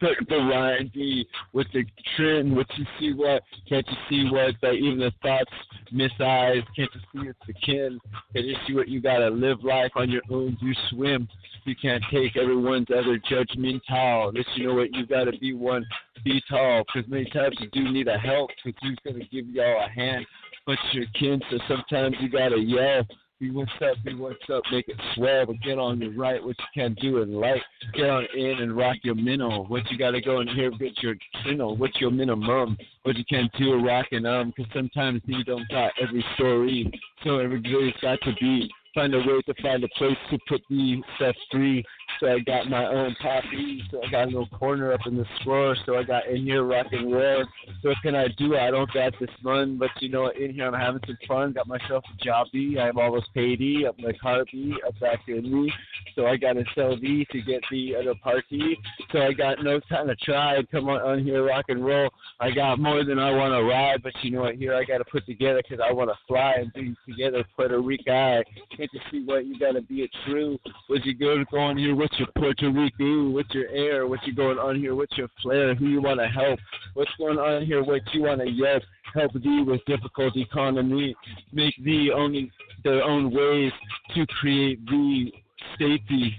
[0.00, 1.84] Put the line B with the
[2.16, 2.54] trend.
[2.54, 3.12] What you see?
[3.12, 4.30] What can't you see?
[4.30, 5.50] What that even the thoughts
[5.90, 6.62] miss eyes?
[6.76, 7.93] Can't you see it's the kin?
[8.32, 10.56] Can't you see what you gotta live life on your own?
[10.60, 11.28] You swim.
[11.64, 14.32] You can't take everyone's other judgmental.
[14.34, 15.84] This you know what you gotta be one.
[16.24, 18.50] Be tall, cause many times you do need a help.
[18.62, 20.26] Cause who's gonna give y'all a hand?
[20.66, 21.40] But your kin.
[21.50, 23.06] So sometimes you gotta yell.
[23.44, 26.56] Be what's up, be what's up, make it swell, but get on your right, what
[26.58, 27.60] you can do in life.
[27.92, 29.64] Get on in and rock your minnow.
[29.64, 31.14] What you gotta go in here, get your
[31.44, 31.74] minnow.
[31.74, 32.78] What's your minimum?
[33.02, 36.90] What you can do, rockin' um, cause sometimes you don't got every story.
[37.22, 38.70] So every day's got to be.
[38.94, 41.84] Find a way to find a place to put the stuff free.
[42.20, 43.82] So I got my own poppy.
[43.90, 45.76] So I got a little corner up in the store.
[45.86, 47.44] So I got in here rock and roll.
[47.82, 48.56] So what can I do?
[48.56, 51.52] I don't got this fun, but you know, in here I'm having some fun.
[51.52, 52.78] Got myself a jobby.
[52.78, 53.54] I'm almost paid
[53.86, 55.72] up my carby up back in me.
[56.14, 58.78] So I got to sell these to get the other party.
[59.12, 60.62] So I got no time to try.
[60.70, 62.10] Come on, on here, rock and roll.
[62.40, 64.56] I got more than I want to ride, but you know what?
[64.56, 67.44] Here I got to put together because I want to fly and be together.
[67.56, 68.42] Puerto Rico.
[68.76, 70.58] Can't you see what you got to be a true?
[70.88, 71.93] What you go go on here?
[71.94, 73.30] What's your Puerto Rico?
[73.30, 74.06] What's your air?
[74.08, 74.96] what's you going on here?
[74.96, 75.74] What's your flair?
[75.76, 76.58] Who you want to help?
[76.94, 77.84] What's going on here?
[77.84, 78.80] What you want to yes?
[79.14, 81.14] Help thee with difficult economy.
[81.52, 82.50] Make thee only
[82.82, 83.72] their own ways
[84.14, 85.32] to create the
[85.78, 86.36] safety,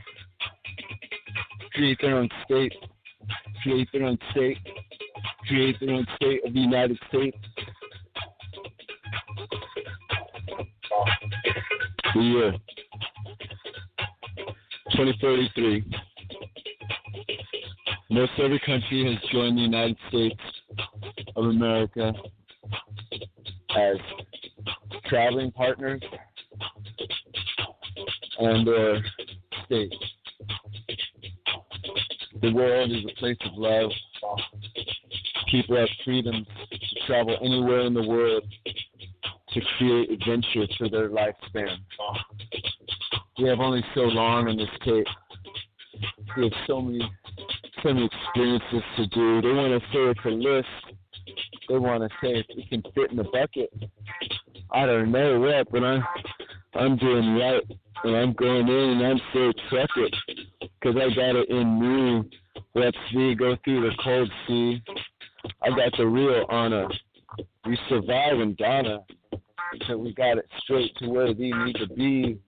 [1.74, 2.74] create their own state,
[3.64, 4.58] create their own state,
[5.48, 7.38] create their own state of the United States.
[12.14, 12.52] The year
[14.92, 15.84] 2033.
[18.10, 20.40] Most every country has joined the United States
[21.36, 22.14] of America
[23.76, 23.98] as
[25.08, 26.02] traveling partners
[28.40, 29.02] and or
[29.66, 29.96] states.
[32.42, 33.92] The world is a place of love.
[35.50, 38.44] People have freedom to travel anywhere in the world
[39.54, 41.78] to create adventure for their lifespan.
[43.40, 45.08] We have only so long on this tape.
[46.38, 47.00] We have so many
[47.84, 49.42] so many experiences to do.
[49.42, 50.68] They want to say it's a list.
[51.68, 53.72] They want to say if it can fit in the bucket.
[54.72, 56.04] I don't know what, but I'm
[56.74, 57.64] I'm doing right,
[58.04, 59.90] and I'm going in, and I'm so truck
[60.84, 62.30] cause I got it in me.
[62.76, 64.84] Let's see, go through the cold sea.
[65.62, 66.88] I got the real honor.
[67.66, 68.56] We survive in
[69.88, 72.40] So we got it straight to where we need to be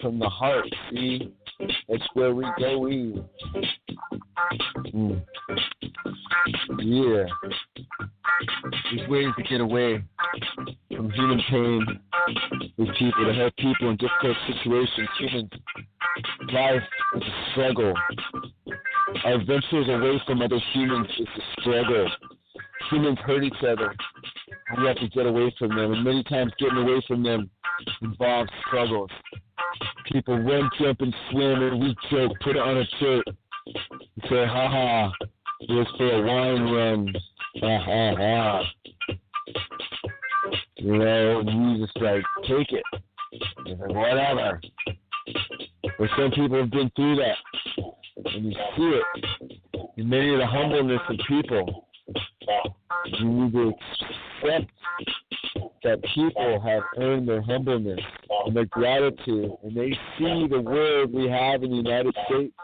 [0.00, 0.66] from the heart.
[0.90, 1.32] See,
[1.88, 2.78] that's where we go.
[2.78, 3.22] We.
[4.94, 5.22] Mm.
[6.80, 7.24] Yeah.
[8.90, 10.04] There's ways to get away
[10.96, 11.86] from human pain
[12.76, 15.08] with people, to help people in difficult situations.
[15.18, 15.50] Human
[16.52, 16.82] life
[17.16, 17.94] is a struggle.
[19.24, 22.08] Our ventures away from other humans is a struggle.
[22.90, 23.94] Humans hurt each other.
[24.78, 25.92] We have to get away from them.
[25.92, 27.50] And many times getting away from them
[28.02, 29.10] involves struggles.
[30.10, 33.24] People run, jump, and swim, and we joke, put it on a shirt.
[33.26, 35.12] and say, ha ha,
[35.60, 37.14] it was for a wine run.
[37.60, 38.62] Ha ha ha.
[40.76, 42.84] You know, and you just like, take it.
[43.66, 44.60] Like, whatever.
[45.98, 47.36] But some people have been through that.
[48.24, 51.87] And you see it in many of the humbleness of people.
[53.18, 53.74] You need to
[54.42, 54.70] accept
[55.84, 58.00] that people have earned their humbleness
[58.46, 62.54] and their gratitude, and they see the world we have in the United States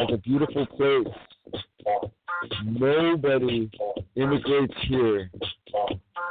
[0.00, 1.14] as a beautiful place.
[2.64, 3.70] Nobody
[4.16, 5.30] immigrates here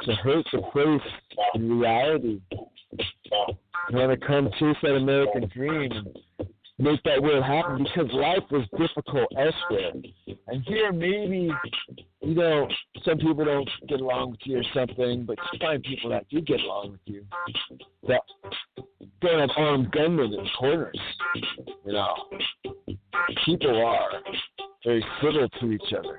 [0.02, 1.00] to hurt the place
[1.54, 2.40] in reality.
[3.90, 5.90] They want to come chase that American dream
[6.80, 9.92] make that world happen because life was difficult elsewhere.
[10.48, 11.50] And here, maybe,
[12.22, 12.68] you know,
[13.04, 16.40] some people don't get along with you or something, but you find people that do
[16.40, 17.24] get along with you
[18.08, 18.22] that
[19.20, 20.98] don't have armed gunmen in corners.
[21.84, 22.14] You know,
[23.44, 24.10] people are
[24.84, 26.18] very civil to each other.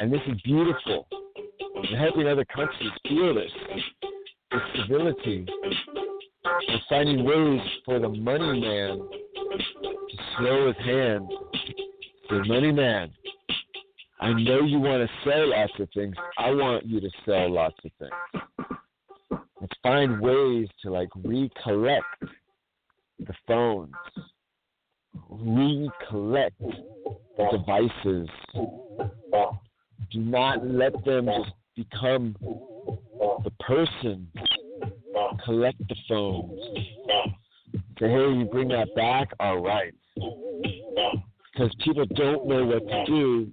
[0.00, 1.06] And this is beautiful.
[1.74, 3.50] And helping other countries feel this,
[4.50, 5.46] this civility,
[6.44, 11.28] and finding ways for the money man to slow his hand.
[12.30, 13.10] The money man,
[14.20, 16.14] I know you want to sell lots of things.
[16.36, 18.12] I want you to sell lots of things.
[19.82, 22.04] Find ways to like recollect
[23.18, 23.94] the phones,
[25.30, 28.28] recollect the devices.
[30.10, 32.34] Do not let them just become
[33.44, 34.28] the person.
[35.48, 36.60] Collect the phones.
[37.98, 39.30] Say, hey, you bring that back?
[39.40, 39.94] All right.
[40.14, 43.50] Because people don't know what to do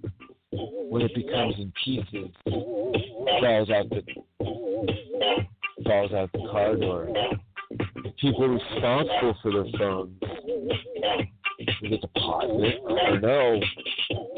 [0.90, 4.02] when it becomes in pieces, falls out the
[5.86, 7.08] falls out the car door.
[8.20, 10.18] People responsible for their phones.
[11.58, 12.74] It deposit?
[12.90, 13.60] I know.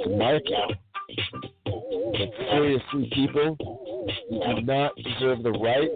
[0.04, 0.78] The market.
[1.64, 3.56] But seriously, people,
[4.30, 5.90] you do not deserve the right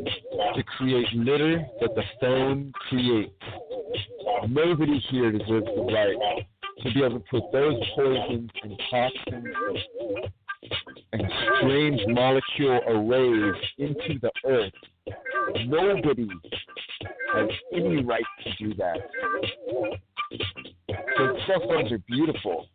[0.54, 3.32] to create litter that the phone creates.
[4.48, 6.46] Nobody here deserves the right
[6.82, 9.46] to be able to put those poisons and toxins
[11.12, 11.22] and
[11.58, 14.72] strange molecule arrays into the earth.
[15.66, 16.28] Nobody
[17.34, 18.98] has any right to do that.
[21.16, 22.66] So cell phones are beautiful,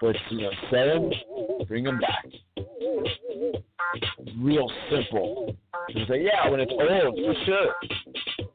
[0.00, 2.26] but you know, sell them, bring them back.
[4.38, 5.47] Real simple.
[5.88, 7.74] You say, yeah, when it's old, for sure.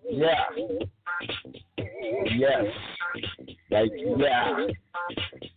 [0.09, 0.43] Yeah.
[2.35, 2.65] Yes.
[3.71, 4.67] Like, yeah.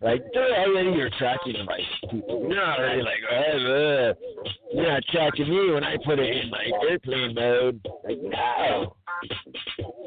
[0.01, 1.79] Like, they're already you're tracking my
[2.11, 2.47] people.
[2.49, 4.15] You're already like, uh,
[4.73, 7.87] you're not tracking me when I put it in like airplane mode.
[8.05, 8.97] Like, no.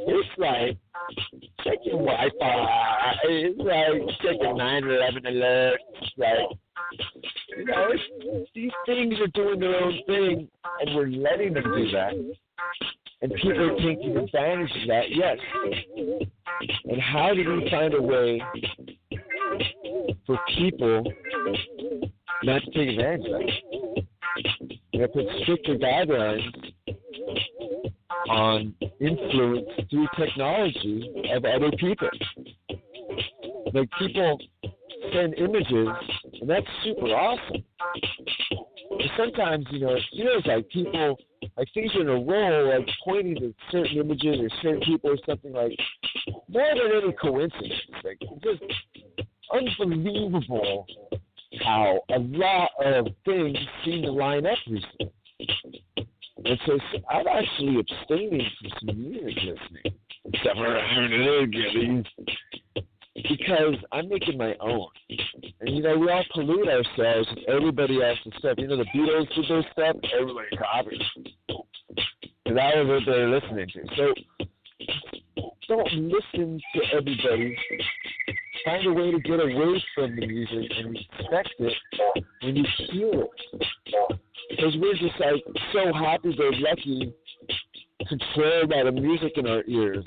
[0.08, 0.78] It's like
[1.64, 3.16] checking Wi-Fi.
[3.24, 5.76] It's like checking 9/11 alerts.
[6.02, 6.60] It's like
[7.58, 10.48] You know, these things are doing their own thing,
[10.80, 12.14] and we're letting them do that.
[13.22, 15.38] And people are taking advantage of that, yes.
[16.85, 18.41] And how do we find a way
[20.26, 21.03] for people
[22.43, 24.06] not to take advantage of that?
[24.99, 26.43] Have to put stricter guidelines
[28.30, 32.10] on influence through technology of other people.
[33.73, 34.39] Like people
[35.14, 35.88] send images,
[36.41, 37.64] and that's super awesome.
[39.20, 41.18] Sometimes, you know, it feels like people,
[41.58, 45.52] like things in a row, like pointing to certain images or certain people or something
[45.52, 45.78] like
[46.48, 47.74] more than any coincidence.
[48.04, 48.64] Like just
[49.52, 50.86] unbelievable
[51.66, 55.12] how a lot of things seem to line up recently.
[56.46, 56.80] And so
[57.10, 60.00] I'm actually abstaining from some music listening.
[60.26, 62.06] Except for again
[63.16, 64.88] because I'm making my own.
[65.61, 68.56] And you know, we all pollute ourselves with everybody else's stuff.
[68.57, 71.02] You know, the Beatles did their stuff, everybody copied.
[72.45, 73.81] And that was what they're listening to.
[73.98, 74.14] So
[75.68, 77.56] don't listen to everybody.
[78.65, 81.73] Find a way to get away from the music and respect it
[82.41, 84.19] when you hear it.
[84.49, 87.14] Because we're just like so happy they're lucky,
[88.07, 90.06] controlled by the music in our ears.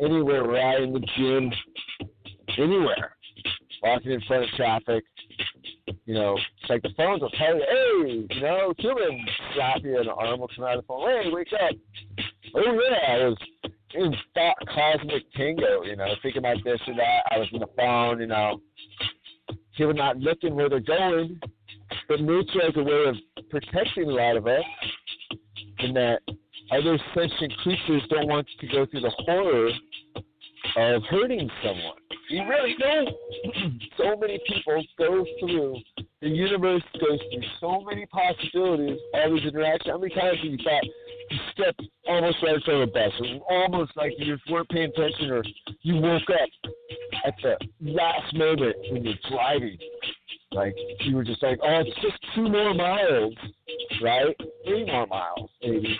[0.00, 1.50] Anywhere we're at in the gym,
[2.58, 3.15] anywhere,
[3.86, 5.04] walking in front of traffic.
[6.04, 9.98] You know, it's like the phones will tell you, hey, you know, human slap you
[9.98, 11.08] and the arm will come out of the phone.
[11.08, 11.74] Hey, wake up.
[12.54, 13.38] Oh, yeah, I was
[13.94, 17.22] in thought cosmic tango, you know, thinking about this or that.
[17.30, 18.60] I was on the phone, you know.
[19.76, 21.40] People not looking where they're going.
[22.08, 23.16] But nature has a way of
[23.50, 24.64] protecting a lot of us
[25.80, 26.20] in that
[26.70, 29.70] other sentient creatures don't want to go through the horror
[30.76, 31.96] of hurting someone.
[32.28, 33.08] You really don't.
[33.96, 35.76] so many people go through,
[36.20, 39.92] the universe goes through so many possibilities, all these interactions.
[39.92, 40.84] How many times have you thought
[41.30, 45.30] you stepped almost right of a bus, or almost like you just weren't paying attention,
[45.30, 45.42] or
[45.82, 46.72] you woke up
[47.24, 49.78] at the last moment when you're driving?
[50.52, 53.34] Like, you were just like, oh, it's just two more miles,
[54.02, 54.36] right?
[54.64, 55.98] Three more miles, maybe.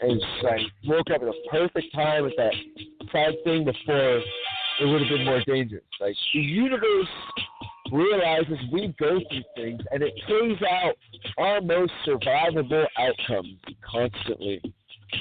[0.00, 2.54] And like woke up at the perfect time at that
[3.12, 4.22] side thing before
[4.80, 5.82] it would have been more dangerous.
[6.00, 7.08] Like the universe
[7.90, 10.94] realizes we go through things and it plays out
[11.36, 13.58] our most survivable outcomes
[13.90, 14.60] constantly.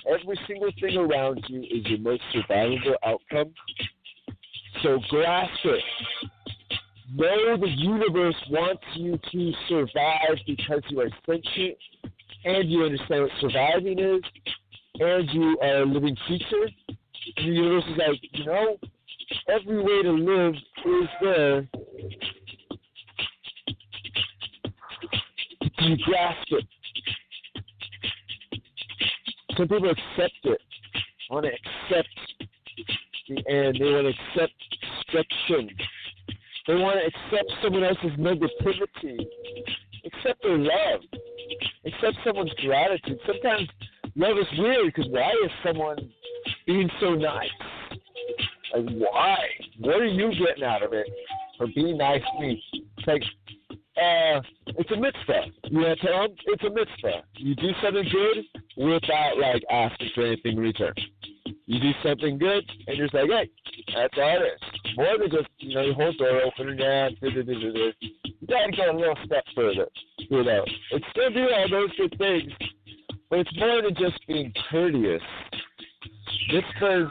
[0.08, 3.54] Every single thing around you is your most survivable outcome.
[4.84, 5.84] So grasp it.
[7.16, 11.78] Know the universe wants you to survive because you are sentient
[12.44, 14.22] and you understand what surviving is
[15.00, 16.68] and you are a living creature
[17.36, 18.78] the universe is like, you know,
[19.50, 20.56] every way to live
[20.86, 21.68] is there.
[25.80, 26.66] You grasp it.
[29.56, 30.62] Some people accept it.
[31.30, 32.10] Want to accept
[33.28, 33.78] the end.
[33.80, 34.54] They want to accept
[35.06, 35.70] destruction.
[36.68, 39.26] They want to accept someone else's negativity.
[40.06, 41.02] Accept their love.
[41.86, 43.20] Accept someone's gratitude.
[43.26, 43.68] Sometimes
[44.18, 45.98] love is weird because why is someone
[46.66, 47.50] being so nice.
[48.74, 49.38] Like, why?
[49.80, 51.08] What are you getting out of it
[51.58, 52.62] for being nice to me?
[52.74, 53.24] It's like,
[53.72, 54.42] uh,
[54.78, 55.46] it's a mitzvah.
[55.70, 56.36] You to tell them?
[56.46, 57.24] It's a mitzvah.
[57.38, 58.46] You do something good
[58.78, 60.94] without, like, asking for anything in return.
[61.66, 63.50] You do something good, and you're just like, hey,
[63.96, 64.96] that's all it is.
[64.98, 67.32] More than just, you know, your whole door open and down, you
[68.48, 69.88] gotta go a little step further.
[70.18, 72.52] You know, it's still do all those good things,
[73.32, 75.22] it's more than just being courteous
[76.50, 77.08] just because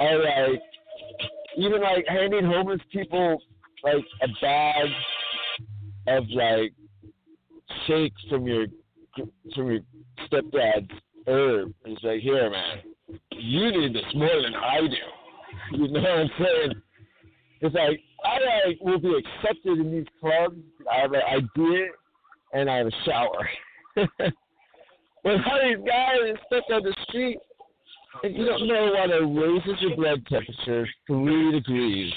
[0.00, 0.62] I like
[1.56, 3.38] even like handing homeless people
[3.84, 4.88] like a bag
[6.08, 6.72] of like
[7.86, 8.66] shake from your
[9.54, 9.80] from your
[10.26, 10.90] stepdad's
[11.26, 11.72] herb.
[11.84, 12.78] It's like, here, man,
[13.32, 15.76] you need this more than I do.
[15.78, 16.72] You know what I'm saying?
[17.60, 20.56] It's like I like will be accepted in these clubs.
[20.90, 21.86] I have an idea
[22.52, 23.48] and I have a shower.
[25.26, 27.36] but all these guys stuck on the street
[28.22, 32.12] if you don't know what it raises your blood temperature three degrees,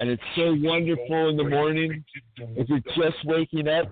[0.00, 2.04] and it's so wonderful in the morning
[2.36, 3.86] if you're just waking up,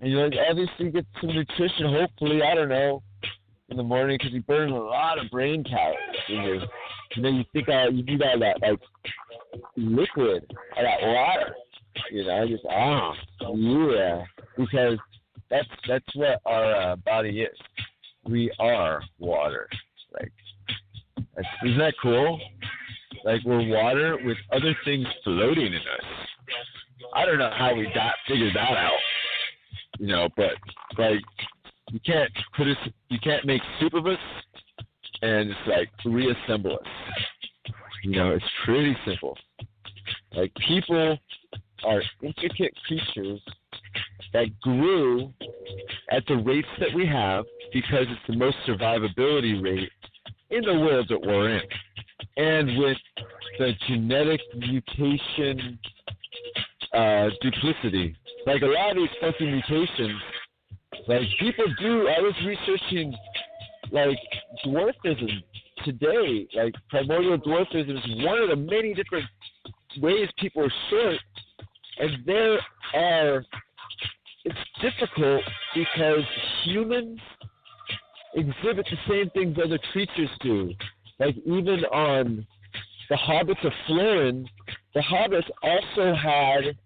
[0.00, 1.86] and you like obviously get some nutrition.
[1.86, 3.04] Hopefully, I don't know,
[3.68, 6.62] in the morning because you burn a lot of brain calories.
[7.16, 8.80] You know, you think uh, you need all that like
[9.76, 11.54] liquid, all that water.
[12.10, 14.24] You know, just ah, yeah,
[14.58, 14.98] because
[15.50, 17.58] that's that's what our uh, body is.
[18.28, 19.68] We are water.
[20.12, 20.32] Like,
[21.64, 22.40] isn't that cool?
[23.24, 26.26] Like we're water with other things floating in us.
[27.14, 28.92] I don't know how we got figured that out.
[29.98, 30.52] You know, but
[30.98, 31.22] like
[31.90, 32.76] you can't put us,
[33.08, 34.18] you can't make soup of us
[35.22, 37.72] and just like reassemble us.
[38.02, 39.38] You know, it's pretty simple.
[40.34, 41.18] Like people
[41.84, 43.40] are intricate creatures
[44.32, 45.32] that grew
[46.10, 49.90] at the rates that we have because it's the most survivability rate
[50.50, 51.62] in the world that we're in.
[52.36, 52.96] And with
[53.58, 55.78] the genetic mutation
[56.92, 58.16] uh, duplicity,
[58.46, 60.20] like a lot of these fucking mutations,
[61.08, 62.08] like people do.
[62.08, 63.14] I was researching
[63.90, 64.18] like
[64.64, 65.42] dwarfism
[65.84, 66.46] today.
[66.54, 69.26] Like primordial dwarfism is one of the many different
[70.00, 71.20] ways people are short,
[71.98, 72.58] and there
[75.16, 75.42] difficult
[75.74, 76.24] because
[76.64, 77.18] humans
[78.34, 80.72] exhibit the same things other creatures do.
[81.18, 82.46] Like even on
[83.08, 84.46] the Hobbits of Flores,
[84.94, 86.76] the Hobbits also had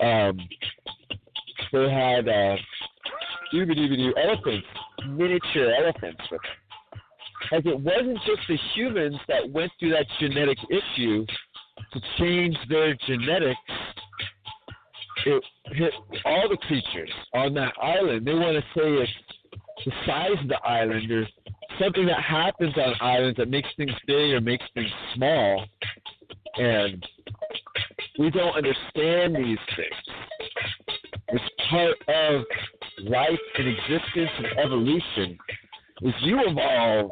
[0.00, 0.38] um,
[1.72, 2.56] they had uh,
[3.52, 4.66] elephants,
[5.06, 7.00] miniature elephants with them.
[7.52, 11.26] Like it wasn't just the humans that went through that genetic issue
[11.92, 13.58] to change their genetics.
[15.26, 15.92] It hit
[16.30, 18.26] all the creatures on that island.
[18.26, 19.12] They want to say it's
[19.84, 21.26] the size of the island or
[21.80, 25.64] something that happens on islands that makes things big or makes things small.
[26.56, 27.04] And
[28.18, 30.00] we don't understand these things.
[31.28, 32.44] It's part of
[33.08, 35.38] life and existence and evolution
[36.02, 37.10] is you evolve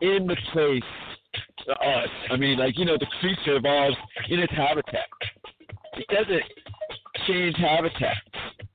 [0.00, 0.82] in the place
[1.66, 2.08] to us.
[2.30, 3.96] I mean, like, you know, the creature evolves
[4.28, 5.06] in its habitat.
[5.96, 6.42] It doesn't
[7.28, 8.16] change habitat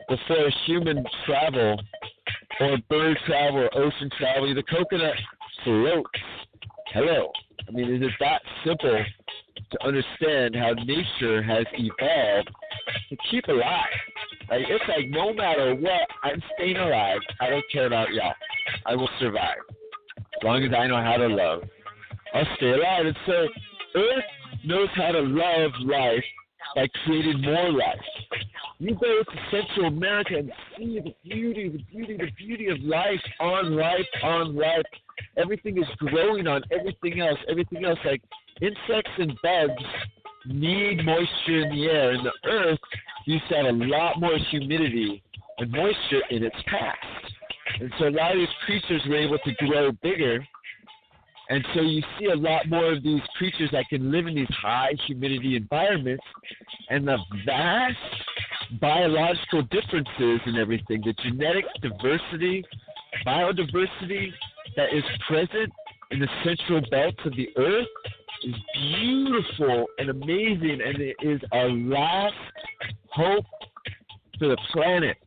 [0.08, 1.82] before human travel
[2.60, 4.54] or bird travel or ocean travel.
[4.54, 5.16] The coconut
[5.64, 6.10] floats.
[6.94, 7.32] Hello.
[7.68, 9.04] I mean, is it that simple
[9.72, 12.52] to understand how nature has evolved
[13.10, 13.86] to keep alive?
[14.50, 17.20] Like it's like no matter what, I'm staying alive.
[17.42, 18.34] I don't care about y'all.
[18.86, 19.58] I will survive.
[20.18, 21.64] As long as I know how to love.
[22.34, 23.06] I'll stay alive.
[23.06, 23.48] And so
[23.96, 24.24] Earth
[24.66, 26.24] knows how to love life
[26.76, 28.00] by creating more life.
[28.80, 33.22] You go to Central America and see the beauty, the beauty, the beauty of life
[33.40, 34.82] on life, on life.
[35.38, 38.00] Everything is growing on everything else, everything else.
[38.04, 38.22] Like
[38.62, 39.84] insects and bugs
[40.46, 42.80] need moisture in the air, and the earth
[43.26, 45.24] used to have a lot more humidity
[45.60, 46.98] and moisture in its past.
[47.80, 50.46] And so a lot of these creatures were able to grow bigger.
[51.50, 54.48] And so you see a lot more of these creatures that can live in these
[54.50, 56.24] high humidity environments.
[56.90, 57.98] And the vast
[58.80, 62.64] biological differences and everything, the genetic diversity,
[63.26, 64.32] biodiversity
[64.76, 65.72] that is present
[66.12, 67.88] in the central belts of the earth
[68.44, 72.36] is beautiful and amazing, and it is our last
[73.12, 73.46] hope
[74.38, 75.18] for the planet.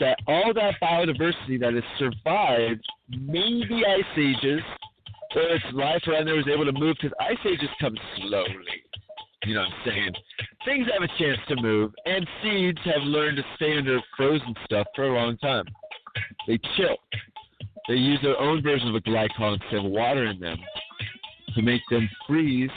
[0.00, 4.60] That all that biodiversity that has survived maybe ice ages,
[5.36, 8.82] or its life around there was able to move because ice ages come slowly.
[9.44, 10.12] You know what I'm saying?
[10.64, 14.86] Things have a chance to move, and seeds have learned to stay under frozen stuff
[14.96, 15.64] for a long time.
[16.46, 16.96] They chill.
[17.88, 20.56] They use their own version of a glycol instead of water in them
[21.54, 22.70] to make them freeze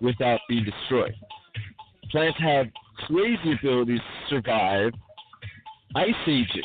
[0.00, 1.14] without being destroyed.
[2.10, 2.66] Plants have
[3.06, 4.92] crazy abilities to survive
[5.94, 6.64] ice ages.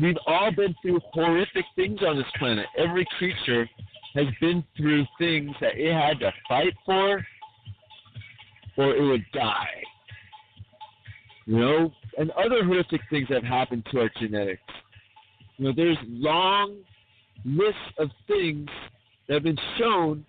[0.00, 2.66] We've all been through horrific things on this planet.
[2.76, 3.68] Every creature
[4.14, 7.24] has been through things that it had to fight for
[8.76, 9.82] or it would die.
[11.46, 14.62] You know, and other horrific things have happened to our genetics.
[15.56, 16.78] You know, there's long
[17.44, 18.68] lists of things
[19.26, 20.24] that have been shown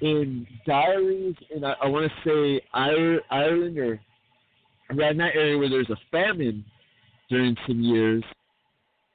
[0.00, 4.00] in diaries in I, I want to say Ireland or
[4.90, 6.64] around that area where there's a famine
[7.28, 8.22] during some years,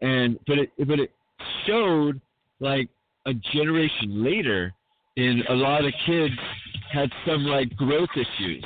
[0.02, 1.12] and but it but it
[1.66, 2.20] showed
[2.60, 2.90] like
[3.26, 4.74] a generation later,
[5.15, 6.35] in a lot of kids
[6.91, 8.65] had some like growth issues,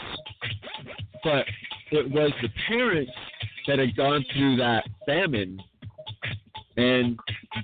[1.24, 1.46] but
[1.92, 3.12] it was the parents
[3.68, 5.62] that had gone through that famine,
[6.78, 7.18] and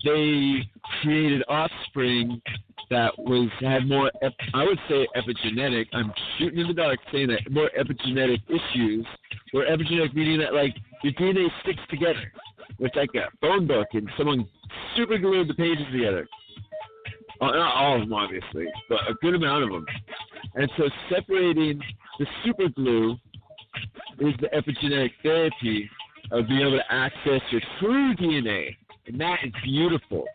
[0.03, 0.67] they
[1.01, 2.41] created offspring
[2.89, 4.11] that was had more
[4.53, 5.87] I would say epigenetic.
[5.93, 9.05] I'm shooting in the dark saying that more epigenetic issues.
[9.53, 12.31] Or epigenetic meaning that like your DNA sticks together
[12.79, 14.47] with like a phone book and someone
[14.95, 16.27] super glued the pages together.
[17.43, 19.85] Uh, not all of them, obviously, but a good amount of them.
[20.55, 21.81] And so separating
[22.17, 23.17] the super glue
[24.19, 25.89] is the epigenetic therapy
[26.31, 28.77] of being able to access your true DNA.
[29.07, 30.25] And that is beautiful.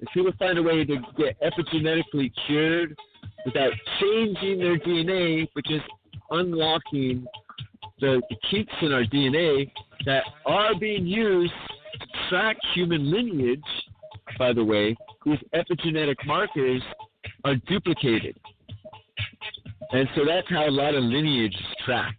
[0.00, 2.98] If people find a way to get epigenetically cured
[3.44, 5.84] without changing their DNA, but just
[6.30, 7.26] unlocking
[8.00, 9.70] the, the kinks in our DNA
[10.04, 11.52] that are being used
[12.00, 13.60] to track human lineage,
[14.36, 14.96] by the way,
[15.26, 16.82] these epigenetic markers
[17.44, 18.38] are duplicated.
[19.90, 22.16] And so that's how a lot of lineage is tracked.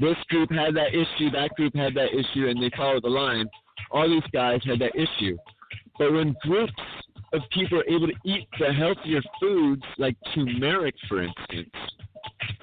[0.00, 3.48] This group had that issue, that group had that issue, and they followed the line.
[3.90, 5.36] All these guys had that issue.
[5.98, 6.72] But when groups
[7.32, 11.70] of people are able to eat the healthier foods, like turmeric, for instance,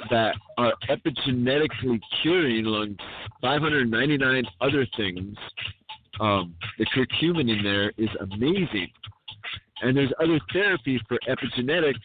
[0.10, 2.98] that are epigenetically curing along
[3.42, 5.38] 599 other things,
[6.20, 8.90] um, the curcumin in there is amazing.
[9.81, 11.95] And there's other therapies for epigenetics,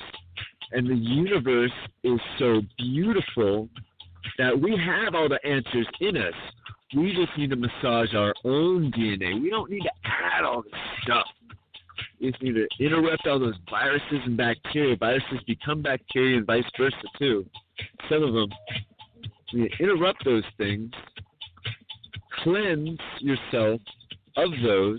[0.73, 1.73] and the universe
[2.03, 3.69] is so beautiful
[4.39, 6.35] that we have all the answers in us.
[6.97, 9.41] We just need to massage our own DNA.
[9.41, 10.73] We don't need to add all this
[11.03, 11.27] stuff.
[12.21, 14.97] We just need to interrupt all those viruses and bacteria.
[14.97, 17.45] Viruses become bacteria and vice versa too.
[18.09, 18.49] Some of them.
[19.51, 20.91] You interrupt those things,
[22.43, 23.81] cleanse yourself
[24.37, 24.99] of those,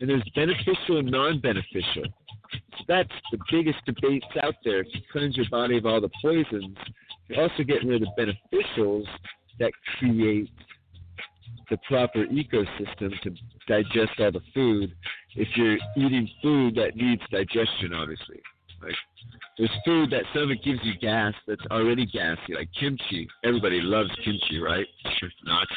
[0.00, 2.04] and there's beneficial and non-beneficial.
[2.78, 4.80] So that's the biggest debate out there.
[4.80, 6.76] If you cleanse your body of all the poisons,
[7.28, 9.04] you're also getting rid of the beneficials
[9.58, 10.50] that create
[11.68, 13.30] the proper ecosystem to
[13.68, 14.92] digest all the food.
[15.36, 18.40] If you're eating food that needs digestion, obviously,
[18.82, 18.94] like
[19.56, 23.28] there's food that some of it gives you gas that's already gassy, like kimchi.
[23.44, 24.86] Everybody loves kimchi, right?
[25.18, 25.68] Sure not.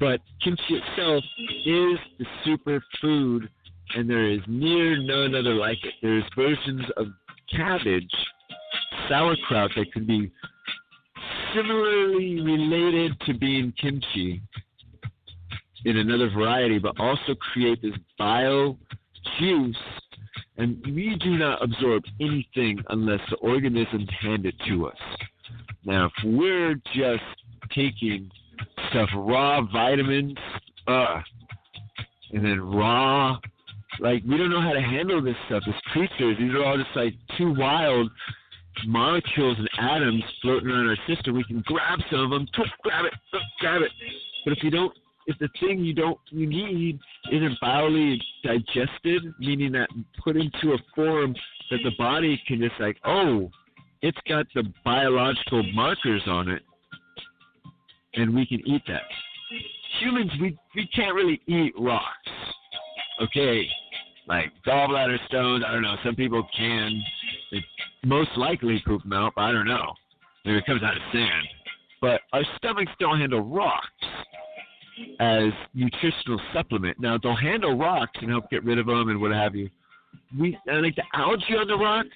[0.00, 1.24] But kimchi itself
[1.66, 3.48] is the super food,
[3.94, 5.94] and there is near none other like it.
[6.02, 7.06] There's versions of
[7.54, 8.12] cabbage,
[9.08, 10.30] sauerkraut that can be
[11.54, 14.42] similarly related to being kimchi
[15.84, 18.76] in another variety, but also create this bio
[19.38, 19.76] juice.
[20.56, 24.96] And we do not absorb anything unless the organisms hand it to us.
[25.84, 27.22] Now, if we're just
[27.74, 28.30] taking
[28.90, 30.36] stuff raw vitamins,
[30.86, 31.20] uh,
[32.32, 33.38] and then raw,
[34.00, 36.36] like we don't know how to handle this stuff as creatures.
[36.38, 38.10] These are all just like too wild
[38.86, 41.36] molecules and atoms floating around our system.
[41.36, 42.48] We can grab some of them,
[42.82, 43.12] grab it,
[43.60, 43.90] grab it.
[44.44, 44.92] But if you don't,
[45.26, 46.98] if the thing you don't you need
[47.32, 49.88] isn't biologically digested, meaning that
[50.22, 51.34] put into a form
[51.70, 53.50] that the body can just like, oh,
[54.02, 56.62] it's got the biological markers on it,
[58.16, 59.02] and we can eat that.
[60.00, 62.30] Humans, we we can't really eat rocks.
[63.22, 63.66] Okay,
[64.26, 65.64] like gallbladder stones.
[65.66, 65.96] I don't know.
[66.04, 67.02] Some people can.
[67.50, 67.64] They
[68.04, 69.92] most likely poop them out, but I don't know.
[70.44, 71.46] Maybe it comes out of sand.
[72.00, 73.88] But our stomachs don't handle rocks
[75.20, 76.98] as nutritional supplement.
[77.00, 79.70] Now they'll handle rocks and help get rid of them and what have you.
[80.38, 82.06] We I think the algae on the rock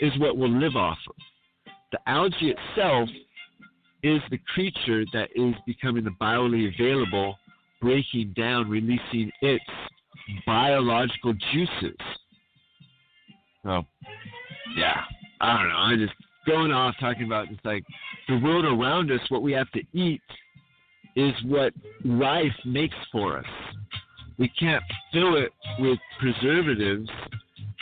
[0.00, 1.14] is what we'll live off of.
[1.92, 3.08] The algae itself
[4.02, 7.36] is the creature that is becoming the biologically available,
[7.80, 9.64] breaking down, releasing its
[10.46, 11.96] biological juices.
[13.64, 13.82] So,
[14.76, 15.02] yeah,
[15.40, 15.76] I don't know.
[15.76, 16.14] I'm just
[16.46, 17.84] going off talking about just like
[18.28, 20.22] the world around us, what we have to eat
[21.16, 21.72] is what
[22.04, 23.44] life makes for us.
[24.38, 24.82] We can't
[25.12, 27.08] fill it with preservatives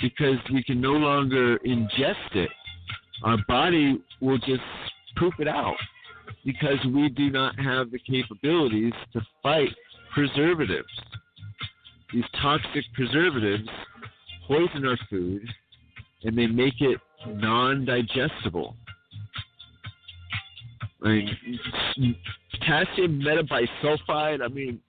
[0.02, 2.50] because we can no longer ingest it.
[3.22, 4.62] Our body will just
[5.16, 5.76] poop it out
[6.44, 9.70] because we do not have the capabilities to fight
[10.12, 10.88] preservatives.
[12.12, 13.68] These toxic preservatives
[14.46, 15.46] poison our food
[16.24, 18.74] and they make it non digestible.
[21.04, 21.36] I mean,
[22.52, 24.80] potassium metabisulfide, I mean,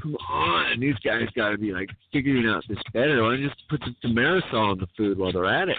[0.00, 0.80] come on.
[0.80, 3.22] These guys got to be like figuring out this better.
[3.22, 5.78] Why don't you just put some Thimerosal in the food while they're at it?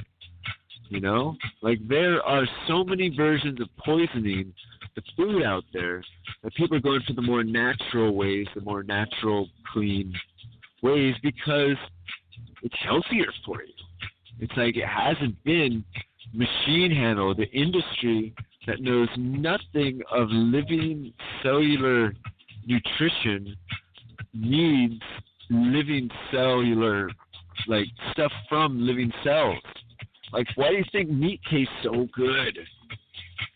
[0.89, 1.35] You know?
[1.61, 4.53] Like, there are so many versions of poisoning
[4.95, 6.03] the food out there
[6.43, 10.13] that people are going for the more natural ways, the more natural, clean
[10.81, 11.77] ways because
[12.63, 13.73] it's healthier for you.
[14.39, 15.83] It's like it hasn't been
[16.33, 17.37] machine handled.
[17.37, 18.33] The industry
[18.67, 21.13] that knows nothing of living
[21.43, 22.13] cellular
[22.65, 23.55] nutrition
[24.33, 25.01] needs
[25.49, 27.09] living cellular
[27.67, 29.57] like stuff from living cells.
[30.31, 32.57] Like why do you think meat tastes so good?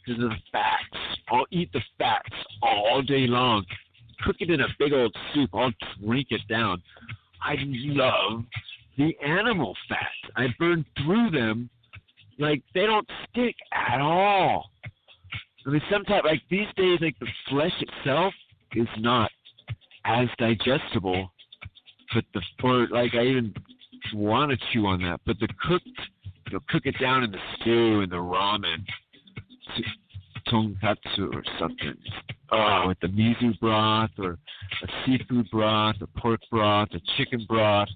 [0.05, 1.03] Because of the fats.
[1.29, 2.29] I'll eat the fats
[2.61, 3.65] all day long.
[4.25, 5.49] Cook it in a big old soup.
[5.53, 5.71] I'll
[6.03, 6.81] drink it down.
[7.41, 8.43] I love
[8.97, 10.33] the animal fats.
[10.35, 11.69] I burn through them
[12.39, 14.69] like they don't stick at all.
[15.65, 18.33] I mean, sometimes like these days, like the flesh itself
[18.75, 19.31] is not
[20.05, 21.31] as digestible,
[22.13, 23.53] but the or like I even
[24.13, 25.87] want to chew on that, but the cooked,
[26.53, 28.85] know, cook it down in the stew and the ramen.
[30.47, 31.95] tonkatsu or something.
[32.51, 34.37] Oh, with the miso broth or
[34.83, 37.89] a seafood broth, a pork broth, a chicken broth.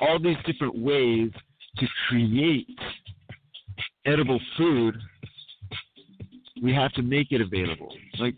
[0.00, 1.30] All these different ways
[1.78, 2.78] to create
[4.06, 4.96] edible food,
[6.62, 7.92] we have to make it available.
[8.18, 8.34] Like,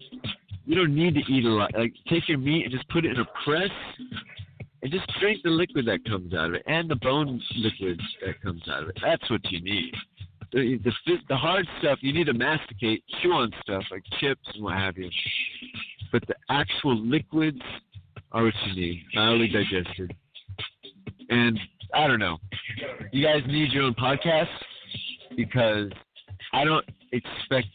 [0.65, 1.71] you don't need to eat a lot.
[1.77, 3.71] Like, take your meat and just put it in a press
[4.83, 8.41] and just drink the liquid that comes out of it and the bone liquid that
[8.43, 8.99] comes out of it.
[9.03, 9.95] That's what you need.
[10.53, 14.63] The, the, the hard stuff, you need to masticate, chew on stuff like chips and
[14.63, 15.11] what have you.
[16.13, 17.61] But the actual liquids
[18.33, 20.15] are what you need, mildly digested.
[21.31, 21.59] And
[21.95, 22.39] I don't know.
[23.13, 24.49] You guys need your own podcast
[25.37, 25.91] because
[26.53, 27.69] I don't expect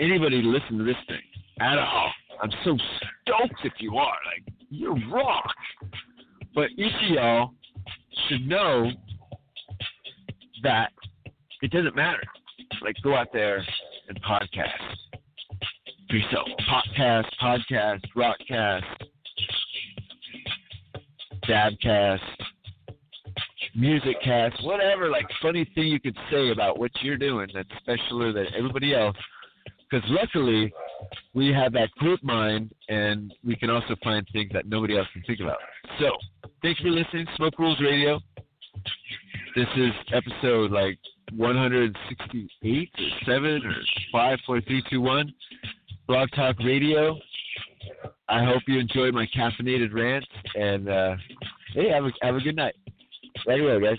[0.00, 1.20] anybody to listen to this thing
[1.60, 2.10] at all.
[2.42, 2.76] I'm so
[3.22, 4.16] stoked if you are.
[4.26, 5.54] Like, you're rock.
[6.54, 7.50] But each of y'all
[8.28, 8.90] should know
[10.62, 10.92] that
[11.62, 12.22] it doesn't matter.
[12.82, 13.64] Like, go out there
[14.08, 14.68] and podcast
[16.08, 16.48] for yourself.
[16.68, 18.82] Podcast, podcast, rockcast,
[21.48, 22.20] dabcast,
[23.74, 28.32] music cast, whatever, like funny thing you could say about what you're doing that's specialer
[28.32, 29.16] than everybody else.
[29.90, 30.72] Because luckily,
[31.34, 35.22] we have that group mind, and we can also find things that nobody else can
[35.22, 35.58] think about.
[36.00, 36.10] So,
[36.62, 38.20] thanks for listening, Smoke Rules Radio.
[39.54, 40.98] This is episode like
[41.36, 43.74] 168 or 7 or
[44.10, 45.34] 5, 4, 3, 2, 1.
[46.06, 47.18] Blog Talk Radio.
[48.28, 51.16] I hope you enjoyed my caffeinated rant, and uh,
[51.72, 52.74] hey, have a, have a good night.
[53.46, 53.98] Right away, guys.